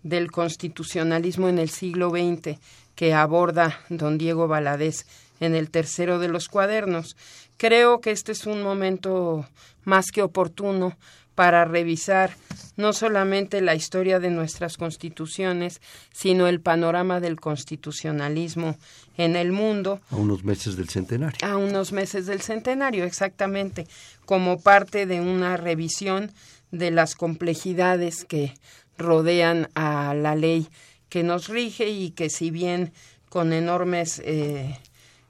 del 0.04 0.32
constitucionalismo 0.32 1.50
en 1.50 1.60
el 1.60 1.70
siglo 1.70 2.10
XX 2.10 2.60
que 2.96 3.13
aborda 3.13 3.80
don 3.89 4.18
Diego 4.18 4.48
Valadez 4.48 5.06
en 5.39 5.56
el 5.56 5.72
tercero 5.72 6.20
de 6.20 6.28
los 6.28 6.48
cuadernos. 6.48 7.18
Creo 7.58 8.02
que 8.02 8.12
este 8.12 8.32
es 8.32 8.46
un 8.46 8.62
momento 8.62 9.48
más 9.84 10.12
que 10.12 10.22
oportuno 10.22 10.98
para 11.36 11.66
revisar 11.66 12.36
no 12.76 12.94
solamente 12.94 13.62
la 13.62 13.76
historia 13.76 14.20
de 14.20 14.30
nuestras 14.30 14.78
constituciones, 14.78 15.82
sino 16.12 16.48
el 16.48 16.60
panorama 16.60 17.20
del 17.20 17.39
constitucionalismo 17.39 18.78
en 19.18 19.36
el 19.36 19.52
mundo. 19.52 20.02
A 20.10 20.16
unos 20.16 20.44
meses 20.44 20.76
del 20.76 20.89
centenario. 20.89 21.38
A 21.44 21.58
unos 21.58 21.92
meses 21.92 22.26
del 22.26 22.42
centenario, 22.42 23.04
exactamente, 23.04 23.88
como 24.26 24.60
parte 24.60 25.06
de 25.06 25.22
una 25.22 25.58
revisión 25.58 26.32
de 26.72 26.89
las 26.89 27.13
complejidades 27.16 28.26
que 28.26 28.54
rodean 28.97 29.69
a 29.75 30.13
la 30.13 30.36
ley 30.36 30.67
que 31.10 31.23
nos 31.23 31.47
rige 31.47 31.89
y 31.89 32.12
que 32.12 32.29
si 32.29 32.51
bien 32.51 32.91
con 33.29 33.53
enormes 33.53 34.21
eh, 34.25 34.77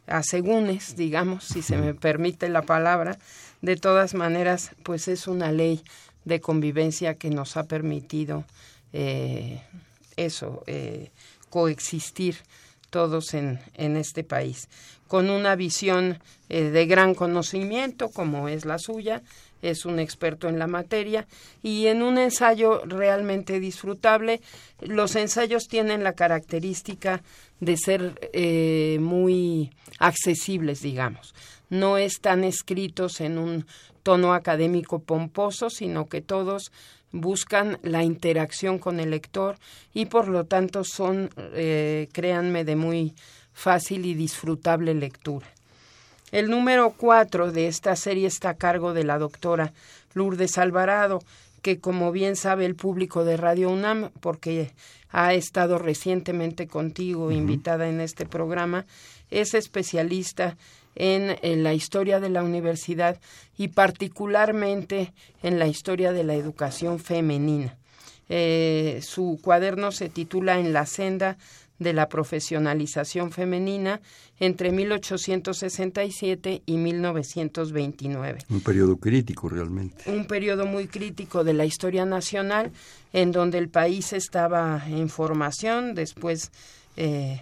asegúnes, 0.08 0.96
digamos, 0.96 1.44
si 1.44 1.62
se 1.62 1.78
me 1.78 1.94
permite 1.94 2.50
la 2.50 2.64
palabra, 2.64 3.18
de 3.62 3.78
todas 3.78 4.14
maneras, 4.14 4.72
pues 4.84 5.08
es 5.08 5.28
una 5.28 5.52
ley 5.52 5.82
de 6.26 6.42
convivencia 6.42 7.16
que 7.16 7.30
nos 7.30 7.58
ha 7.58 7.64
permitido 7.64 8.46
eh, 8.92 9.62
eso, 10.18 10.64
eh, 10.68 11.12
coexistir 11.50 12.38
todos 12.90 13.34
en, 13.34 13.60
en, 13.76 13.98
este 13.98 14.24
país, 14.24 14.68
con 15.08 15.30
una 15.30 15.56
visión 15.56 16.20
eh, 16.50 16.66
de 16.66 16.86
gran 16.86 17.16
conocimiento 17.16 18.10
como 18.10 18.48
es 18.50 18.66
la 18.66 18.78
suya, 18.78 19.24
es 19.64 19.86
un 19.86 19.98
experto 19.98 20.48
en 20.48 20.60
la 20.60 20.68
materia 20.68 21.26
y 21.64 21.88
en 21.88 22.04
un 22.04 22.18
ensayo 22.18 22.84
realmente 22.86 23.60
disfrutable. 23.60 24.42
Los 24.82 25.16
ensayos 25.16 25.68
tienen 25.68 26.04
la 26.04 26.14
característica 26.14 27.24
de 27.60 27.78
ser 27.78 28.30
eh, 28.34 28.98
muy 29.00 29.72
accesibles, 30.00 30.82
digamos. 30.82 31.34
No 31.70 31.98
están 31.98 32.44
escritos 32.44 33.22
en 33.22 33.38
un 33.38 33.66
tono 34.04 34.34
académico 34.34 35.00
pomposo, 35.00 35.70
sino 35.70 36.08
que 36.08 36.22
todos 36.22 36.72
buscan 37.14 37.80
la 37.84 38.04
interacción 38.04 38.80
con 38.80 39.00
el 39.00 39.12
lector 39.12 39.58
y 39.94 40.08
por 40.08 40.28
lo 40.28 40.46
tanto 40.46 40.84
son, 40.84 41.30
eh, 41.38 42.10
créanme, 42.12 42.66
de 42.66 42.76
muy 42.76 43.14
fácil 43.54 44.06
y 44.06 44.14
disfrutable 44.14 44.94
lectura. 44.94 45.48
El 46.34 46.50
número 46.50 46.96
cuatro 46.98 47.52
de 47.52 47.68
esta 47.68 47.96
serie 47.96 48.26
está 48.26 48.50
a 48.50 48.54
cargo 48.56 48.96
de 48.96 49.04
la 49.04 49.20
doctora 49.20 49.72
Lourdes 50.16 50.58
Alvarado, 50.58 51.20
que 51.62 51.80
como 51.80 52.12
bien 52.12 52.36
sabe 52.36 52.66
el 52.66 52.74
público 52.74 53.24
de 53.24 53.38
Radio 53.38 53.70
UNAM, 53.70 54.10
porque 54.20 54.72
ha 55.12 55.36
estado 55.36 55.78
recientemente 55.78 56.66
contigo 56.66 57.32
invitada 57.32 57.88
en 57.88 58.02
este 58.02 58.26
programa, 58.26 58.88
es 59.30 59.54
especialista 59.54 60.58
en, 60.96 61.38
la 61.62 61.76
historia 61.76 62.20
de 62.20 62.30
la 62.30 62.42
universidad 62.42 63.20
y 63.56 63.68
particularmente 63.68 65.14
en 65.44 65.60
la 65.60 65.68
historia 65.68 66.14
de 66.14 66.24
la 66.24 66.34
educación 66.34 66.98
femenina. 66.98 67.78
Eh, 68.28 69.02
su 69.04 69.38
cuaderno 69.40 69.92
se 69.92 70.10
titula 70.10 70.58
En 70.58 70.74
la 70.74 70.88
senda 70.88 71.38
de 71.80 71.94
la 71.94 72.08
profesionalización 72.08 73.32
femenina 73.32 74.02
entre 74.40 74.72
1867 74.72 76.64
y 76.66 76.78
1929. 76.78 78.40
Un 78.50 78.62
periodo 78.62 78.98
crítico 78.98 79.50
realmente. 79.50 80.10
Un 80.10 80.26
periodo 80.26 80.66
muy 80.66 80.88
crítico 80.88 81.44
de 81.44 81.54
la 81.54 81.66
historia 81.66 82.06
nacional 82.06 82.72
en 83.12 83.32
donde 83.32 83.58
el 83.58 83.70
país 83.70 84.14
estaba 84.14 84.84
en 84.88 85.10
formación 85.10 85.96
después, 85.96 86.52
eh, 86.98 87.42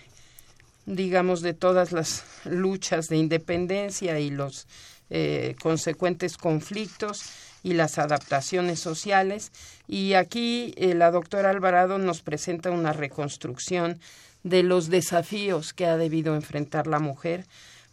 digamos, 0.86 1.42
de 1.42 1.54
todas 1.54 1.92
las 1.92 2.24
luchas 2.46 3.08
de 3.08 3.18
independencia 3.18 4.20
y 4.20 4.30
los 4.30 4.68
eh, 5.10 5.56
consecuentes 5.62 6.38
conflictos 6.38 7.51
y 7.64 7.74
las 7.74 7.98
adaptaciones 7.98 8.80
sociales. 8.80 9.52
Y 9.88 10.14
aquí 10.14 10.74
eh, 10.78 10.94
la 10.94 11.12
doctora 11.12 11.50
Alvarado 11.50 11.98
nos 11.98 12.22
presenta 12.22 12.72
una 12.72 12.94
reconstrucción 12.94 14.00
de 14.44 14.64
los 14.64 14.90
desafíos 14.90 15.74
que 15.74 15.86
ha 15.86 15.98
debido 15.98 16.36
enfrentar 16.36 16.88
la 16.88 17.00
mujer 17.00 17.46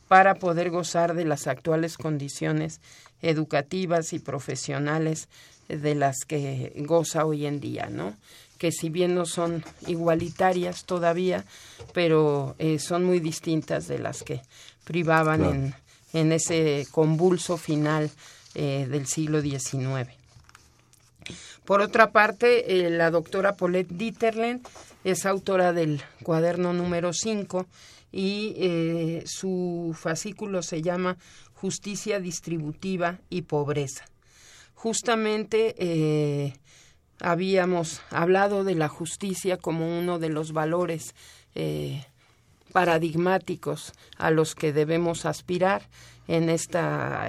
para 0.09 0.37
poder 0.37 0.71
gozar 0.71 1.15
de 1.15 1.27
las 1.27 1.47
actuales 1.47 1.99
condiciones 1.99 2.81
educativas 3.21 4.13
y 4.13 4.19
profesionales 4.19 5.29
de 5.69 5.95
las 5.95 6.25
que 6.27 6.73
goza 6.77 7.27
hoy 7.27 7.45
en 7.45 7.61
día, 7.61 7.89
¿no? 7.91 8.17
Que 8.57 8.73
si 8.73 8.89
bien 8.89 9.15
no 9.15 9.27
son 9.27 9.63
igualitarias 9.87 10.85
todavía, 10.85 11.45
pero 11.93 12.57
eh, 12.59 12.79
son 12.79 13.05
muy 13.05 13.21
distintas 13.21 13.87
de 13.87 13.99
las 13.99 14.23
que 14.23 14.41
privaban 14.85 15.45
en, 15.45 15.75
en, 16.15 16.33
ese 16.33 16.87
convulso 16.91 17.59
final 17.59 18.11
eh, 18.55 18.87
del 18.89 19.07
siglo 19.07 19.43
XIX. 19.43 20.11
Por 21.65 21.83
otra 21.83 22.13
parte, 22.13 22.87
eh, 22.87 22.91
la 22.91 23.11
doctora 23.11 23.55
Paulette 23.55 23.93
Dieterlen 23.93 24.63
es 25.05 25.27
autora 25.27 25.75
del 25.75 26.03
cuaderno 26.23 26.73
número 26.73 27.13
5 27.13 27.67
y 28.11 28.55
eh, 28.57 29.23
su 29.27 29.95
fascículo 29.99 30.63
se 30.63 30.81
llama 30.81 31.19
Justicia 31.53 32.21
Distributiva 32.21 33.19
y 33.29 33.43
Pobreza. 33.43 34.07
Justamente 34.75 36.55
habíamos 37.21 38.01
hablado 38.11 38.65
de 38.65 38.77
la 38.77 38.89
justicia 38.89 39.57
como 39.57 39.99
uno 39.99 40.21
de 40.21 40.29
los 40.29 40.53
valores 40.53 41.15
paradigmáticos 42.73 43.93
a 44.17 44.31
los 44.31 44.55
que 44.55 44.73
debemos 44.73 45.27
aspirar 45.27 45.89
en 46.29 46.49
esta 46.49 47.29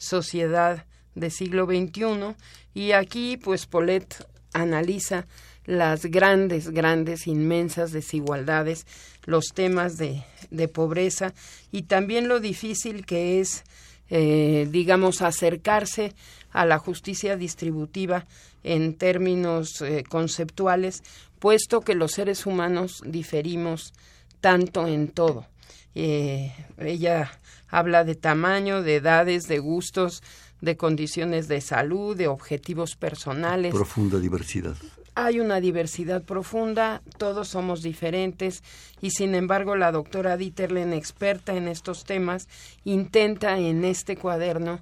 sociedad 0.00 0.86
del 1.14 1.30
siglo 1.30 1.66
XXI 1.66 2.34
y 2.72 2.92
aquí 2.92 3.36
pues 3.36 3.66
Paulette 3.66 4.26
analiza 4.52 5.26
las 5.66 6.06
grandes, 6.06 6.70
grandes, 6.70 7.26
inmensas 7.26 7.92
desigualdades, 7.92 8.86
los 9.26 9.48
temas 9.54 9.98
de, 9.98 10.24
de 10.50 10.68
pobreza 10.68 11.34
y 11.70 11.82
también 11.82 12.28
lo 12.28 12.40
difícil 12.40 13.04
que 13.04 13.40
es, 13.40 13.64
eh, 14.08 14.66
digamos, 14.70 15.22
acercarse 15.22 16.14
a 16.50 16.64
la 16.64 16.78
justicia 16.78 17.36
distributiva 17.36 18.26
en 18.64 18.94
términos 18.94 19.80
eh, 19.82 20.02
conceptuales, 20.08 21.02
puesto 21.38 21.82
que 21.82 21.94
los 21.94 22.12
seres 22.12 22.46
humanos 22.46 23.02
diferimos 23.04 23.92
tanto 24.40 24.86
en 24.86 25.08
todo. 25.08 25.46
Eh, 25.94 26.52
ella 26.78 27.30
habla 27.68 28.04
de 28.04 28.14
tamaño, 28.14 28.82
de 28.82 28.96
edades, 28.96 29.48
de 29.48 29.58
gustos, 29.58 30.22
de 30.60 30.76
condiciones 30.76 31.48
de 31.48 31.60
salud, 31.60 32.16
de 32.16 32.28
objetivos 32.28 32.96
personales. 32.96 33.74
Profunda 33.74 34.18
diversidad. 34.18 34.76
Hay 35.14 35.40
una 35.40 35.60
diversidad 35.60 36.22
profunda, 36.22 37.02
todos 37.18 37.48
somos 37.48 37.82
diferentes 37.82 38.62
y 39.00 39.10
sin 39.10 39.34
embargo 39.34 39.74
la 39.76 39.90
doctora 39.90 40.36
Dieterlen, 40.36 40.92
experta 40.92 41.56
en 41.56 41.66
estos 41.66 42.04
temas, 42.04 42.48
intenta 42.84 43.58
en 43.58 43.84
este 43.84 44.16
cuaderno 44.16 44.80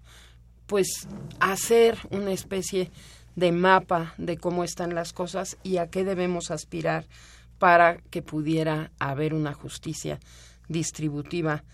pues 0.67 1.09
hacer 1.41 1.97
una 2.11 2.33
especie 2.33 2.91
de 3.37 3.53
mapa 3.53 4.15
de 4.19 4.37
cómo 4.37 4.65
están 4.65 4.95
las 4.95 5.13
cosas 5.15 5.57
y 5.63 5.79
a 5.79 5.89
qué 5.89 6.05
debemos 6.05 6.51
aspirar 6.51 7.07
para 7.59 7.97
que 8.11 8.21
pudiera 8.21 8.91
haber 8.99 9.33
una 9.33 9.55
justicia 9.55 10.21
distributiva 10.69 11.65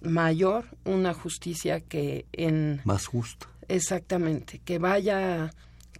mayor, 0.00 0.64
una 0.84 1.14
justicia 1.14 1.80
que 1.80 2.26
en... 2.32 2.80
Más 2.84 3.06
justa. 3.06 3.48
Exactamente, 3.68 4.60
que 4.64 4.78
vaya 4.78 5.52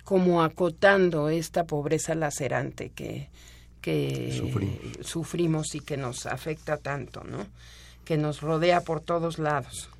como 0.05 0.43
acotando 0.43 1.29
esta 1.29 1.65
pobreza 1.65 2.15
lacerante 2.15 2.91
que, 2.91 3.29
que 3.83 4.33
sufrimos. 5.03 5.75
y 5.75 5.81
que 5.81 5.97
nos 5.97 6.27
afecta 6.27 6.79
tanto, 6.79 7.25
¿no? 7.25 7.47
Que 8.05 8.17
nos 8.17 8.41
rodea 8.41 8.81
por 8.81 9.01
todos 9.01 9.39
lados. 9.39 9.91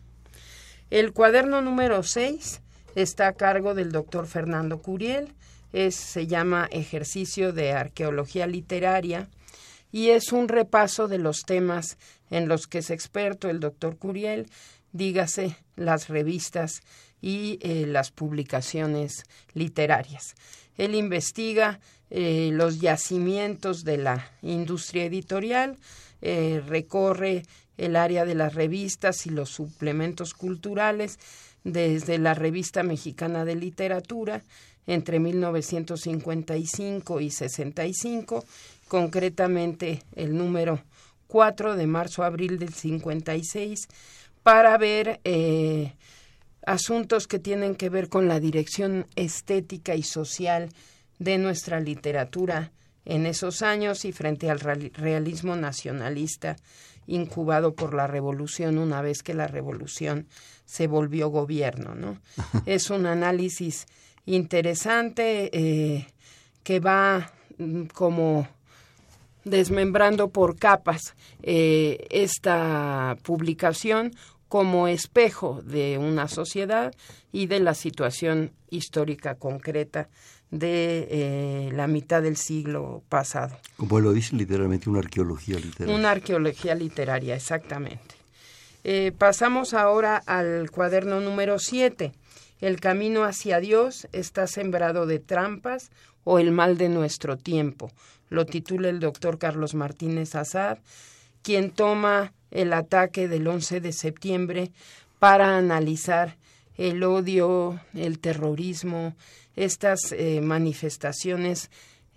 El 0.91 1.13
cuaderno 1.13 1.61
número 1.61 2.03
6 2.03 2.63
está 2.95 3.29
a 3.29 3.35
cargo 3.35 3.75
del 3.75 3.93
doctor 3.93 4.27
Fernando 4.27 4.79
Curiel, 4.79 5.35
es, 5.75 5.95
se 5.95 6.27
llama 6.27 6.67
Ejercicio 6.71 7.53
de 7.53 7.73
Arqueología 7.73 8.47
Literaria 8.47 9.29
y 9.93 10.11
es 10.11 10.33
un 10.33 10.49
repaso 10.49 11.09
de 11.09 11.19
los 11.19 11.41
temas 11.47 11.99
en 12.31 12.49
los 12.49 12.67
que 12.67 12.79
es 12.79 12.91
experto 12.91 13.49
el 13.49 13.61
doctor 13.61 13.97
Curiel, 13.97 14.49
dígase 14.93 15.57
las 15.77 16.09
revistas 16.09 16.83
y 17.21 17.59
eh, 17.63 17.87
las 17.87 18.11
publicaciones 18.11 19.25
literarias. 19.55 20.35
Él 20.77 20.95
investiga 20.95 21.81
eh, 22.11 22.51
los 22.53 22.81
yacimientos 22.81 23.85
de 23.85 23.99
la 23.99 24.31
industria 24.43 25.05
editorial, 25.05 25.77
eh, 26.23 26.63
recorre 26.67 27.43
el 27.77 27.97
área 27.97 28.25
de 28.25 28.35
las 28.35 28.55
revistas 28.55 29.27
y 29.27 29.31
los 29.31 29.51
suplementos 29.51 30.35
culturales 30.35 31.19
desde 31.65 32.19
la 32.19 32.35
Revista 32.35 32.83
Mexicana 32.83 33.45
de 33.45 33.57
Literatura 33.57 34.43
entre 34.89 35.21
1955 35.21 37.21
y 37.21 37.31
65 37.31 38.45
concretamente 38.89 40.03
el 40.17 40.37
número 40.37 40.83
4 41.29 41.77
de 41.77 41.87
marzo-abril 41.87 42.59
del 42.59 42.73
56, 42.73 43.87
para 44.43 44.77
ver 44.79 45.21
eh, 45.25 45.93
asuntos 46.67 47.29
que 47.29 47.39
tienen 47.39 47.77
que 47.77 47.91
ver 47.91 48.09
con 48.09 48.29
la 48.29 48.41
dirección 48.41 49.07
estética 49.15 49.95
y 49.95 50.03
social 50.03 50.71
de 51.19 51.37
nuestra 51.37 51.81
literatura 51.81 52.73
en 53.05 53.27
esos 53.27 53.61
años 53.63 54.07
y 54.07 54.13
frente 54.13 54.51
al 54.51 54.61
realismo 54.61 55.55
nacionalista 55.55 56.57
incubado 57.07 57.75
por 57.75 57.95
la 57.95 58.07
revolución 58.07 58.79
una 58.79 59.03
vez 59.03 59.23
que 59.23 59.35
la 59.35 59.49
revolución 59.49 60.27
se 60.67 60.87
volvió 60.87 61.29
gobierno, 61.29 61.95
¿no? 61.95 62.21
es 62.67 62.91
un 62.91 63.07
análisis 63.07 63.87
interesante 64.35 65.51
eh, 65.53 66.07
que 66.63 66.81
va 66.81 67.33
mm, 67.59 67.85
como 67.87 68.49
desmembrando 69.45 70.29
por 70.29 70.57
capas 70.57 71.15
eh, 71.43 72.07
esta 72.11 73.17
publicación 73.23 74.13
como 74.49 74.89
espejo 74.89 75.63
de 75.63 75.99
una 75.99 76.29
sociedad 76.29 76.95
y 77.33 77.47
de 77.47 77.61
la 77.61 77.75
situación 77.75 78.53
histórica 78.71 79.35
concreta 79.35 80.09
de 80.51 81.07
eh, 81.11 81.71
la 81.75 81.87
mitad 81.87 82.23
del 82.23 82.37
siglo 82.37 83.03
pasado. 83.09 83.59
Como 83.77 84.01
lo 84.01 84.13
dice 84.13 84.35
literalmente, 84.37 84.89
una 84.89 85.01
arqueología 85.01 85.59
literaria. 85.59 85.95
Una 85.95 86.11
arqueología 86.11 86.75
literaria, 86.75 87.35
exactamente. 87.35 88.17
Eh, 88.85 89.13
pasamos 89.17 89.75
ahora 89.75 90.23
al 90.25 90.71
cuaderno 90.71 91.21
número 91.21 91.59
7. 91.59 92.13
El 92.61 92.81
camino 92.81 93.25
hacia 93.25 93.61
Dios 93.61 94.09
está 94.13 94.47
sembrado 94.47 95.07
de 95.07 95.19
trampas 95.19 95.91
o 96.25 96.39
el 96.39 96.51
mal 96.51 96.77
de 96.77 96.89
nuestro 96.89 97.37
tiempo 97.37 97.91
lo 98.31 98.47
titula 98.47 98.89
el 98.89 99.01
doctor 99.01 99.39
Carlos 99.39 99.75
Martínez 99.75 100.35
Azad, 100.35 100.79
quien 101.43 101.71
toma 101.71 102.33
el 102.51 102.73
ataque 102.73 103.29
del 103.29 103.47
11 103.47 103.81
de 103.81 103.93
septiembre 103.93 104.71
para 105.19 105.57
analizar 105.57 106.37
el 106.77 107.03
odio, 107.03 107.81
el 107.95 108.19
terrorismo, 108.19 109.17
estas 109.57 110.13
eh, 110.13 110.41
manifestaciones 110.41 111.71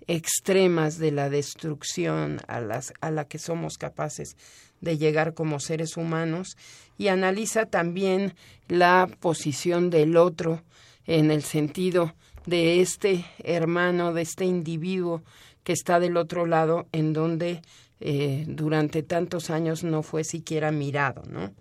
extremas 0.06 0.98
de 0.98 1.12
la 1.12 1.30
destrucción 1.30 2.40
a, 2.46 2.60
las, 2.60 2.92
a 3.00 3.10
la 3.10 3.26
que 3.26 3.38
somos 3.38 3.78
capaces 3.78 4.36
de 4.80 4.98
llegar 4.98 5.34
como 5.34 5.60
seres 5.60 5.96
humanos 5.96 6.56
y 7.02 7.08
analiza 7.08 7.66
también 7.66 8.34
la 8.68 9.08
posición 9.18 9.90
del 9.90 10.16
otro 10.16 10.62
en 11.04 11.32
el 11.32 11.42
sentido 11.42 12.14
de 12.46 12.80
este 12.80 13.24
hermano, 13.42 14.12
de 14.12 14.22
este 14.22 14.44
individuo 14.44 15.20
que 15.64 15.72
está 15.72 15.98
del 15.98 16.16
otro 16.16 16.46
lado, 16.46 16.86
en 16.92 17.12
donde 17.12 17.60
eh, 17.98 18.44
durante 18.46 19.02
tantos 19.02 19.50
años 19.50 19.82
no 19.82 20.04
fue 20.04 20.22
siquiera 20.22 20.70
mirado, 20.70 21.24
¿no? 21.28 21.52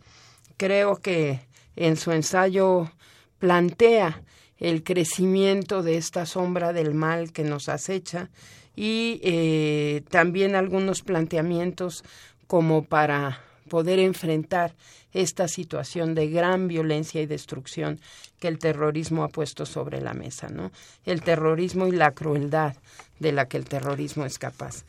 Creo 0.57 0.97
que 0.97 1.39
en 1.75 1.97
su 1.97 2.11
ensayo 2.11 2.91
plantea 3.39 4.21
el 4.59 4.83
crecimiento 4.83 5.81
de 5.81 5.97
esta 5.97 6.27
sombra 6.27 6.71
del 6.71 6.93
mal 6.93 7.31
que 7.31 7.43
nos 7.43 7.67
acecha 7.67 8.29
y 8.75 9.19
eh, 9.23 10.03
también 10.11 10.53
algunos 10.53 11.01
planteamientos 11.01 12.03
como 12.45 12.83
para 12.83 13.41
poder 13.71 13.99
enfrentar 13.99 14.75
esta 15.13 15.47
situación 15.47 16.13
de 16.13 16.27
gran 16.27 16.67
violencia 16.67 17.21
y 17.21 17.25
destrucción 17.25 18.01
que 18.37 18.49
el 18.49 18.59
terrorismo 18.59 19.23
ha 19.23 19.29
puesto 19.29 19.65
sobre 19.65 20.01
la 20.01 20.13
mesa, 20.13 20.49
¿no? 20.49 20.73
El 21.05 21.21
terrorismo 21.21 21.87
y 21.87 21.93
la 21.93 22.11
crueldad 22.11 22.75
de 23.19 23.31
la 23.31 23.45
que 23.45 23.55
el 23.55 23.63
terrorismo 23.63 24.25
es 24.25 24.37
capaz. 24.37 24.83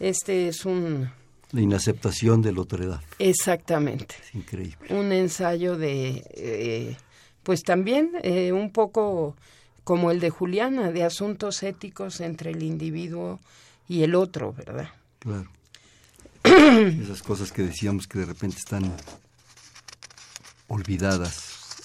Este 0.00 0.48
es 0.48 0.64
un 0.64 1.08
la 1.52 1.60
inaceptación 1.60 2.42
de 2.42 2.52
la 2.52 2.62
otredad. 2.62 3.00
Exactamente. 3.20 4.16
Es 4.20 4.34
increíble. 4.34 4.76
Un 4.90 5.12
ensayo 5.12 5.78
de, 5.78 6.24
eh, 6.34 6.96
pues 7.44 7.62
también 7.62 8.10
eh, 8.24 8.50
un 8.50 8.72
poco 8.72 9.36
como 9.84 10.10
el 10.10 10.18
de 10.18 10.30
Juliana, 10.30 10.90
de 10.90 11.04
asuntos 11.04 11.62
éticos 11.62 12.20
entre 12.20 12.50
el 12.50 12.64
individuo 12.64 13.38
y 13.88 14.02
el 14.02 14.16
otro, 14.16 14.52
¿verdad? 14.52 14.88
Claro. 15.20 15.48
Esas 17.02 17.22
cosas 17.22 17.52
que 17.52 17.62
decíamos 17.62 18.06
que 18.06 18.20
de 18.20 18.26
repente 18.26 18.56
están 18.58 18.92
olvidadas, 20.68 21.76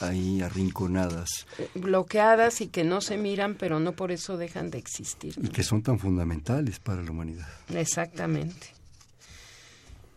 ahí 0.00 0.40
arrinconadas. 0.42 1.46
Bloqueadas 1.74 2.60
y 2.60 2.68
que 2.68 2.84
no 2.84 3.00
se 3.00 3.16
miran, 3.16 3.54
pero 3.54 3.80
no 3.80 3.92
por 3.92 4.12
eso 4.12 4.36
dejan 4.36 4.70
de 4.70 4.78
existir. 4.78 5.34
Y 5.42 5.48
que 5.48 5.62
son 5.62 5.82
tan 5.82 5.98
fundamentales 5.98 6.78
para 6.78 7.02
la 7.02 7.10
humanidad. 7.10 7.48
Exactamente. 7.74 8.68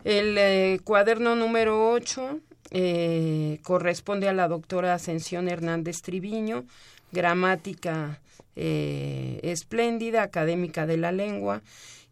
El 0.04 0.36
eh, 0.38 0.80
cuaderno 0.84 1.34
número 1.34 1.90
8 1.90 2.40
eh, 2.70 3.58
corresponde 3.62 4.28
a 4.28 4.32
la 4.32 4.48
doctora 4.48 4.94
Ascensión 4.94 5.48
Hernández 5.48 5.96
Triviño, 6.02 6.64
gramática 7.12 8.20
eh, 8.54 9.40
espléndida, 9.42 10.22
académica 10.22 10.86
de 10.86 10.96
la 10.96 11.12
lengua, 11.12 11.62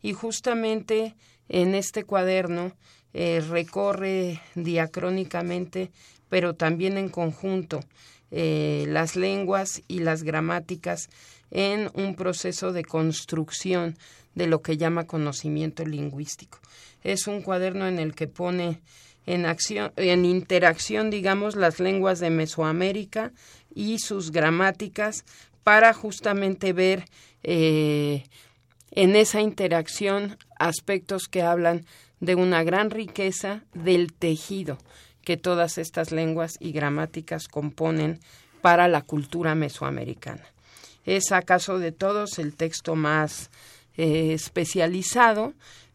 y 0.03 0.13
justamente 0.13 1.15
en 1.49 1.75
este 1.75 2.05
cuaderno 2.05 2.73
eh, 3.13 3.43
recorre 3.49 4.41
diacrónicamente, 4.55 5.91
pero 6.29 6.55
también 6.55 6.99
en 6.99 7.09
conjunto, 7.09 7.81
eh, 8.31 8.85
las 8.89 9.17
lenguas 9.17 9.83
y 9.89 10.01
las 10.01 10.23
gramáticas 10.23 11.09
en 11.51 11.91
un 11.95 12.17
proceso 12.17 12.73
de 12.73 12.85
construcción 12.85 13.97
de 14.35 14.47
lo 14.47 14.61
que 14.61 14.77
llama 14.77 15.07
conocimiento 15.07 15.85
lingüístico. 15.85 16.59
Es 17.03 17.27
un 17.27 17.41
cuaderno 17.41 17.87
en 17.87 17.99
el 17.99 18.15
que 18.15 18.27
pone 18.27 18.81
en 19.25 19.47
acción, 19.47 19.93
en 19.97 20.25
interacción, 20.25 21.11
digamos, 21.11 21.57
las 21.57 21.81
lenguas 21.81 22.21
de 22.21 22.31
Mesoamérica 22.31 23.33
y 23.75 23.99
sus 23.99 24.31
gramáticas 24.31 25.25
para 25.63 25.93
justamente 25.93 26.73
ver 26.73 27.07
eh, 27.43 28.25
en 28.97 29.15
esa 29.15 29.41
interacción 29.41 30.39
aspectos 30.59 31.29
que 31.29 31.43
hablan 31.43 31.85
de 32.19 32.35
una 32.35 32.65
gran 32.65 32.91
riqueza 32.91 33.63
del 33.75 34.13
tejido 34.15 34.79
que 35.23 35.37
todas 35.37 35.77
estas 35.77 36.13
lenguas 36.13 36.55
y 36.61 36.73
gramáticas 36.73 37.47
componen 37.47 38.21
para 38.63 38.89
la 38.89 39.03
cultura 39.03 39.55
mesoamericana. 39.55 40.43
Es 41.05 41.31
acaso 41.31 41.79
de 41.79 41.93
todos 41.93 42.39
el 42.39 42.55
texto 42.55 42.97
más 42.97 43.51
eh, 43.97 44.33
especializado, 44.33 45.53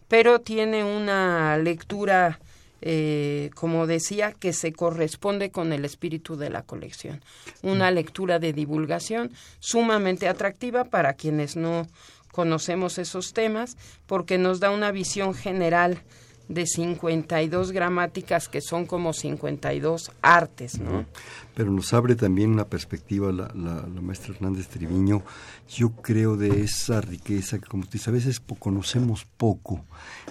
pero 0.08 0.40
tiene 0.40 0.84
una 0.84 1.58
lectura, 1.58 2.40
eh, 2.82 3.50
como 3.56 3.88
decía, 3.88 4.32
que 4.32 4.54
se 4.54 4.74
corresponde 4.74 5.50
con 5.50 5.74
el 5.74 5.86
espíritu 5.86 6.36
de 6.36 6.50
la 6.50 6.62
colección. 6.62 7.22
Una 7.64 7.90
lectura 7.90 8.38
de 8.38 8.54
divulgación 8.54 9.32
sumamente 9.60 10.28
atractiva 10.28 10.84
para 10.84 11.14
quienes 11.14 11.56
no 11.56 11.88
conocemos 12.32 12.98
esos 12.98 13.34
temas, 13.34 13.78
porque 14.08 14.38
nos 14.38 14.60
da 14.60 14.72
una 14.72 14.92
visión 14.92 15.34
general 15.34 16.02
de 16.54 16.68
52 16.68 17.72
gramáticas 17.72 18.50
que 18.50 18.62
son 18.62 18.86
como 18.86 19.14
52 19.14 20.12
artes, 20.22 20.80
¿no? 20.80 21.06
Pero 21.56 21.72
nos 21.72 21.94
abre 21.94 22.16
también 22.16 22.52
una 22.52 22.66
perspectiva 22.66 23.32
la, 23.32 23.48
la, 23.56 24.02
maestra 24.02 24.34
Hernández 24.34 24.68
Triviño, 24.68 25.24
yo 25.70 25.92
creo 25.92 26.36
de 26.36 26.62
esa 26.62 27.00
riqueza 27.02 27.60
que 27.60 27.68
como 27.68 27.86
tú 27.86 27.92
dices, 27.94 28.08
a 28.08 28.12
veces 28.12 28.42
conocemos 28.60 29.26
poco 29.38 29.86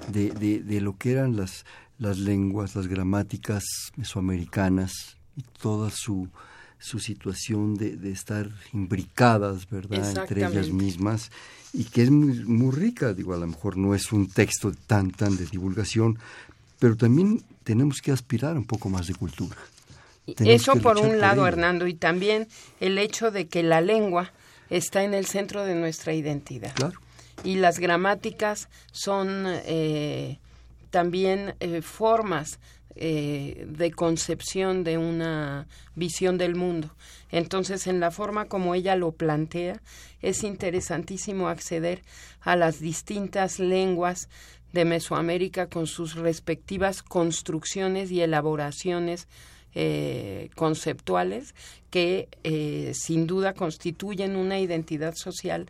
de, 0.09 0.31
de, 0.31 0.61
de 0.61 0.81
lo 0.81 0.97
que 0.99 1.13
eran 1.13 1.37
las, 1.37 1.65
las 1.99 2.19
lenguas, 2.19 2.77
las 2.77 2.87
gramáticas 2.87 3.65
mesoamericanas 3.97 5.17
y 5.37 5.43
toda 5.43 5.91
su, 5.91 6.29
su 6.81 6.99
situación 6.99 7.77
de, 7.77 7.97
de 7.97 8.11
estar 8.11 8.49
imbricadas, 8.73 9.69
¿verdad?, 9.69 10.17
entre 10.17 10.47
ellas 10.47 10.71
mismas 10.71 11.31
y 11.73 11.85
que 11.85 12.03
es 12.03 12.11
muy, 12.11 12.41
muy 12.45 12.75
rica, 12.75 13.13
digo, 13.13 13.35
a 13.35 13.37
lo 13.37 13.47
mejor 13.47 13.77
no 13.77 13.95
es 13.95 14.13
un 14.13 14.29
texto 14.29 14.73
tan, 14.87 15.11
tan 15.11 15.37
de 15.37 15.47
divulgación, 15.47 16.19
pero 16.79 16.97
también 16.97 17.45
tenemos 17.63 18.01
que 18.01 18.11
aspirar 18.11 18.57
un 18.57 18.65
poco 18.65 18.89
más 18.89 19.07
de 19.07 19.15
cultura. 19.15 19.57
Eso 20.27 20.77
por 20.77 20.99
un 20.99 21.19
lado, 21.19 21.47
Hernando, 21.47 21.87
y 21.87 21.95
también 21.95 22.49
el 22.81 22.99
hecho 22.99 23.31
de 23.31 23.47
que 23.47 23.63
la 23.63 23.81
lengua 23.81 24.33
está 24.69 25.03
en 25.03 25.15
el 25.15 25.27
centro 25.27 25.65
de 25.65 25.75
nuestra 25.75 26.15
identidad. 26.15 26.73
Claro. 26.75 26.99
Y 27.43 27.57
las 27.57 27.79
gramáticas 27.79 28.69
son 28.93 29.45
eh, 29.47 30.39
también 30.91 31.55
eh, 31.61 31.83
formas 31.83 32.59
eh, 32.97 33.67
de 33.69 33.93
concepción 33.93 34.83
de 34.83 34.99
una 34.99 35.69
visión 35.95 36.39
del 36.39 36.57
mundo. 36.57 36.97
Entonces, 37.31 37.87
en 37.87 38.01
la 38.01 38.11
forma 38.11 38.47
como 38.47 38.75
ella 38.75 38.97
lo 38.97 39.13
plantea, 39.13 39.81
es 40.23 40.43
interesantísimo 40.43 41.49
acceder 41.49 42.03
a 42.41 42.57
las 42.57 42.81
distintas 42.81 43.61
lenguas 43.61 44.29
de 44.73 44.85
Mesoamérica 44.85 45.69
con 45.69 45.87
sus 45.87 46.17
respectivas 46.17 47.05
construcciones 47.05 48.11
y 48.11 48.23
elaboraciones 48.23 49.29
eh, 49.75 50.51
conceptuales 50.57 51.55
que 51.91 52.29
eh, 52.43 52.91
sin 52.95 53.29
duda 53.29 53.55
constituyen 53.55 54.35
una 54.35 54.59
identidad 54.59 55.15
social 55.15 55.67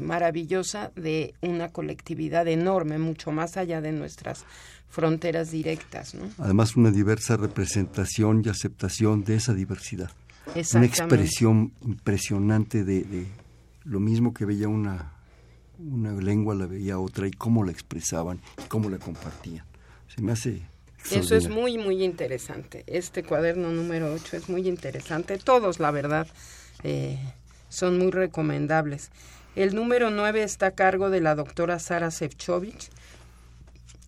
maravillosa 0.00 0.92
de 0.96 1.34
una 1.42 1.68
colectividad 1.68 2.48
enorme, 2.48 2.96
mucho 2.96 3.32
más 3.32 3.58
allá 3.58 3.82
de 3.82 3.92
nuestras 3.92 4.46
fronteras 4.92 5.50
directas. 5.50 6.14
Además, 6.38 6.76
una 6.76 6.90
diversa 6.90 7.38
representación 7.38 8.42
y 8.44 8.50
aceptación 8.50 9.24
de 9.24 9.36
esa 9.36 9.54
diversidad. 9.54 10.10
Una 10.74 10.84
expresión 10.84 11.72
impresionante 11.80 12.84
de, 12.84 13.26
lo 13.84 14.00
mismo 14.00 14.34
que 14.34 14.44
veía 14.44 14.68
una, 14.68 15.14
una 15.78 16.12
lengua, 16.12 16.54
la 16.54 16.66
veía 16.66 16.98
otra 16.98 17.26
y 17.26 17.30
cómo 17.30 17.64
la 17.64 17.72
expresaban 17.72 18.40
y 18.62 18.68
cómo 18.68 18.90
la 18.90 18.98
compartían. 18.98 19.64
Se 20.14 20.20
me 20.20 20.32
hace 20.32 20.62
eso 21.10 21.34
es 21.34 21.48
muy, 21.48 21.78
muy 21.78 22.04
interesante. 22.04 22.84
Este 22.86 23.24
cuaderno 23.24 23.70
número 23.70 24.12
8 24.14 24.36
es 24.36 24.48
muy 24.48 24.68
interesante. 24.68 25.36
Todos, 25.36 25.80
la 25.80 25.90
verdad, 25.90 26.28
eh, 26.84 27.18
son 27.68 27.98
muy 27.98 28.12
recomendables. 28.12 29.10
El 29.56 29.74
número 29.74 30.10
9 30.10 30.44
está 30.44 30.66
a 30.66 30.70
cargo 30.70 31.10
de 31.10 31.20
la 31.20 31.34
doctora 31.34 31.80
Sara 31.80 32.12
Sefcovic, 32.12 32.88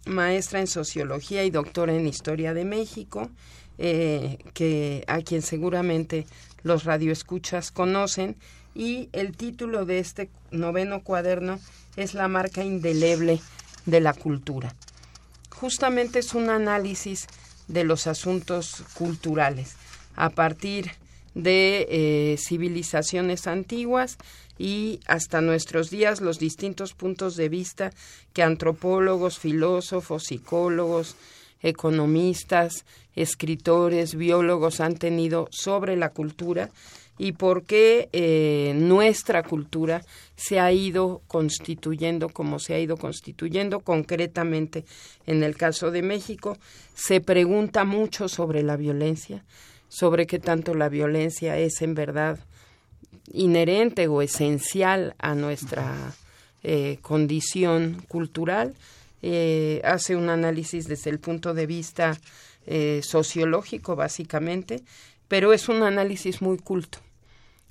maestra 0.07 0.61
en 0.61 0.66
sociología 0.66 1.44
y 1.44 1.50
doctora 1.50 1.94
en 1.94 2.07
historia 2.07 2.55
de 2.55 2.64
México, 2.64 3.30
eh, 3.78 4.38
que 4.52 5.05
a 5.07 5.20
quien 5.22 5.42
seguramente 5.42 6.26
los 6.62 6.84
radioescuchas 6.84 7.70
conocen. 7.70 8.36
Y 8.74 9.09
el 9.12 9.36
título 9.36 9.84
de 9.84 10.00
este 10.00 10.30
noveno 10.50 11.02
cuaderno 11.02 11.61
es 11.96 12.14
La 12.14 12.28
marca 12.28 12.64
indeleble 12.64 13.40
de 13.86 14.00
la 14.00 14.12
cultura. 14.12 14.74
Justamente 15.50 16.18
es 16.18 16.34
un 16.34 16.50
análisis 16.50 17.28
de 17.68 17.84
los 17.84 18.07
asuntos 18.07 18.84
culturales 18.94 19.76
a 20.16 20.30
partir 20.30 20.90
de 21.35 21.87
eh, 21.91 22.37
civilizaciones 22.39 23.47
antiguas 23.47 24.18
y 24.59 25.01
hasta 25.07 25.41
nuestros 25.41 25.91
días 25.91 26.20
los 26.20 26.39
distintos 26.39 26.95
puntos 26.95 27.37
de 27.37 27.49
vista 27.49 27.93
que 28.32 28.43
antropólogos, 28.43 29.39
filósofos, 29.39 30.24
psicólogos, 30.24 31.16
economistas, 31.61 32.85
escritores, 33.16 34.14
biólogos 34.14 34.80
han 34.80 34.97
tenido 34.97 35.49
sobre 35.51 35.97
la 35.97 36.11
cultura 36.11 36.70
y 37.16 37.32
por 37.32 37.62
qué 37.62 38.09
eh, 38.12 38.74
nuestra 38.76 39.43
cultura 39.43 40.05
se 40.37 40.59
ha 40.59 40.72
ido 40.72 41.22
constituyendo 41.28 42.28
como 42.28 42.59
se 42.59 42.74
ha 42.74 42.80
ido 42.80 42.97
constituyendo. 42.97 43.80
Concretamente 43.80 44.85
en 45.26 45.43
el 45.43 45.57
caso 45.57 45.91
de 45.91 46.03
México 46.03 46.59
se 46.95 47.20
pregunta 47.20 47.85
mucho 47.85 48.28
sobre 48.28 48.62
la 48.62 48.76
violencia 48.76 49.45
sobre 49.95 50.26
qué 50.26 50.40
tanto 50.40 50.74
la 50.74 50.88
violencia 50.88 51.57
es 51.57 51.80
en 51.80 51.95
verdad 51.95 52.40
inherente 53.32 54.09
o 54.09 54.22
esencial 54.22 55.14
a 55.18 55.36
nuestra 55.36 55.95
eh, 56.64 56.99
condición 57.01 58.05
cultural. 58.09 58.74
Eh, 59.22 59.80
hace 59.84 60.16
un 60.16 60.30
análisis 60.30 60.88
desde 60.88 61.11
el 61.11 61.20
punto 61.20 61.55
de 61.55 61.66
vista 61.66 62.18
eh, 62.66 63.03
sociológico, 63.05 63.95
básicamente, 63.95 64.82
pero 65.28 65.53
es 65.53 65.68
un 65.68 65.84
análisis 65.84 66.42
muy 66.42 66.59
culto, 66.59 66.99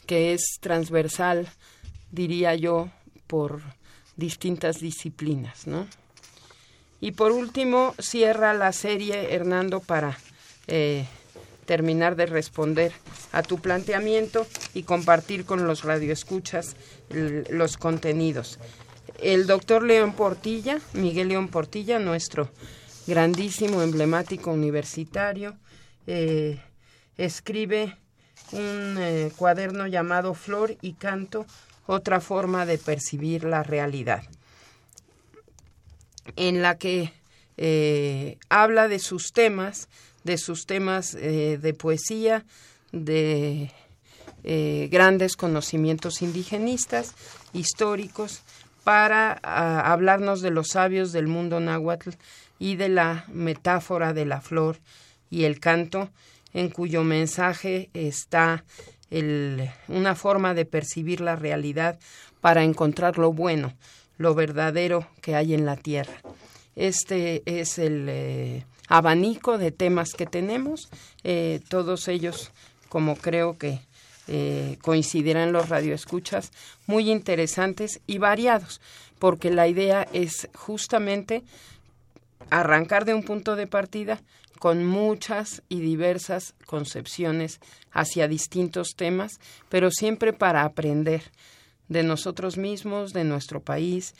que 0.05 0.33
es 0.33 0.59
transversal, 0.61 1.49
diría 2.09 2.55
yo, 2.55 2.89
por 3.27 3.61
distintas 4.15 4.79
disciplinas, 4.79 5.67
¿no? 5.67 5.87
Y 7.01 7.11
por 7.11 7.33
último, 7.33 7.95
cierra 7.99 8.53
la 8.53 8.71
serie 8.71 9.33
Hernando 9.33 9.81
para 9.81 10.17
terminar 11.65 12.15
de 12.15 12.25
responder 12.25 12.91
a 13.31 13.43
tu 13.43 13.59
planteamiento 13.59 14.45
y 14.73 14.83
compartir 14.83 15.45
con 15.45 15.65
los 15.67 15.83
radioescuchas 15.83 16.75
los 17.09 17.77
contenidos. 17.77 18.59
El 19.19 19.47
doctor 19.47 19.83
León 19.83 20.13
Portilla, 20.13 20.79
Miguel 20.93 21.29
León 21.29 21.47
Portilla, 21.47 21.99
nuestro 21.99 22.49
grandísimo, 23.07 23.81
emblemático 23.81 24.51
universitario, 24.51 25.55
eh, 26.07 26.59
escribe 27.17 27.97
un 28.51 28.97
eh, 28.99 29.31
cuaderno 29.35 29.87
llamado 29.87 30.33
Flor 30.33 30.77
y 30.81 30.93
Canto, 30.93 31.45
otra 31.85 32.21
forma 32.21 32.65
de 32.65 32.77
percibir 32.77 33.43
la 33.43 33.63
realidad, 33.63 34.23
en 36.35 36.61
la 36.61 36.77
que 36.77 37.13
eh, 37.57 38.37
habla 38.49 38.87
de 38.87 38.99
sus 38.99 39.33
temas 39.33 39.89
de 40.23 40.37
sus 40.37 40.65
temas 40.65 41.15
eh, 41.15 41.59
de 41.61 41.73
poesía, 41.73 42.45
de 42.91 43.71
eh, 44.43 44.89
grandes 44.91 45.35
conocimientos 45.35 46.21
indigenistas, 46.21 47.15
históricos, 47.53 48.41
para 48.83 49.39
ah, 49.43 49.91
hablarnos 49.91 50.41
de 50.41 50.51
los 50.51 50.69
sabios 50.69 51.11
del 51.11 51.27
mundo 51.27 51.59
náhuatl 51.59 52.11
y 52.59 52.75
de 52.75 52.89
la 52.89 53.25
metáfora 53.29 54.13
de 54.13 54.25
la 54.25 54.41
flor 54.41 54.77
y 55.29 55.45
el 55.45 55.59
canto, 55.59 56.09
en 56.53 56.69
cuyo 56.69 57.03
mensaje 57.03 57.89
está 57.93 58.63
el, 59.09 59.69
una 59.87 60.15
forma 60.15 60.53
de 60.53 60.65
percibir 60.65 61.21
la 61.21 61.35
realidad 61.35 61.97
para 62.41 62.63
encontrar 62.63 63.17
lo 63.17 63.31
bueno, 63.31 63.73
lo 64.17 64.35
verdadero 64.35 65.07
que 65.21 65.35
hay 65.35 65.53
en 65.53 65.65
la 65.65 65.77
tierra. 65.77 66.13
Este 66.75 67.41
es 67.45 67.77
el 67.77 68.07
eh, 68.09 68.65
abanico 68.93 69.57
de 69.57 69.71
temas 69.71 70.13
que 70.13 70.27
tenemos, 70.27 70.87
eh, 71.23 71.61
todos 71.67 72.07
ellos, 72.07 72.51
como 72.89 73.15
creo 73.15 73.57
que 73.57 73.79
eh, 74.27 74.77
coincidirán 74.83 75.51
los 75.51 75.69
radioescuchas, 75.69 76.51
muy 76.85 77.09
interesantes 77.09 78.01
y 78.05 78.19
variados, 78.19 78.81
porque 79.17 79.49
la 79.49 79.67
idea 79.67 80.07
es 80.13 80.47
justamente 80.53 81.41
arrancar 82.51 83.05
de 83.05 83.15
un 83.15 83.23
punto 83.23 83.55
de 83.55 83.65
partida 83.65 84.21
con 84.59 84.85
muchas 84.85 85.63
y 85.69 85.79
diversas 85.79 86.53
concepciones 86.67 87.61
hacia 87.91 88.27
distintos 88.27 88.89
temas, 88.95 89.39
pero 89.69 89.89
siempre 89.89 90.33
para 90.33 90.65
aprender 90.65 91.31
de 91.89 92.03
nosotros 92.03 92.57
mismos, 92.57 93.11
de 93.11 93.23
nuestro 93.23 93.59
país, 93.59 94.13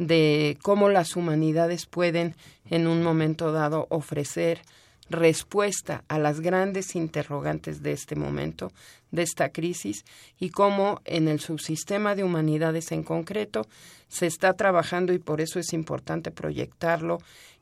de 0.00 0.56
cómo 0.62 0.88
las 0.88 1.14
humanidades 1.14 1.84
pueden 1.84 2.34
en 2.70 2.86
un 2.86 3.02
momento 3.02 3.52
dado 3.52 3.86
ofrecer 3.90 4.62
respuesta 5.10 6.04
a 6.08 6.18
las 6.18 6.40
grandes 6.40 6.96
interrogantes 6.96 7.82
de 7.82 7.92
este 7.92 8.16
momento, 8.16 8.72
de 9.10 9.22
esta 9.22 9.50
crisis, 9.50 10.06
y 10.38 10.48
cómo 10.48 11.02
en 11.04 11.28
el 11.28 11.38
subsistema 11.38 12.14
de 12.14 12.24
humanidades 12.24 12.92
en 12.92 13.02
concreto 13.02 13.66
se 14.08 14.26
está 14.26 14.54
trabajando, 14.54 15.12
y 15.12 15.18
por 15.18 15.42
eso 15.42 15.58
es 15.58 15.74
importante 15.74 16.30
proyectarlo, 16.30 17.18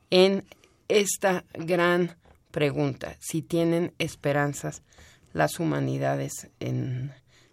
en 0.09 0.45
esta 0.87 1.43
gran 1.53 2.15
pregunta, 2.51 3.17
si 3.19 3.41
tienen 3.41 3.91
esperanzas 3.99 4.81
las 5.33 5.59
humanidades 5.59 6.47
en, 6.61 7.11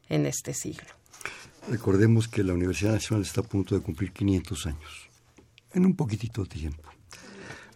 en 0.08 0.26
este 0.26 0.54
siglo. 0.54 0.94
Recordemos 1.68 2.28
que 2.28 2.44
la 2.44 2.54
Universidad 2.54 2.92
Nacional 2.92 3.24
está 3.24 3.40
a 3.40 3.44
punto 3.44 3.74
de 3.74 3.80
cumplir 3.80 4.12
500 4.12 4.66
años, 4.66 5.10
en 5.72 5.84
un 5.84 5.96
poquitito 5.96 6.44
de 6.44 6.48
tiempo. 6.48 6.82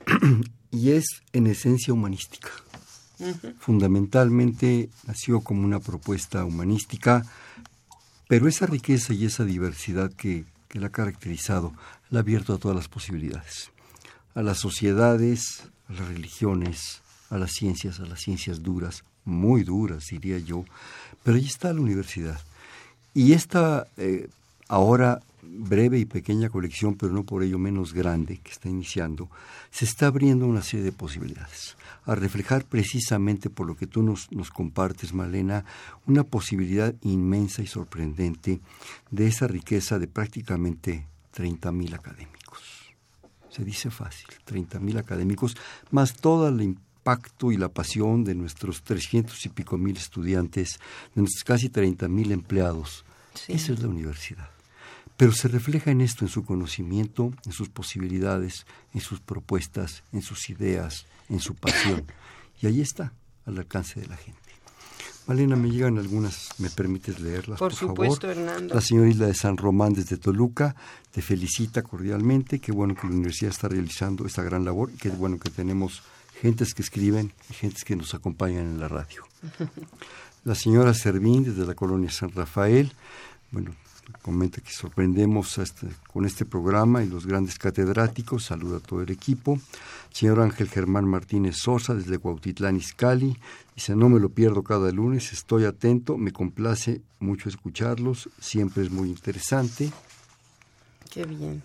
y 0.70 0.92
es 0.92 1.22
en 1.32 1.48
esencia 1.48 1.92
humanística. 1.92 2.50
Fundamentalmente 3.58 4.88
nació 5.06 5.40
como 5.40 5.64
una 5.64 5.80
propuesta 5.80 6.44
humanística, 6.44 7.26
pero 8.28 8.48
esa 8.48 8.66
riqueza 8.66 9.12
y 9.12 9.26
esa 9.26 9.44
diversidad 9.44 10.12
que, 10.12 10.44
que 10.68 10.78
la 10.78 10.86
ha 10.86 10.92
caracterizado 10.92 11.74
la 12.10 12.20
ha 12.20 12.22
abierto 12.22 12.54
a 12.54 12.58
todas 12.58 12.76
las 12.76 12.88
posibilidades, 12.88 13.70
a 14.34 14.42
las 14.42 14.58
sociedades, 14.58 15.64
a 15.88 15.94
las 15.94 16.08
religiones, 16.08 17.02
a 17.28 17.38
las 17.38 17.50
ciencias, 17.52 18.00
a 18.00 18.06
las 18.06 18.20
ciencias 18.20 18.62
duras, 18.62 19.04
muy 19.24 19.64
duras, 19.64 20.06
diría 20.10 20.38
yo, 20.38 20.64
pero 21.22 21.36
ahí 21.36 21.44
está 21.44 21.72
la 21.72 21.80
universidad. 21.80 22.40
Y 23.14 23.32
esta 23.32 23.86
eh, 23.96 24.28
ahora 24.68 25.20
breve 25.42 25.98
y 25.98 26.04
pequeña 26.04 26.48
colección, 26.48 26.94
pero 26.94 27.12
no 27.12 27.24
por 27.24 27.42
ello 27.42 27.58
menos 27.58 27.92
grande, 27.92 28.38
que 28.38 28.52
está 28.52 28.68
iniciando, 28.68 29.28
se 29.70 29.84
está 29.84 30.06
abriendo 30.06 30.46
una 30.46 30.62
serie 30.62 30.84
de 30.84 30.92
posibilidades, 30.92 31.76
a 32.04 32.14
reflejar 32.14 32.64
precisamente 32.64 33.50
por 33.50 33.66
lo 33.66 33.76
que 33.76 33.86
tú 33.86 34.02
nos, 34.02 34.28
compartes, 34.50 35.12
Malena, 35.12 35.64
una 36.06 36.24
posibilidad 36.24 36.94
inmensa 37.02 37.62
y 37.62 37.66
sorprendente 37.66 38.60
de 39.10 39.26
esa 39.26 39.46
riqueza 39.46 39.98
de 39.98 40.06
prácticamente 40.06 41.06
30.000 41.36 41.94
académicos. 41.94 42.60
Se 43.50 43.64
dice 43.64 43.90
fácil, 43.90 44.28
30.000 44.46 44.98
académicos, 44.98 45.56
más 45.90 46.14
todo 46.14 46.48
el 46.48 46.76
impacto 47.10 47.50
y 47.50 47.56
la 47.56 47.68
pasión 47.68 48.24
de 48.24 48.34
nuestros 48.34 48.82
300 48.82 49.46
y 49.46 49.48
pico 49.48 49.76
mil 49.76 49.96
estudiantes, 49.96 50.78
de 51.14 51.22
nuestros 51.22 51.44
casi 51.44 51.68
30.000 51.68 52.32
empleados. 52.32 53.04
Esa 53.48 53.72
es 53.72 53.80
la 53.80 53.88
universidad 53.88 54.48
pero 55.16 55.32
se 55.32 55.48
refleja 55.48 55.90
en 55.90 56.00
esto, 56.00 56.24
en 56.24 56.30
su 56.30 56.46
conocimiento, 56.46 57.34
en 57.44 57.52
sus 57.52 57.68
posibilidades, 57.68 58.64
en 58.94 59.02
sus 59.02 59.20
propuestas, 59.20 60.02
en 60.12 60.22
sus 60.22 60.48
ideas, 60.48 61.04
en 61.28 61.40
su 61.40 61.54
pasión. 61.56 62.06
Y 62.62 62.66
ahí 62.66 62.80
está, 62.80 63.12
al 63.44 63.58
alcance 63.58 64.00
de 64.00 64.06
la 64.06 64.16
gente. 64.16 64.40
Malena, 65.26 65.56
me 65.56 65.70
llegan 65.70 65.98
algunas, 65.98 66.48
¿me 66.56 66.70
permites 66.70 67.20
leerlas? 67.20 67.58
Por, 67.58 67.72
por 67.72 67.78
supuesto, 67.78 68.28
favor? 68.28 68.38
Hernando. 68.38 68.74
La 68.74 68.80
señora 68.80 69.10
Isla 69.10 69.26
de 69.26 69.34
San 69.34 69.58
Román 69.58 69.92
desde 69.92 70.16
Toluca 70.16 70.74
te 71.12 71.20
felicita 71.20 71.82
cordialmente. 71.82 72.58
Qué 72.58 72.72
bueno 72.72 72.94
que 72.94 73.06
la 73.06 73.12
universidad 73.12 73.52
está 73.52 73.68
realizando 73.68 74.24
esta 74.24 74.42
gran 74.42 74.64
labor 74.64 74.90
y 74.90 74.96
qué 74.96 75.10
bueno 75.10 75.38
que 75.38 75.50
tenemos 75.50 76.02
gentes 76.40 76.74
que 76.74 76.82
escriben 76.82 77.32
y 77.50 77.54
gentes 77.54 77.84
que 77.84 77.96
nos 77.96 78.14
acompañan 78.14 78.64
en 78.64 78.80
la 78.80 78.88
radio. 78.88 79.24
La 80.44 80.54
señora 80.54 80.94
Servín 80.94 81.44
desde 81.44 81.66
la 81.66 81.74
colonia 81.74 82.10
San 82.10 82.32
Rafael. 82.32 82.92
Bueno, 83.50 83.72
comenta 84.22 84.62
que 84.62 84.72
sorprendemos 84.72 85.58
este, 85.58 85.88
con 86.10 86.24
este 86.24 86.46
programa 86.46 87.02
y 87.02 87.08
los 87.08 87.26
grandes 87.26 87.58
catedráticos. 87.58 88.46
Saluda 88.46 88.78
a 88.78 88.80
todo 88.80 89.02
el 89.02 89.10
equipo. 89.10 89.60
Señor 90.10 90.40
Ángel 90.40 90.68
Germán 90.68 91.04
Martínez 91.04 91.56
Sosa, 91.58 91.94
desde 91.94 92.18
Cuautitlán, 92.18 92.76
Izcalli. 92.76 93.36
Dice, 93.74 93.94
no 93.94 94.08
me 94.08 94.18
lo 94.18 94.30
pierdo 94.30 94.62
cada 94.62 94.90
lunes, 94.90 95.32
estoy 95.32 95.64
atento, 95.64 96.16
me 96.16 96.32
complace 96.32 97.02
mucho 97.18 97.48
escucharlos, 97.48 98.30
siempre 98.40 98.82
es 98.82 98.90
muy 98.90 99.10
interesante. 99.10 99.90
Qué 101.10 101.24
bien. 101.24 101.62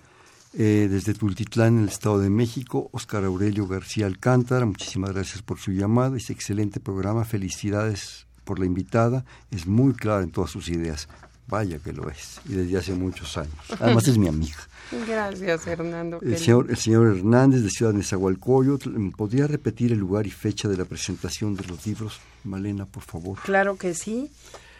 Eh, 0.57 0.87
desde 0.89 1.13
Tultitlán, 1.13 1.79
en 1.79 1.83
el 1.83 1.89
Estado 1.89 2.17
de 2.17 2.29
México, 2.29 2.89
Oscar 2.93 3.25
Aurelio 3.25 3.67
García 3.67 4.05
Alcántara, 4.05 4.65
muchísimas 4.65 5.11
gracias 5.11 5.41
por 5.41 5.59
su 5.59 5.73
llamada. 5.73 6.15
Este 6.15 6.31
excelente 6.31 6.79
programa, 6.79 7.25
felicidades 7.25 8.25
por 8.45 8.59
la 8.59 8.65
invitada, 8.65 9.25
es 9.51 9.67
muy 9.67 9.93
clara 9.93 10.23
en 10.23 10.31
todas 10.31 10.51
sus 10.51 10.69
ideas. 10.69 11.09
Vaya 11.47 11.77
que 11.79 11.91
lo 11.91 12.09
es, 12.09 12.39
y 12.45 12.53
desde 12.53 12.77
hace 12.77 12.93
muchos 12.93 13.37
años. 13.37 13.53
Además 13.79 14.07
es 14.07 14.17
mi 14.17 14.29
amiga. 14.29 14.55
Gracias, 15.07 15.67
Hernando. 15.67 16.19
El 16.21 16.37
señor, 16.37 16.67
el 16.69 16.77
señor 16.77 17.17
Hernández, 17.17 17.61
de 17.61 17.69
Ciudad 17.69 17.91
de 17.91 17.97
Nezahualcóyotl, 17.97 19.09
¿podría 19.09 19.47
repetir 19.47 19.91
el 19.91 19.99
lugar 19.99 20.25
y 20.25 20.31
fecha 20.31 20.69
de 20.69 20.77
la 20.77 20.85
presentación 20.85 21.55
de 21.55 21.65
los 21.65 21.85
libros? 21.85 22.21
Malena, 22.45 22.85
por 22.85 23.03
favor. 23.03 23.39
Claro 23.43 23.75
que 23.75 23.93
sí, 23.93 24.31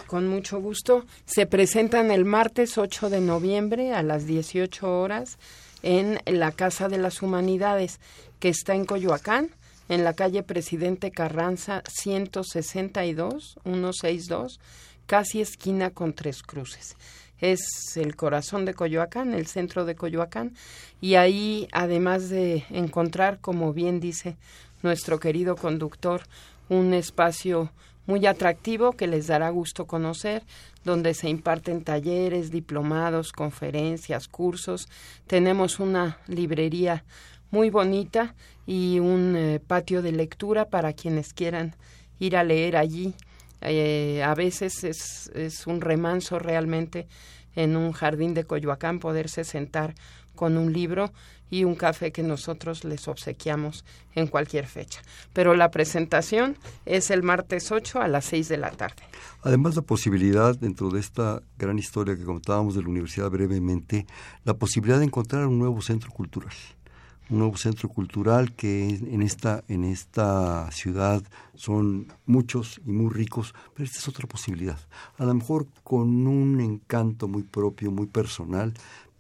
con 0.07 0.29
mucho 0.29 0.59
gusto. 0.59 1.05
Se 1.25 1.45
presentan 1.45 2.11
el 2.11 2.23
martes 2.23 2.77
8 2.77 3.09
de 3.09 3.19
noviembre 3.19 3.93
a 3.93 4.03
las 4.03 4.25
18 4.25 5.01
horas 5.01 5.37
en 5.85 6.19
la 6.25 6.51
Casa 6.51 6.89
de 6.89 6.97
las 6.97 7.21
Humanidades, 7.21 7.99
que 8.39 8.49
está 8.49 8.73
en 8.73 8.85
Coyoacán, 8.85 9.51
en 9.87 10.03
la 10.03 10.13
calle 10.13 10.41
Presidente 10.41 11.11
Carranza 11.11 11.83
162, 11.87 13.59
162 13.63 14.59
casi 15.05 15.41
esquina 15.41 15.91
con 15.91 16.13
tres 16.13 16.41
cruces. 16.41 16.97
Es 17.39 17.95
el 17.97 18.15
corazón 18.15 18.65
de 18.65 18.73
Coyoacán, 18.73 19.35
el 19.35 19.45
centro 19.45 19.85
de 19.85 19.93
Coyoacán, 19.93 20.55
y 21.01 21.15
ahí, 21.15 21.67
además 21.71 22.29
de 22.29 22.65
encontrar, 22.71 23.39
como 23.39 23.71
bien 23.71 23.99
dice 23.99 24.37
nuestro 24.81 25.19
querido 25.19 25.55
conductor, 25.55 26.23
un 26.67 26.95
espacio 26.95 27.71
muy 28.05 28.25
atractivo 28.25 28.93
que 28.93 29.07
les 29.07 29.27
dará 29.27 29.49
gusto 29.49 29.85
conocer, 29.87 30.43
donde 30.83 31.13
se 31.13 31.29
imparten 31.29 31.83
talleres, 31.83 32.51
diplomados, 32.51 33.31
conferencias, 33.31 34.27
cursos. 34.27 34.87
Tenemos 35.27 35.79
una 35.79 36.19
librería 36.27 37.03
muy 37.51 37.69
bonita 37.69 38.35
y 38.65 38.99
un 38.99 39.35
eh, 39.35 39.59
patio 39.65 40.01
de 40.01 40.11
lectura 40.11 40.65
para 40.65 40.93
quienes 40.93 41.33
quieran 41.33 41.75
ir 42.19 42.37
a 42.37 42.43
leer 42.43 42.77
allí 42.77 43.13
eh, 43.67 44.21
a 44.23 44.35
veces 44.35 44.83
es, 44.83 45.31
es 45.33 45.65
un 45.65 45.81
remanso 45.81 46.37
realmente 46.37 47.07
en 47.55 47.75
un 47.75 47.93
jardín 47.93 48.33
de 48.33 48.43
Coyoacán 48.43 48.99
poderse 48.99 49.43
sentar 49.43 49.95
con 50.35 50.57
un 50.57 50.71
libro 50.71 51.11
y 51.49 51.63
un 51.63 51.75
café 51.75 52.11
que 52.11 52.23
nosotros 52.23 52.83
les 52.83 53.07
obsequiamos 53.07 53.85
en 54.15 54.27
cualquier 54.27 54.65
fecha. 54.65 55.01
Pero 55.33 55.55
la 55.55 55.71
presentación 55.71 56.57
es 56.85 57.11
el 57.11 57.23
martes 57.23 57.71
8 57.71 58.01
a 58.01 58.07
las 58.07 58.25
6 58.25 58.49
de 58.49 58.57
la 58.57 58.71
tarde. 58.71 59.03
Además, 59.43 59.75
la 59.75 59.81
posibilidad, 59.81 60.57
dentro 60.57 60.89
de 60.89 60.99
esta 60.99 61.41
gran 61.57 61.77
historia 61.77 62.15
que 62.15 62.23
contábamos 62.23 62.75
de 62.75 62.81
la 62.81 62.89
universidad 62.89 63.29
brevemente, 63.29 64.05
la 64.43 64.55
posibilidad 64.55 64.99
de 64.99 65.05
encontrar 65.05 65.45
un 65.45 65.59
nuevo 65.59 65.81
centro 65.81 66.11
cultural 66.11 66.53
un 67.29 67.39
nuevo 67.39 67.57
centro 67.57 67.89
cultural 67.89 68.53
que 68.53 68.87
en 68.87 69.21
esta, 69.21 69.63
en 69.67 69.83
esta 69.83 70.69
ciudad 70.71 71.23
son 71.55 72.07
muchos 72.25 72.81
y 72.85 72.91
muy 72.91 73.11
ricos, 73.11 73.55
pero 73.73 73.85
esta 73.85 73.99
es 73.99 74.07
otra 74.07 74.27
posibilidad. 74.27 74.77
A 75.17 75.25
lo 75.25 75.33
mejor 75.33 75.67
con 75.83 76.27
un 76.27 76.59
encanto 76.61 77.27
muy 77.27 77.43
propio, 77.43 77.89
muy 77.91 78.05
personal, 78.05 78.73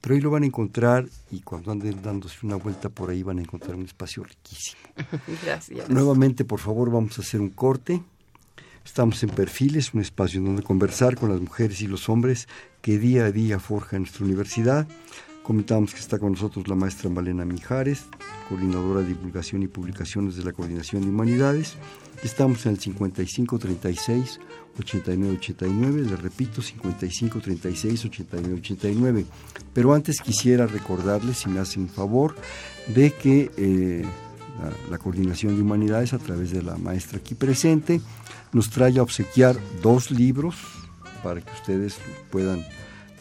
pero 0.05 0.13
ahí 0.13 0.21
lo 0.21 0.29
van 0.29 0.43
a 0.43 0.45
encontrar 0.45 1.09
y 1.31 1.39
cuando 1.39 1.71
anden 1.71 1.99
dándose 2.03 2.45
una 2.45 2.57
vuelta 2.57 2.89
por 2.89 3.09
ahí 3.09 3.23
van 3.23 3.39
a 3.39 3.41
encontrar 3.41 3.75
un 3.75 3.85
espacio 3.85 4.23
riquísimo. 4.23 4.79
Gracias. 5.43 5.89
Nuevamente, 5.89 6.45
por 6.45 6.59
favor, 6.59 6.91
vamos 6.91 7.17
a 7.17 7.23
hacer 7.23 7.41
un 7.41 7.49
corte. 7.49 8.03
Estamos 8.85 9.23
en 9.23 9.31
Perfiles, 9.31 9.95
un 9.95 10.01
espacio 10.01 10.37
en 10.37 10.45
donde 10.45 10.61
conversar 10.61 11.15
con 11.15 11.31
las 11.31 11.41
mujeres 11.41 11.81
y 11.81 11.87
los 11.87 12.07
hombres 12.07 12.47
que 12.83 12.99
día 12.99 13.25
a 13.25 13.31
día 13.31 13.57
forjan 13.57 14.01
nuestra 14.01 14.25
universidad. 14.25 14.87
Comentamos 15.45 15.93
que 15.93 15.99
está 15.99 16.17
con 16.17 16.31
nosotros 16.31 16.67
la 16.67 16.73
maestra 16.73 17.07
Malena 17.07 17.45
Mijares, 17.45 18.05
coordinadora 18.49 19.01
de 19.01 19.09
divulgación 19.09 19.61
y 19.61 19.67
publicaciones 19.67 20.37
de 20.37 20.43
la 20.43 20.53
Coordinación 20.53 21.03
de 21.03 21.09
Humanidades. 21.09 21.75
Estamos 22.23 22.65
en 22.65 22.71
el 22.71 22.79
5536 22.79 24.39
8989, 24.79 26.01
le 26.01 26.15
repito, 26.15 26.63
5536 26.63 28.05
8989. 28.05 29.25
Pero 29.71 29.93
antes 29.93 30.19
quisiera 30.19 30.65
recordarles, 30.65 31.37
si 31.37 31.49
me 31.49 31.59
hacen 31.59 31.89
favor, 31.89 32.35
de 32.87 33.11
que 33.11 33.51
eh, 33.55 34.03
la, 34.59 34.71
la 34.89 34.97
Coordinación 34.97 35.55
de 35.55 35.61
Humanidades, 35.61 36.13
a 36.13 36.17
través 36.17 36.49
de 36.49 36.63
la 36.63 36.75
maestra 36.77 37.19
aquí 37.19 37.35
presente, 37.35 38.01
nos 38.51 38.71
trae 38.71 38.97
a 38.97 39.03
obsequiar 39.03 39.55
dos 39.83 40.09
libros 40.09 40.55
para 41.21 41.39
que 41.41 41.51
ustedes 41.51 41.97
puedan 42.31 42.65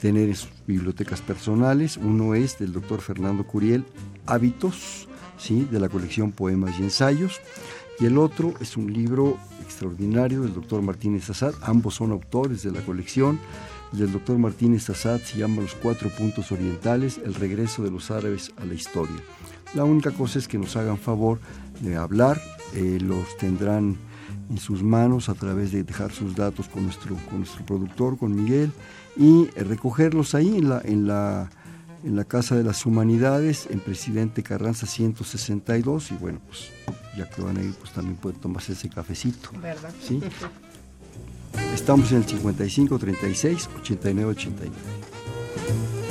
tener 0.01 0.29
en 0.29 0.37
sus 0.37 0.51
bibliotecas 0.67 1.21
personales. 1.21 1.97
Uno 1.97 2.35
es 2.35 2.59
del 2.59 2.73
doctor 2.73 3.01
Fernando 3.01 3.47
Curiel, 3.47 3.85
Hábitos, 4.27 5.09
¿sí? 5.39 5.67
de 5.71 5.81
la 5.81 5.89
colección 5.89 6.33
Poemas 6.33 6.79
y 6.79 6.83
Ensayos. 6.83 7.41
Y 8.01 8.07
el 8.07 8.19
otro 8.19 8.55
es 8.61 8.77
un 8.77 8.93
libro 8.93 9.39
extraordinario 9.63 10.43
del 10.43 10.55
doctor 10.55 10.83
Martínez 10.83 11.31
Azad. 11.31 11.55
Ambos 11.63 11.95
son 11.95 12.13
autores 12.13 12.63
de 12.63 12.73
la 12.73 12.81
colección 12.81 13.39
del 13.99 14.13
doctor 14.13 14.39
Martínez 14.39 14.91
Assad 14.91 15.21
se 15.21 15.39
llama 15.39 15.63
Los 15.63 15.75
Cuatro 15.75 16.09
Puntos 16.11 16.51
Orientales, 16.51 17.21
el 17.25 17.35
regreso 17.35 17.83
de 17.83 17.91
los 17.91 18.11
árabes 18.11 18.53
a 18.57 18.65
la 18.65 18.75
historia. 18.75 19.17
La 19.75 19.85
única 19.85 20.11
cosa 20.11 20.39
es 20.39 20.49
que 20.49 20.59
nos 20.59 20.77
hagan 20.77 20.99
favor 20.99 21.39
de 21.81 21.97
hablar, 21.97 22.41
eh, 22.75 22.99
los 23.01 23.37
tendrán 23.37 23.97
en 24.51 24.59
sus 24.59 24.83
manos 24.83 25.29
a 25.29 25.35
través 25.35 25.71
de 25.73 25.85
dejar 25.85 26.13
sus 26.13 26.35
datos 26.35 26.69
con 26.69 26.85
nuestro, 26.85 27.17
con 27.31 27.39
nuestro 27.39 27.65
productor, 27.65 28.19
con 28.19 28.35
Miguel, 28.35 28.73
y 29.17 29.47
recogerlos 29.51 30.35
ahí 30.35 30.57
en 30.59 30.69
la, 30.69 30.81
en, 30.85 31.07
la, 31.07 31.51
en 32.05 32.17
la 32.17 32.25
Casa 32.25 32.57
de 32.57 32.65
las 32.65 32.87
Humanidades, 32.87 33.69
en 33.71 33.81
Presidente 33.81 34.43
Carranza 34.43 34.87
162, 34.87 36.13
y 36.13 36.15
bueno, 36.15 36.41
pues 36.47 36.71
ya 37.17 37.29
que 37.29 37.43
van 37.43 37.57
a 37.57 37.63
ir, 37.63 37.75
pues 37.75 37.93
también 37.93 38.17
pueden 38.17 38.41
tomarse 38.41 38.73
ese 38.73 38.89
cafecito. 38.89 39.51
¿Verdad? 39.61 39.93
¿sí? 40.03 40.21
Estamos 41.75 42.11
en 42.13 42.19
el 42.19 42.25
55 42.25 42.99
36 42.99 43.71
89 43.81 44.31
89. 44.31 46.04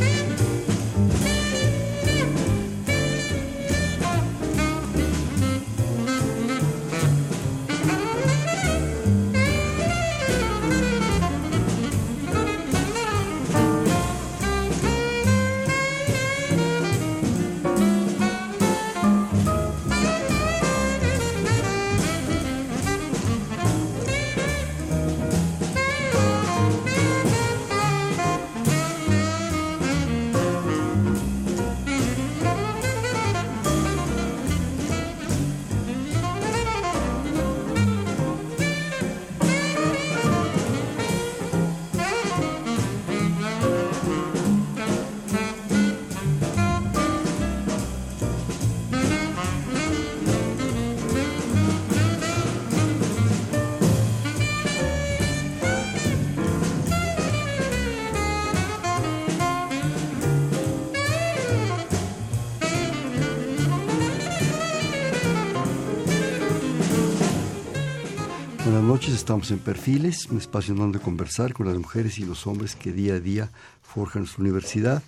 Noches, 68.93 69.15
estamos 69.15 69.49
en 69.49 69.57
Perfiles, 69.57 70.27
un 70.29 70.37
espacio 70.37 70.73
en 70.73 70.79
donde 70.79 70.99
conversar 70.99 71.53
con 71.53 71.65
las 71.65 71.75
mujeres 71.75 72.19
y 72.19 72.25
los 72.25 72.45
hombres 72.45 72.75
que 72.75 72.91
día 72.91 73.15
a 73.15 73.19
día 73.19 73.49
forjan 73.81 74.27
su 74.27 74.39
universidad. 74.39 75.01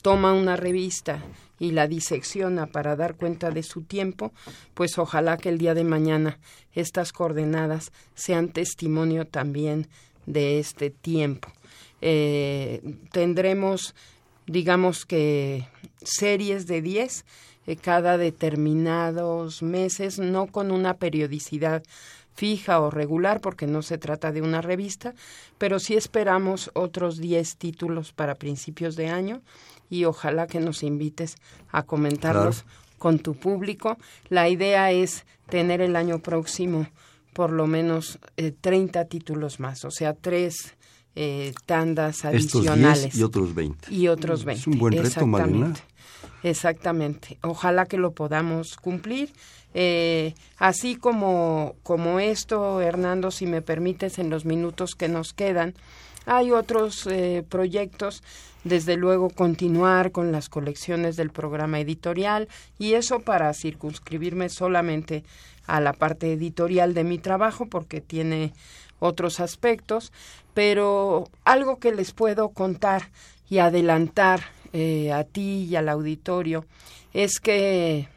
toma 0.00 0.32
una 0.32 0.56
revista 0.56 1.22
y 1.58 1.72
la 1.72 1.86
disecciona 1.86 2.66
para 2.66 2.96
dar 2.96 3.16
cuenta 3.16 3.50
de 3.50 3.62
su 3.62 3.82
tiempo, 3.82 4.32
pues 4.72 4.96
ojalá 4.96 5.36
que 5.36 5.50
el 5.50 5.58
día 5.58 5.74
de 5.74 5.84
mañana 5.84 6.38
estas 6.72 7.12
coordenadas 7.12 7.92
sean 8.14 8.48
testimonio 8.48 9.26
también 9.26 9.88
de 10.24 10.58
este 10.58 10.88
tiempo. 10.88 11.48
Eh, 12.00 12.80
tendremos 13.12 13.94
digamos 14.46 15.06
que 15.06 15.66
series 16.02 16.66
de 16.66 16.82
10 16.82 17.24
eh, 17.66 17.76
cada 17.76 18.18
determinados 18.18 19.62
meses, 19.62 20.18
no 20.18 20.46
con 20.46 20.70
una 20.70 20.94
periodicidad 20.94 21.82
fija 22.34 22.80
o 22.80 22.90
regular, 22.90 23.40
porque 23.40 23.66
no 23.66 23.82
se 23.82 23.98
trata 23.98 24.32
de 24.32 24.42
una 24.42 24.62
revista, 24.62 25.14
pero 25.58 25.78
sí 25.78 25.94
esperamos 25.94 26.70
otros 26.74 27.18
10 27.18 27.56
títulos 27.56 28.12
para 28.12 28.34
principios 28.34 28.96
de 28.96 29.08
año 29.08 29.42
y 29.90 30.06
ojalá 30.06 30.46
que 30.46 30.60
nos 30.60 30.82
invites 30.82 31.36
a 31.70 31.82
comentarlos 31.82 32.64
con 32.98 33.18
tu 33.18 33.34
público. 33.34 33.98
La 34.28 34.48
idea 34.48 34.90
es 34.90 35.26
tener 35.48 35.80
el 35.82 35.96
año 35.96 36.20
próximo 36.20 36.86
por 37.32 37.50
lo 37.50 37.66
menos 37.66 38.18
eh, 38.36 38.52
30 38.58 39.04
títulos 39.06 39.60
más, 39.60 39.84
o 39.84 39.90
sea, 39.90 40.14
tres 40.14 40.76
eh, 41.14 41.52
tandas 41.66 42.24
adicionales. 42.24 43.14
y 43.14 43.22
otros 43.22 43.54
20. 43.54 43.92
Y 43.92 44.08
otros 44.08 44.44
20. 44.44 44.60
Es 44.60 44.66
un 44.66 44.78
buen 44.78 45.02
reto, 45.02 45.26
Malena. 45.26 45.74
Exactamente. 46.42 47.38
Ojalá 47.42 47.86
que 47.86 47.98
lo 47.98 48.12
podamos 48.12 48.76
cumplir. 48.76 49.32
Eh, 49.74 50.34
así 50.58 50.96
como, 50.96 51.76
como 51.82 52.20
esto, 52.20 52.80
Hernando, 52.80 53.30
si 53.30 53.46
me 53.46 53.62
permites, 53.62 54.18
en 54.18 54.30
los 54.30 54.44
minutos 54.44 54.94
que 54.94 55.08
nos 55.08 55.32
quedan, 55.32 55.74
hay 56.26 56.52
otros 56.52 57.06
eh, 57.06 57.44
proyectos, 57.48 58.22
desde 58.64 58.96
luego 58.96 59.30
continuar 59.30 60.12
con 60.12 60.30
las 60.30 60.48
colecciones 60.48 61.16
del 61.16 61.30
programa 61.30 61.80
editorial 61.80 62.48
y 62.78 62.94
eso 62.94 63.20
para 63.20 63.52
circunscribirme 63.54 64.48
solamente 64.48 65.24
a 65.66 65.80
la 65.80 65.92
parte 65.92 66.32
editorial 66.32 66.94
de 66.94 67.04
mi 67.04 67.18
trabajo 67.18 67.66
porque 67.66 68.00
tiene 68.00 68.52
otros 69.02 69.40
aspectos, 69.40 70.12
pero 70.54 71.28
algo 71.44 71.78
que 71.78 71.92
les 71.92 72.12
puedo 72.12 72.50
contar 72.50 73.10
y 73.50 73.58
adelantar 73.58 74.42
eh, 74.72 75.12
a 75.12 75.24
ti 75.24 75.66
y 75.68 75.76
al 75.76 75.88
auditorio 75.88 76.64
es 77.12 77.40
que 77.40 78.08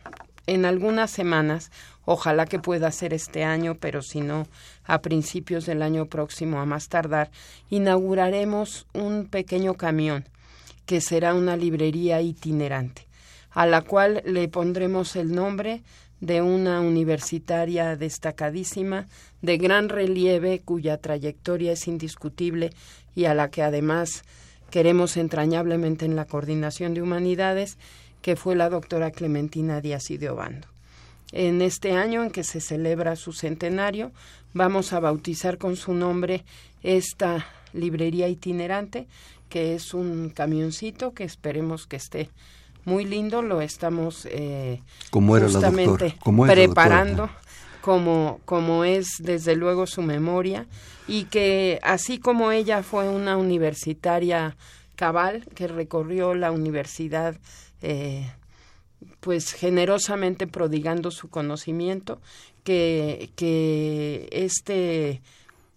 en 0.45 0.63
algunas 0.63 1.09
semanas, 1.09 1.71
ojalá 2.05 2.45
que 2.45 2.59
pueda 2.59 2.91
ser 2.91 3.13
este 3.13 3.43
año, 3.43 3.75
pero 3.79 4.03
si 4.03 4.21
no, 4.21 4.47
a 4.83 5.01
principios 5.01 5.65
del 5.65 5.81
año 5.81 6.05
próximo, 6.05 6.61
a 6.61 6.65
más 6.65 6.87
tardar, 6.87 7.31
inauguraremos 7.71 8.85
un 8.93 9.25
pequeño 9.25 9.73
camión 9.73 10.29
que 10.85 11.01
será 11.01 11.33
una 11.33 11.57
librería 11.57 12.21
itinerante, 12.21 13.07
a 13.49 13.65
la 13.65 13.81
cual 13.81 14.21
le 14.23 14.47
pondremos 14.49 15.15
el 15.15 15.33
nombre 15.33 15.81
de 16.21 16.41
una 16.41 16.81
universitaria 16.81 17.95
destacadísima, 17.95 19.07
de 19.41 19.57
gran 19.57 19.89
relieve, 19.89 20.61
cuya 20.63 20.97
trayectoria 20.97 21.73
es 21.73 21.87
indiscutible 21.87 22.71
y 23.15 23.25
a 23.25 23.33
la 23.33 23.49
que 23.49 23.63
además 23.63 24.23
queremos 24.69 25.17
entrañablemente 25.17 26.05
en 26.05 26.15
la 26.15 26.25
coordinación 26.25 26.93
de 26.93 27.01
humanidades, 27.01 27.77
que 28.21 28.35
fue 28.35 28.55
la 28.55 28.69
doctora 28.69 29.11
Clementina 29.11 29.81
Díaz 29.81 30.09
y 30.09 30.17
de 30.17 30.29
Obando. 30.29 30.67
En 31.31 31.61
este 31.61 31.93
año 31.93 32.23
en 32.23 32.31
que 32.31 32.43
se 32.43 32.61
celebra 32.61 33.15
su 33.15 33.33
centenario, 33.33 34.11
vamos 34.53 34.93
a 34.93 34.99
bautizar 34.99 35.57
con 35.57 35.75
su 35.75 35.93
nombre 35.93 36.43
esta 36.81 37.45
librería 37.73 38.27
itinerante, 38.27 39.07
que 39.49 39.75
es 39.75 39.93
un 39.93 40.29
camioncito 40.29 41.13
que 41.13 41.23
esperemos 41.23 41.87
que 41.87 41.97
esté 41.97 42.29
muy 42.85 43.05
lindo, 43.05 43.41
lo 43.41 43.61
estamos 43.61 44.27
eh, 44.31 44.81
¿Cómo 45.09 45.35
era 45.35 45.47
justamente 45.47 46.09
la 46.09 46.15
¿Cómo 46.19 46.45
preparando. 46.45 47.29
como, 47.81 48.39
como 48.45 48.85
es 48.85 49.07
desde 49.19 49.55
luego 49.55 49.87
su 49.87 50.01
memoria 50.01 50.67
y 51.07 51.25
que 51.25 51.79
así 51.83 52.19
como 52.19 52.51
ella 52.51 52.83
fue 52.83 53.09
una 53.09 53.37
universitaria 53.37 54.55
cabal 54.95 55.45
que 55.55 55.67
recorrió 55.67 56.35
la 56.35 56.51
universidad 56.51 57.35
eh, 57.81 58.31
pues 59.19 59.53
generosamente 59.53 60.47
prodigando 60.47 61.09
su 61.11 61.29
conocimiento, 61.29 62.21
que, 62.63 63.31
que 63.35 64.29
este 64.31 65.21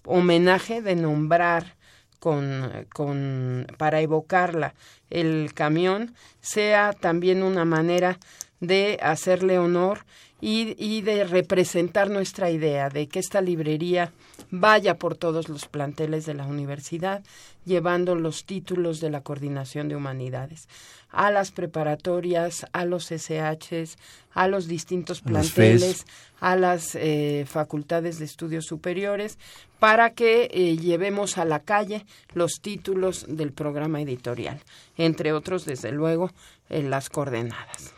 homenaje 0.04 0.82
de 0.82 0.96
nombrar 0.96 1.77
con, 2.18 2.86
con, 2.92 3.66
para 3.76 4.00
evocarla. 4.00 4.74
El 5.10 5.52
camión 5.54 6.14
sea 6.40 6.92
también 6.92 7.42
una 7.42 7.64
manera 7.64 8.18
de 8.60 8.98
hacerle 9.02 9.58
honor 9.58 10.04
y, 10.40 10.76
y, 10.78 11.02
de 11.02 11.24
representar 11.24 12.10
nuestra 12.10 12.50
idea 12.50 12.90
de 12.90 13.08
que 13.08 13.18
esta 13.18 13.40
librería 13.40 14.12
vaya 14.50 14.96
por 14.96 15.16
todos 15.16 15.48
los 15.48 15.66
planteles 15.66 16.26
de 16.26 16.34
la 16.34 16.46
universidad, 16.46 17.24
llevando 17.64 18.14
los 18.14 18.44
títulos 18.44 19.00
de 19.00 19.10
la 19.10 19.22
Coordinación 19.22 19.88
de 19.88 19.96
Humanidades 19.96 20.68
a 21.11 21.30
las 21.30 21.50
preparatorias, 21.50 22.66
a 22.72 22.84
los 22.84 23.11
SHs, 23.11 23.96
a 24.32 24.46
los 24.46 24.68
distintos 24.68 25.20
planteles, 25.20 26.04
a 26.40 26.54
las 26.54 26.94
eh, 26.94 27.44
facultades 27.48 28.18
de 28.18 28.24
estudios 28.24 28.66
superiores, 28.66 29.38
para 29.78 30.11
que 30.11 30.50
eh, 30.52 30.76
llevemos 30.76 31.38
a 31.38 31.44
la 31.44 31.61
calle 31.61 32.04
los 32.34 32.61
títulos 32.61 33.26
del 33.28 33.52
programa 33.52 34.00
editorial, 34.00 34.61
entre 34.96 35.32
otros, 35.32 35.64
desde 35.64 35.92
luego, 35.92 36.30
en 36.68 36.90
las 36.90 37.09
coordenadas. 37.09 37.94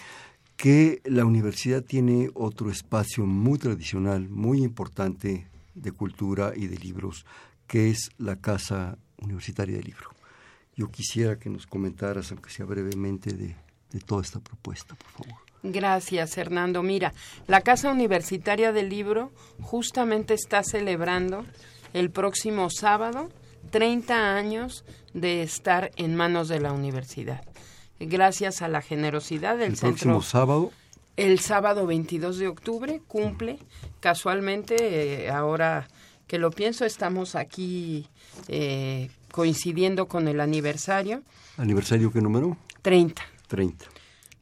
que 0.57 1.01
la 1.05 1.25
universidad 1.25 1.83
tiene 1.83 2.31
otro 2.35 2.71
espacio 2.71 3.27
muy 3.27 3.59
tradicional, 3.59 4.29
muy 4.29 4.63
importante 4.63 5.49
de 5.75 5.93
cultura 5.93 6.53
y 6.55 6.67
de 6.67 6.77
libros, 6.77 7.25
que 7.67 7.91
es 7.91 8.11
la 8.19 8.37
Casa 8.37 8.99
Universitaria 9.19 9.77
del 9.77 9.87
Libro. 9.87 10.20
Yo 10.77 10.91
quisiera 10.91 11.39
que 11.39 11.51
nos 11.51 11.67
comentaras, 11.67 12.31
aunque 12.31 12.51
sea 12.51 12.67
brevemente, 12.67 13.33
de, 13.33 13.57
toda 14.07 14.23
esta 14.23 14.41
propuesta, 14.41 14.95
por 14.95 15.27
favor. 15.27 15.41
Gracias, 15.63 16.39
Hernando. 16.39 16.83
Mira, 16.83 17.13
la 17.47 17.61
Casa 17.61 17.91
Universitaria 17.91 18.73
del 18.73 18.89
Libro 18.89 19.31
justamente 19.61 20.35
está 20.35 20.63
celebrando 20.63 21.45
el 21.93 22.11
próximo 22.11 22.71
sábado 22.71 23.31
30 23.71 24.37
años 24.37 24.85
de 25.13 25.43
estar 25.43 25.91
en 25.97 26.15
manos 26.15 26.49
de 26.49 26.61
la 26.61 26.73
universidad. 26.73 27.45
Gracias 27.99 28.63
a 28.63 28.69
la 28.69 28.81
generosidad 28.81 29.59
del 29.59 29.77
centro. 29.77 29.89
¿El 29.89 29.95
próximo 29.95 30.23
sábado? 30.23 30.73
El 31.17 31.41
sábado 31.41 31.87
22 31.87 32.39
de 32.39 32.49
octubre 32.49 33.03
cumple. 33.07 33.59
Casualmente, 34.01 35.25
eh, 35.27 35.31
ahora 35.31 35.87
que 36.27 36.39
lo 36.39 36.51
pienso, 36.51 36.87
estamos 36.87 37.35
aquí 37.35 38.09
eh, 38.49 39.11
coincidiendo 39.31 40.07
con 40.07 40.29
el 40.29 40.41
aniversario. 40.41 41.23
¿Aniversario 41.57 42.13
qué 42.13 42.21
número? 42.21 42.57
30. 42.83 43.23
30. 43.49 43.87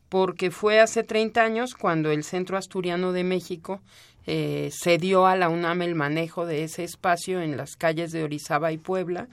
Porque 0.09 0.51
fue 0.51 0.81
hace 0.81 1.03
30 1.03 1.43
años 1.43 1.75
cuando 1.75 2.11
el 2.11 2.25
Centro 2.25 2.57
Asturiano 2.57 3.13
de 3.13 3.25
México 3.25 3.81
eh, 4.27 4.71
cedió 4.73 5.27
a 5.27 5.37
la 5.37 5.49
UNAM 5.49 5.83
el 5.83 5.95
manejo 5.95 6.45
de 6.45 6.65
ese 6.65 6.85
espacio 6.85 7.41
en 7.41 7.57
las 7.57 7.77
calles 7.77 8.13
de 8.13 8.23
Orizaba 8.23 8.73
y 8.73 8.79
Puebla, 8.79 9.29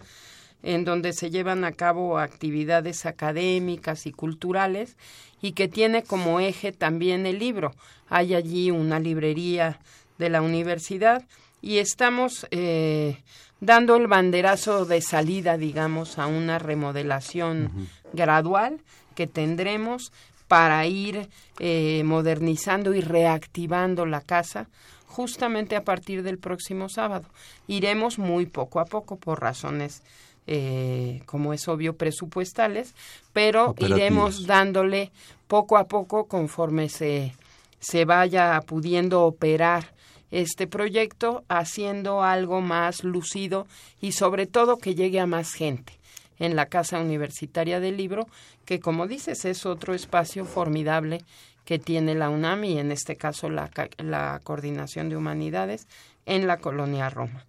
en 0.64 0.86
donde 0.86 1.14
se 1.14 1.30
llevan 1.30 1.64
a 1.64 1.74
cabo 1.74 2.18
actividades 2.18 3.06
académicas 3.06 4.06
y 4.06 4.12
culturales 4.12 4.95
y 5.41 5.51
que 5.51 5.68
tiene 5.68 6.03
como 6.03 6.39
eje 6.39 6.72
también 6.72 7.26
el 7.26 7.39
libro. 7.39 7.74
Hay 8.10 8.34
allí 8.34 8.72
una 8.72 8.99
librería 8.99 9.80
de 10.18 10.30
la 10.30 10.41
universidad 10.41 11.26
y 11.62 11.80
estamos 11.80 12.47
eh, 12.51 13.18
dando 13.66 13.95
el 13.95 14.07
banderazo 14.07 14.86
de 14.86 15.01
salida, 15.01 15.57
digamos, 15.57 16.20
a 16.20 16.28
una 16.28 16.59
remodelación 16.59 17.89
gradual 18.13 18.80
que 19.16 19.28
tendremos 19.28 20.11
para 20.47 20.86
ir 20.86 21.30
eh, 21.59 22.03
modernizando 22.05 22.93
y 22.93 23.01
reactivando 23.01 24.05
la 24.05 24.22
casa 24.22 24.70
justamente 25.07 25.76
a 25.76 25.84
partir 25.84 26.24
del 26.24 26.38
próximo 26.38 26.89
sábado. 26.89 27.26
Iremos 27.68 28.20
muy 28.20 28.45
poco 28.45 28.80
a 28.80 28.86
poco 28.86 29.18
por 29.18 29.41
razones, 29.41 30.03
eh, 30.45 31.22
como 31.26 31.53
es 31.53 31.68
obvio, 31.68 31.95
presupuestales, 31.95 32.93
pero 33.34 33.74
iremos 33.80 34.45
dándole 34.45 35.11
poco 35.47 35.78
a 35.78 35.86
poco 35.86 36.28
conforme 36.28 36.89
se, 36.89 37.34
se 37.80 38.05
vaya 38.05 38.61
pudiendo 38.68 39.24
operar 39.24 39.94
este 40.32 40.67
proyecto 40.67 41.43
haciendo 41.47 42.23
algo 42.23 42.61
más 42.61 43.03
lucido 43.03 43.67
y 44.01 44.11
sobre 44.11 44.45
todo 44.45 44.78
que 44.78 44.95
llegue 44.95 45.19
a 45.19 45.26
más 45.26 45.53
gente 45.53 45.93
en 46.39 46.55
la 46.55 46.65
Casa 46.65 46.99
Universitaria 46.99 47.80
del 47.80 47.97
Libro, 47.97 48.28
que 48.65 48.80
como 48.80 49.07
dices 49.07 49.45
es 49.45 49.65
otro 49.65 49.93
espacio 49.93 50.45
formidable 50.45 51.23
que 51.63 51.80
tiene 51.80 52.15
la 52.15 52.30
UNAM 52.30 52.63
y 52.63 52.78
en 52.78 52.91
este 52.91 53.15
caso 53.15 53.49
la, 53.49 53.71
la 53.97 54.39
Coordinación 54.43 55.09
de 55.09 55.17
Humanidades 55.17 55.88
en 56.26 56.47
la 56.47 56.57
colonia 56.57 57.09
Roma. 57.09 57.45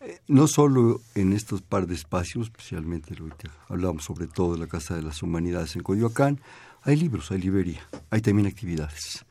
Eh, 0.00 0.18
no 0.28 0.46
solo 0.46 1.00
en 1.14 1.32
estos 1.32 1.62
par 1.62 1.86
de 1.86 1.94
espacios, 1.94 2.48
especialmente 2.48 3.14
que 3.14 3.48
hablamos 3.68 4.04
sobre 4.04 4.26
todo 4.26 4.52
de 4.52 4.58
la 4.58 4.66
Casa 4.66 4.94
de 4.94 5.02
las 5.02 5.22
Humanidades 5.22 5.76
en 5.76 5.82
Coyoacán, 5.82 6.40
hay 6.82 6.96
libros, 6.96 7.30
hay 7.30 7.38
librería, 7.38 7.88
hay 8.10 8.20
también 8.20 8.46
actividades. 8.46 9.24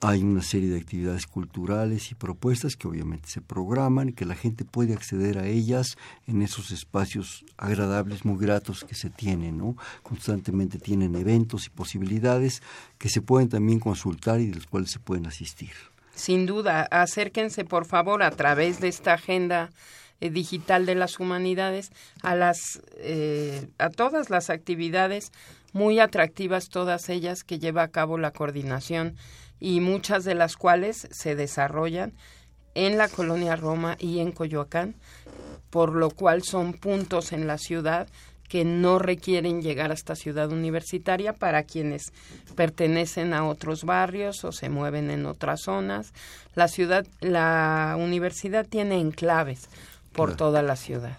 Hay 0.00 0.22
una 0.22 0.42
serie 0.42 0.70
de 0.70 0.78
actividades 0.78 1.26
culturales 1.26 2.12
y 2.12 2.14
propuestas 2.14 2.76
que 2.76 2.86
obviamente 2.86 3.28
se 3.28 3.40
programan 3.40 4.12
que 4.12 4.24
la 4.24 4.36
gente 4.36 4.64
puede 4.64 4.94
acceder 4.94 5.38
a 5.38 5.48
ellas 5.48 5.96
en 6.28 6.40
esos 6.42 6.70
espacios 6.70 7.44
agradables, 7.56 8.24
muy 8.24 8.38
gratos 8.38 8.84
que 8.84 8.94
se 8.94 9.10
tienen, 9.10 9.58
¿no? 9.58 9.76
Constantemente 10.04 10.78
tienen 10.78 11.16
eventos 11.16 11.66
y 11.66 11.70
posibilidades 11.70 12.62
que 12.96 13.08
se 13.08 13.22
pueden 13.22 13.48
también 13.48 13.80
consultar 13.80 14.40
y 14.40 14.46
de 14.46 14.54
los 14.54 14.66
cuales 14.66 14.92
se 14.92 15.00
pueden 15.00 15.26
asistir. 15.26 15.72
Sin 16.14 16.46
duda, 16.46 16.82
acérquense 16.90 17.64
por 17.64 17.84
favor 17.84 18.22
a 18.22 18.30
través 18.30 18.80
de 18.80 18.88
esta 18.88 19.14
agenda 19.14 19.70
eh, 20.20 20.30
digital 20.30 20.84
de 20.84 20.96
las 20.96 21.20
humanidades 21.20 21.92
a 22.22 22.34
las 22.34 22.82
eh, 22.96 23.68
a 23.78 23.88
todas 23.88 24.30
las 24.30 24.50
actividades 24.50 25.30
muy 25.72 26.00
atractivas 26.00 26.70
todas 26.70 27.08
ellas 27.08 27.44
que 27.44 27.60
lleva 27.60 27.84
a 27.84 27.88
cabo 27.88 28.18
la 28.18 28.32
coordinación 28.32 29.14
y 29.60 29.80
muchas 29.80 30.24
de 30.24 30.34
las 30.34 30.56
cuales 30.56 31.08
se 31.10 31.34
desarrollan 31.34 32.12
en 32.74 32.98
la 32.98 33.08
colonia 33.08 33.56
Roma 33.56 33.96
y 33.98 34.20
en 34.20 34.32
Coyoacán, 34.32 34.94
por 35.70 35.94
lo 35.94 36.10
cual 36.10 36.42
son 36.42 36.72
puntos 36.72 37.32
en 37.32 37.46
la 37.46 37.58
ciudad 37.58 38.08
que 38.48 38.64
no 38.64 38.98
requieren 38.98 39.60
llegar 39.62 39.92
hasta 39.92 40.16
ciudad 40.16 40.50
universitaria 40.50 41.34
para 41.34 41.64
quienes 41.64 42.12
pertenecen 42.56 43.34
a 43.34 43.46
otros 43.46 43.84
barrios 43.84 44.42
o 44.44 44.52
se 44.52 44.70
mueven 44.70 45.10
en 45.10 45.26
otras 45.26 45.62
zonas. 45.62 46.12
La 46.54 46.68
ciudad, 46.68 47.06
la 47.20 47.96
universidad 47.98 48.66
tiene 48.66 48.98
enclaves 49.00 49.68
por 50.12 50.34
toda 50.34 50.62
la 50.62 50.76
ciudad. 50.76 51.18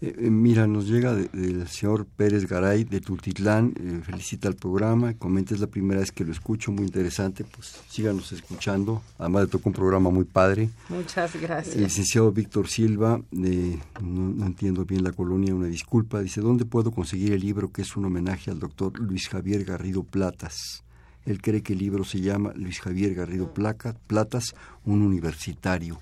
Eh, 0.00 0.14
eh, 0.18 0.30
mira, 0.30 0.66
nos 0.66 0.88
llega 0.88 1.14
del 1.14 1.68
señor 1.68 2.04
Pérez 2.04 2.46
Garay 2.48 2.84
de 2.84 3.00
Tultitlán, 3.00 3.72
eh, 3.78 4.00
felicita 4.04 4.48
el 4.48 4.56
programa, 4.56 5.14
comenta 5.14 5.54
es 5.54 5.60
la 5.60 5.68
primera 5.68 6.00
vez 6.00 6.10
que 6.10 6.24
lo 6.24 6.32
escucho, 6.32 6.72
muy 6.72 6.84
interesante, 6.84 7.44
pues 7.44 7.80
síganos 7.88 8.32
escuchando, 8.32 9.02
además 9.18 9.44
le 9.44 9.48
tocó 9.48 9.68
un 9.68 9.74
programa 9.74 10.10
muy 10.10 10.24
padre. 10.24 10.68
Muchas 10.88 11.40
gracias. 11.40 11.76
El 11.76 11.84
licenciado 11.84 12.32
Víctor 12.32 12.68
Silva, 12.68 13.20
no, 13.30 13.80
no, 14.00 14.46
entiendo 14.46 14.84
bien 14.84 15.04
la 15.04 15.12
colonia, 15.12 15.54
una 15.54 15.68
disculpa, 15.68 16.20
dice, 16.20 16.40
¿dónde 16.40 16.64
puedo 16.64 16.90
conseguir 16.90 17.32
el 17.32 17.40
libro 17.40 17.70
que 17.70 17.82
es 17.82 17.96
un 17.96 18.04
homenaje 18.04 18.50
al 18.50 18.58
doctor 18.58 18.98
Luis 18.98 19.28
Javier 19.28 19.64
Garrido 19.64 20.02
Platas? 20.02 20.82
Él 21.24 21.40
cree 21.40 21.62
que 21.62 21.72
el 21.72 21.78
libro 21.78 22.04
se 22.04 22.20
llama 22.20 22.52
Luis 22.54 22.80
Javier 22.80 23.14
Garrido 23.14 23.54
Platas, 23.54 24.54
un 24.84 25.00
universitario 25.00 25.98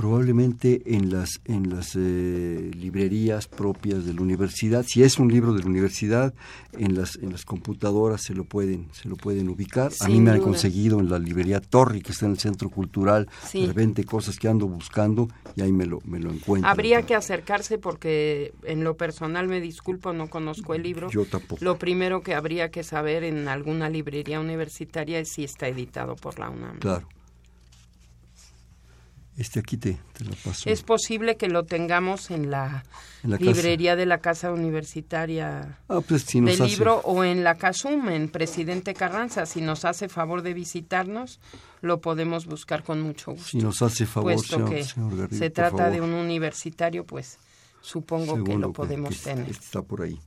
probablemente 0.00 0.80
en 0.86 1.12
las 1.12 1.42
en 1.44 1.68
las 1.68 1.94
eh, 1.94 2.70
librerías 2.74 3.46
propias 3.48 4.06
de 4.06 4.14
la 4.14 4.22
universidad 4.22 4.82
si 4.88 5.02
es 5.02 5.18
un 5.18 5.30
libro 5.30 5.52
de 5.52 5.60
la 5.60 5.66
universidad 5.66 6.32
en 6.78 6.96
las 6.96 7.16
en 7.16 7.32
las 7.32 7.44
computadoras 7.44 8.22
se 8.22 8.32
lo 8.32 8.44
pueden 8.44 8.88
se 8.92 9.10
lo 9.10 9.16
pueden 9.16 9.50
ubicar. 9.50 9.92
A 10.00 10.08
mí 10.08 10.18
me 10.22 10.30
han 10.30 10.40
conseguido 10.40 11.00
en 11.00 11.10
la 11.10 11.18
librería 11.18 11.60
Torri 11.60 12.00
que 12.00 12.12
está 12.12 12.24
en 12.24 12.32
el 12.32 12.38
centro 12.38 12.70
cultural 12.70 13.28
de 13.52 13.66
repente 13.66 14.04
cosas 14.04 14.38
que 14.38 14.48
ando 14.48 14.66
buscando 14.66 15.28
y 15.54 15.60
ahí 15.60 15.72
me 15.72 15.84
lo 15.84 15.98
me 16.06 16.18
lo 16.18 16.30
encuentro. 16.30 16.70
Habría 16.70 17.02
que 17.02 17.14
acercarse 17.14 17.76
porque 17.76 18.54
en 18.62 18.84
lo 18.84 18.96
personal 18.96 19.48
me 19.48 19.60
disculpo 19.60 20.14
no 20.14 20.30
conozco 20.30 20.72
el 20.72 20.82
libro. 20.82 21.10
Yo 21.10 21.26
tampoco. 21.26 21.62
Lo 21.62 21.76
primero 21.76 22.22
que 22.22 22.34
habría 22.34 22.70
que 22.70 22.84
saber 22.84 23.22
en 23.22 23.48
alguna 23.48 23.90
librería 23.90 24.40
universitaria 24.40 25.18
es 25.18 25.28
si 25.28 25.44
está 25.44 25.68
editado 25.68 26.16
por 26.16 26.38
la 26.38 26.48
UNAM. 26.48 26.78
Claro 26.78 27.06
este 29.40 29.58
aquí 29.58 29.78
te, 29.78 29.96
lo 30.18 30.34
paso. 30.44 30.68
Es 30.68 30.82
posible 30.82 31.38
que 31.38 31.48
lo 31.48 31.64
tengamos 31.64 32.30
en 32.30 32.50
la, 32.50 32.84
librería 33.22 33.96
de 33.96 34.04
la 34.04 34.18
Casa 34.18 34.52
Universitaria 34.52 35.78
ah, 35.88 36.00
pues, 36.06 36.26
del 36.26 36.58
libro 36.58 37.00
o 37.04 37.24
en 37.24 37.42
la 37.42 37.56
Casum, 37.56 38.10
en 38.10 38.28
Presidente 38.28 38.92
Carranza. 38.92 39.46
Si 39.46 39.62
nos 39.62 39.86
hace 39.86 40.10
favor 40.10 40.42
de 40.42 40.52
visitarnos, 40.52 41.40
lo 41.80 42.02
podemos 42.02 42.44
buscar 42.44 42.84
con 42.84 43.00
mucho 43.00 43.32
gusto. 43.32 43.48
Si 43.48 43.58
nos 43.58 43.80
hace 43.80 44.04
favor, 44.04 44.34
puesto 44.34 44.62
que 44.66 44.84
se 44.84 45.48
trata 45.48 45.88
de 45.88 46.02
un 46.02 46.12
universitario, 46.12 47.06
pues 47.06 47.38
supongo 47.80 48.44
que 48.44 48.58
lo 48.58 48.74
podemos 48.74 49.22
tener. 49.22 49.48
Está 49.48 49.80
por 49.80 50.02
ahí. 50.02 50.18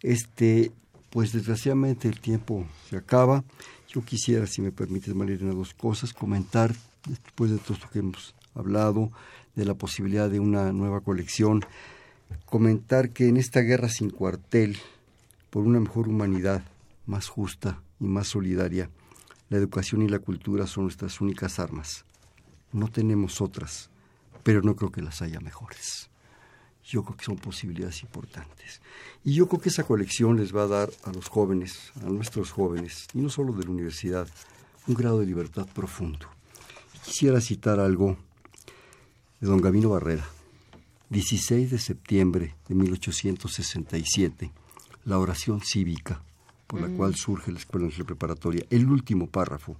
Este, 0.00 0.70
pues 1.10 1.32
desgraciadamente 1.32 2.06
el 2.06 2.20
tiempo 2.20 2.64
se 2.88 2.96
acaba. 2.96 3.42
Yo 3.88 4.04
quisiera, 4.04 4.46
si 4.46 4.62
me 4.62 4.70
permites, 4.70 5.12
María, 5.12 5.36
dos 5.38 5.74
cosas, 5.74 6.12
comentar 6.12 6.72
después 7.08 7.50
de 7.50 7.58
todo 7.58 7.74
esto 7.74 7.88
que 7.92 7.98
hemos 7.98 8.32
hablado 8.54 9.10
de 9.54 9.64
la 9.64 9.74
posibilidad 9.74 10.30
de 10.30 10.40
una 10.40 10.72
nueva 10.72 11.00
colección, 11.00 11.64
comentar 12.44 13.10
que 13.10 13.28
en 13.28 13.36
esta 13.36 13.60
guerra 13.60 13.88
sin 13.88 14.10
cuartel, 14.10 14.78
por 15.50 15.64
una 15.64 15.80
mejor 15.80 16.08
humanidad, 16.08 16.62
más 17.06 17.28
justa 17.28 17.82
y 17.98 18.04
más 18.04 18.28
solidaria, 18.28 18.90
la 19.48 19.58
educación 19.58 20.02
y 20.02 20.08
la 20.08 20.20
cultura 20.20 20.66
son 20.66 20.84
nuestras 20.84 21.20
únicas 21.20 21.58
armas. 21.58 22.04
No 22.72 22.88
tenemos 22.88 23.40
otras, 23.40 23.90
pero 24.44 24.62
no 24.62 24.76
creo 24.76 24.92
que 24.92 25.02
las 25.02 25.22
haya 25.22 25.40
mejores. 25.40 26.08
Yo 26.84 27.02
creo 27.04 27.16
que 27.16 27.24
son 27.24 27.36
posibilidades 27.36 28.02
importantes. 28.02 28.80
Y 29.24 29.34
yo 29.34 29.48
creo 29.48 29.60
que 29.60 29.68
esa 29.68 29.84
colección 29.84 30.36
les 30.36 30.54
va 30.54 30.62
a 30.62 30.68
dar 30.68 30.90
a 31.04 31.12
los 31.12 31.28
jóvenes, 31.28 31.92
a 32.04 32.08
nuestros 32.08 32.52
jóvenes, 32.52 33.06
y 33.12 33.18
no 33.18 33.28
solo 33.28 33.52
de 33.52 33.64
la 33.64 33.70
universidad, 33.70 34.28
un 34.86 34.94
grado 34.94 35.18
de 35.18 35.26
libertad 35.26 35.66
profundo. 35.66 36.26
Quisiera 37.04 37.40
citar 37.40 37.80
algo 37.80 38.16
de 39.40 39.46
don 39.46 39.60
Gavino 39.60 39.88
Barrera, 39.88 40.28
16 41.08 41.70
de 41.70 41.78
septiembre 41.78 42.56
de 42.68 42.74
1867, 42.74 44.52
la 45.06 45.18
oración 45.18 45.62
cívica 45.62 46.22
por 46.66 46.82
la 46.82 46.88
mm. 46.88 46.96
cual 46.96 47.14
surge 47.16 47.50
la 47.50 47.58
Escuela 47.58 47.86
Nacional 47.86 48.06
Preparatoria, 48.06 48.66
el 48.68 48.86
último 48.86 49.26
párrafo, 49.26 49.76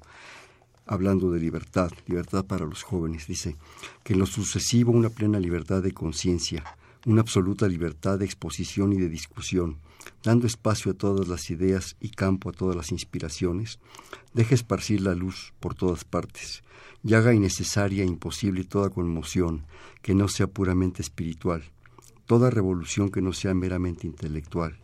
hablando 0.87 1.31
de 1.31 1.41
libertad, 1.41 1.91
libertad 2.07 2.45
para 2.47 2.65
los 2.65 2.83
jóvenes, 2.83 3.27
dice 3.27 3.57
que 4.03 4.15
en 4.15 4.19
lo 4.19 4.27
sucesivo 4.27 4.93
una 4.93 5.11
plena 5.11 5.39
libertad 5.39 5.83
de 5.83 5.93
conciencia, 5.93 6.65
una 7.05 7.21
absoluta 7.21 7.69
libertad 7.69 8.19
de 8.19 8.25
exposición 8.25 8.95
y 8.95 8.97
de 8.97 9.09
discusión, 9.11 9.77
dando 10.23 10.47
espacio 10.47 10.93
a 10.93 10.95
todas 10.95 11.29
las 11.29 11.51
ideas 11.51 11.97
y 12.01 12.11
campo 12.11 12.51
a 12.51 12.53
todas 12.53 12.77
las 12.77 12.93
inspiraciones, 12.93 13.79
deja 14.35 14.55
esparcir 14.55 15.01
la 15.01 15.15
luz 15.15 15.53
por 15.61 15.75
todas 15.75 16.05
partes, 16.05 16.63
y 17.03 17.15
haga 17.15 17.35
innecesaria 17.35 18.05
e 18.05 18.07
imposible 18.07 18.65
toda 18.65 18.91
conmoción 18.91 19.65
que 20.03 20.15
no 20.15 20.29
sea 20.29 20.47
puramente 20.47 21.03
espiritual, 21.03 21.63
toda 22.27 22.51
revolución 22.51 23.11
que 23.11 23.23
no 23.23 23.33
sea 23.33 23.55
meramente 23.55 24.07
intelectual, 24.07 24.79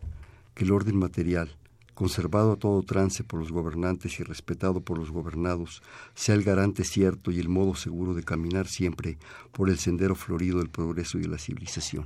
que 0.53 0.63
el 0.63 0.71
orden 0.71 0.97
material, 0.97 1.55
conservado 1.93 2.51
a 2.51 2.55
todo 2.57 2.83
trance 2.83 3.23
por 3.23 3.39
los 3.39 3.51
gobernantes 3.51 4.19
y 4.19 4.23
respetado 4.23 4.81
por 4.81 4.99
los 4.99 5.09
gobernados, 5.09 5.81
sea 6.13 6.35
el 6.35 6.43
garante 6.43 6.83
cierto 6.83 7.31
y 7.31 7.39
el 7.39 7.49
modo 7.49 7.75
seguro 7.75 8.13
de 8.13 8.23
caminar 8.23 8.67
siempre 8.67 9.17
por 9.51 9.69
el 9.69 9.79
sendero 9.79 10.15
florido 10.15 10.59
del 10.59 10.69
progreso 10.69 11.17
y 11.17 11.21
de 11.21 11.29
la 11.29 11.39
civilización. 11.39 12.05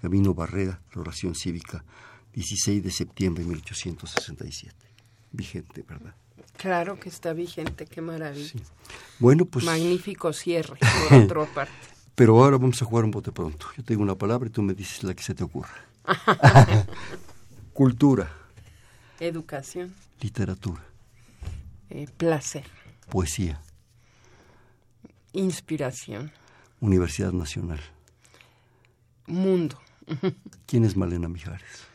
Camino 0.00 0.34
Barrera, 0.34 0.80
la 0.94 1.00
oración 1.00 1.34
cívica, 1.34 1.84
16 2.34 2.82
de 2.82 2.90
septiembre 2.90 3.44
de 3.44 3.50
1867. 3.50 4.74
Vigente, 5.32 5.84
¿verdad? 5.86 6.14
Claro 6.56 6.98
que 7.00 7.08
está 7.08 7.32
vigente, 7.32 7.86
qué 7.86 8.00
maravilla. 8.00 8.60
Bueno, 9.18 9.44
pues... 9.44 9.64
Magnífico 9.64 10.32
cierre, 10.32 10.78
por 11.28 11.38
otra 11.38 11.54
parte. 11.54 11.72
Pero 12.14 12.42
ahora 12.42 12.58
vamos 12.58 12.80
a 12.82 12.84
jugar 12.84 13.04
un 13.04 13.10
bote 13.10 13.32
pronto. 13.32 13.66
Yo 13.76 13.82
tengo 13.82 14.02
una 14.02 14.14
palabra 14.14 14.48
y 14.48 14.52
tú 14.52 14.62
me 14.62 14.74
dices 14.74 15.02
la 15.02 15.14
que 15.14 15.22
se 15.22 15.34
te 15.34 15.44
ocurra. 15.44 15.74
Cultura. 17.72 18.30
Educación. 19.18 19.94
Literatura. 20.20 20.82
Eh, 21.88 22.06
placer. 22.16 22.64
Poesía. 23.08 23.60
Inspiración. 25.32 26.32
Universidad 26.80 27.32
Nacional. 27.32 27.80
Mundo. 29.26 29.80
¿Quién 30.66 30.84
es 30.84 30.96
Malena 30.96 31.28
Mijares? 31.28 31.91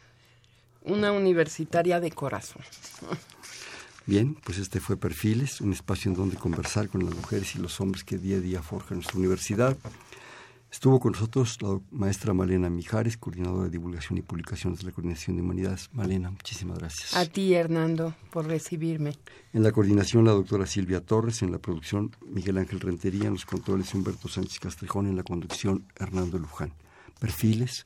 Una 0.87 1.11
universitaria 1.11 1.99
de 1.99 2.11
corazón. 2.11 2.61
Bien, 4.05 4.35
pues 4.35 4.57
este 4.57 4.79
fue 4.79 4.95
Perfiles, 4.95 5.59
un 5.59 5.73
espacio 5.73 6.09
en 6.09 6.15
donde 6.15 6.37
conversar 6.37 6.87
con 6.87 7.03
las 7.03 7.13
mujeres 7.13 7.55
y 7.55 7.59
los 7.59 7.81
hombres 7.81 8.05
que 8.05 8.17
día 8.17 8.37
a 8.37 8.39
día 8.39 8.61
forjan 8.61 8.99
nuestra 8.99 9.17
universidad. 9.17 9.77
Estuvo 10.71 10.99
con 10.99 11.13
nosotros 11.13 11.61
la 11.61 11.79
maestra 11.91 12.33
Malena 12.33 12.69
Mijares, 12.69 13.17
coordinadora 13.17 13.65
de 13.65 13.69
divulgación 13.69 14.17
y 14.17 14.21
publicaciones 14.21 14.79
de 14.79 14.85
la 14.85 14.91
Coordinación 14.91 15.35
de 15.35 15.41
Humanidades. 15.41 15.89
Malena, 15.93 16.29
muchísimas 16.29 16.77
gracias. 16.79 17.15
A 17.15 17.25
ti, 17.25 17.53
Hernando, 17.53 18.15
por 18.31 18.47
recibirme. 18.47 19.13
En 19.53 19.63
la 19.63 19.71
coordinación, 19.71 20.25
la 20.25 20.31
doctora 20.31 20.65
Silvia 20.65 21.01
Torres, 21.01 21.41
en 21.41 21.51
la 21.51 21.59
producción, 21.59 22.15
Miguel 22.25 22.57
Ángel 22.57 22.79
Rentería, 22.79 23.27
en 23.27 23.33
los 23.33 23.45
controles, 23.45 23.93
Humberto 23.93 24.27
Sánchez 24.27 24.59
Castrejón, 24.59 25.07
en 25.07 25.15
la 25.15 25.23
conducción, 25.23 25.85
Hernando 25.97 26.37
Luján. 26.37 26.73
Perfiles, 27.19 27.85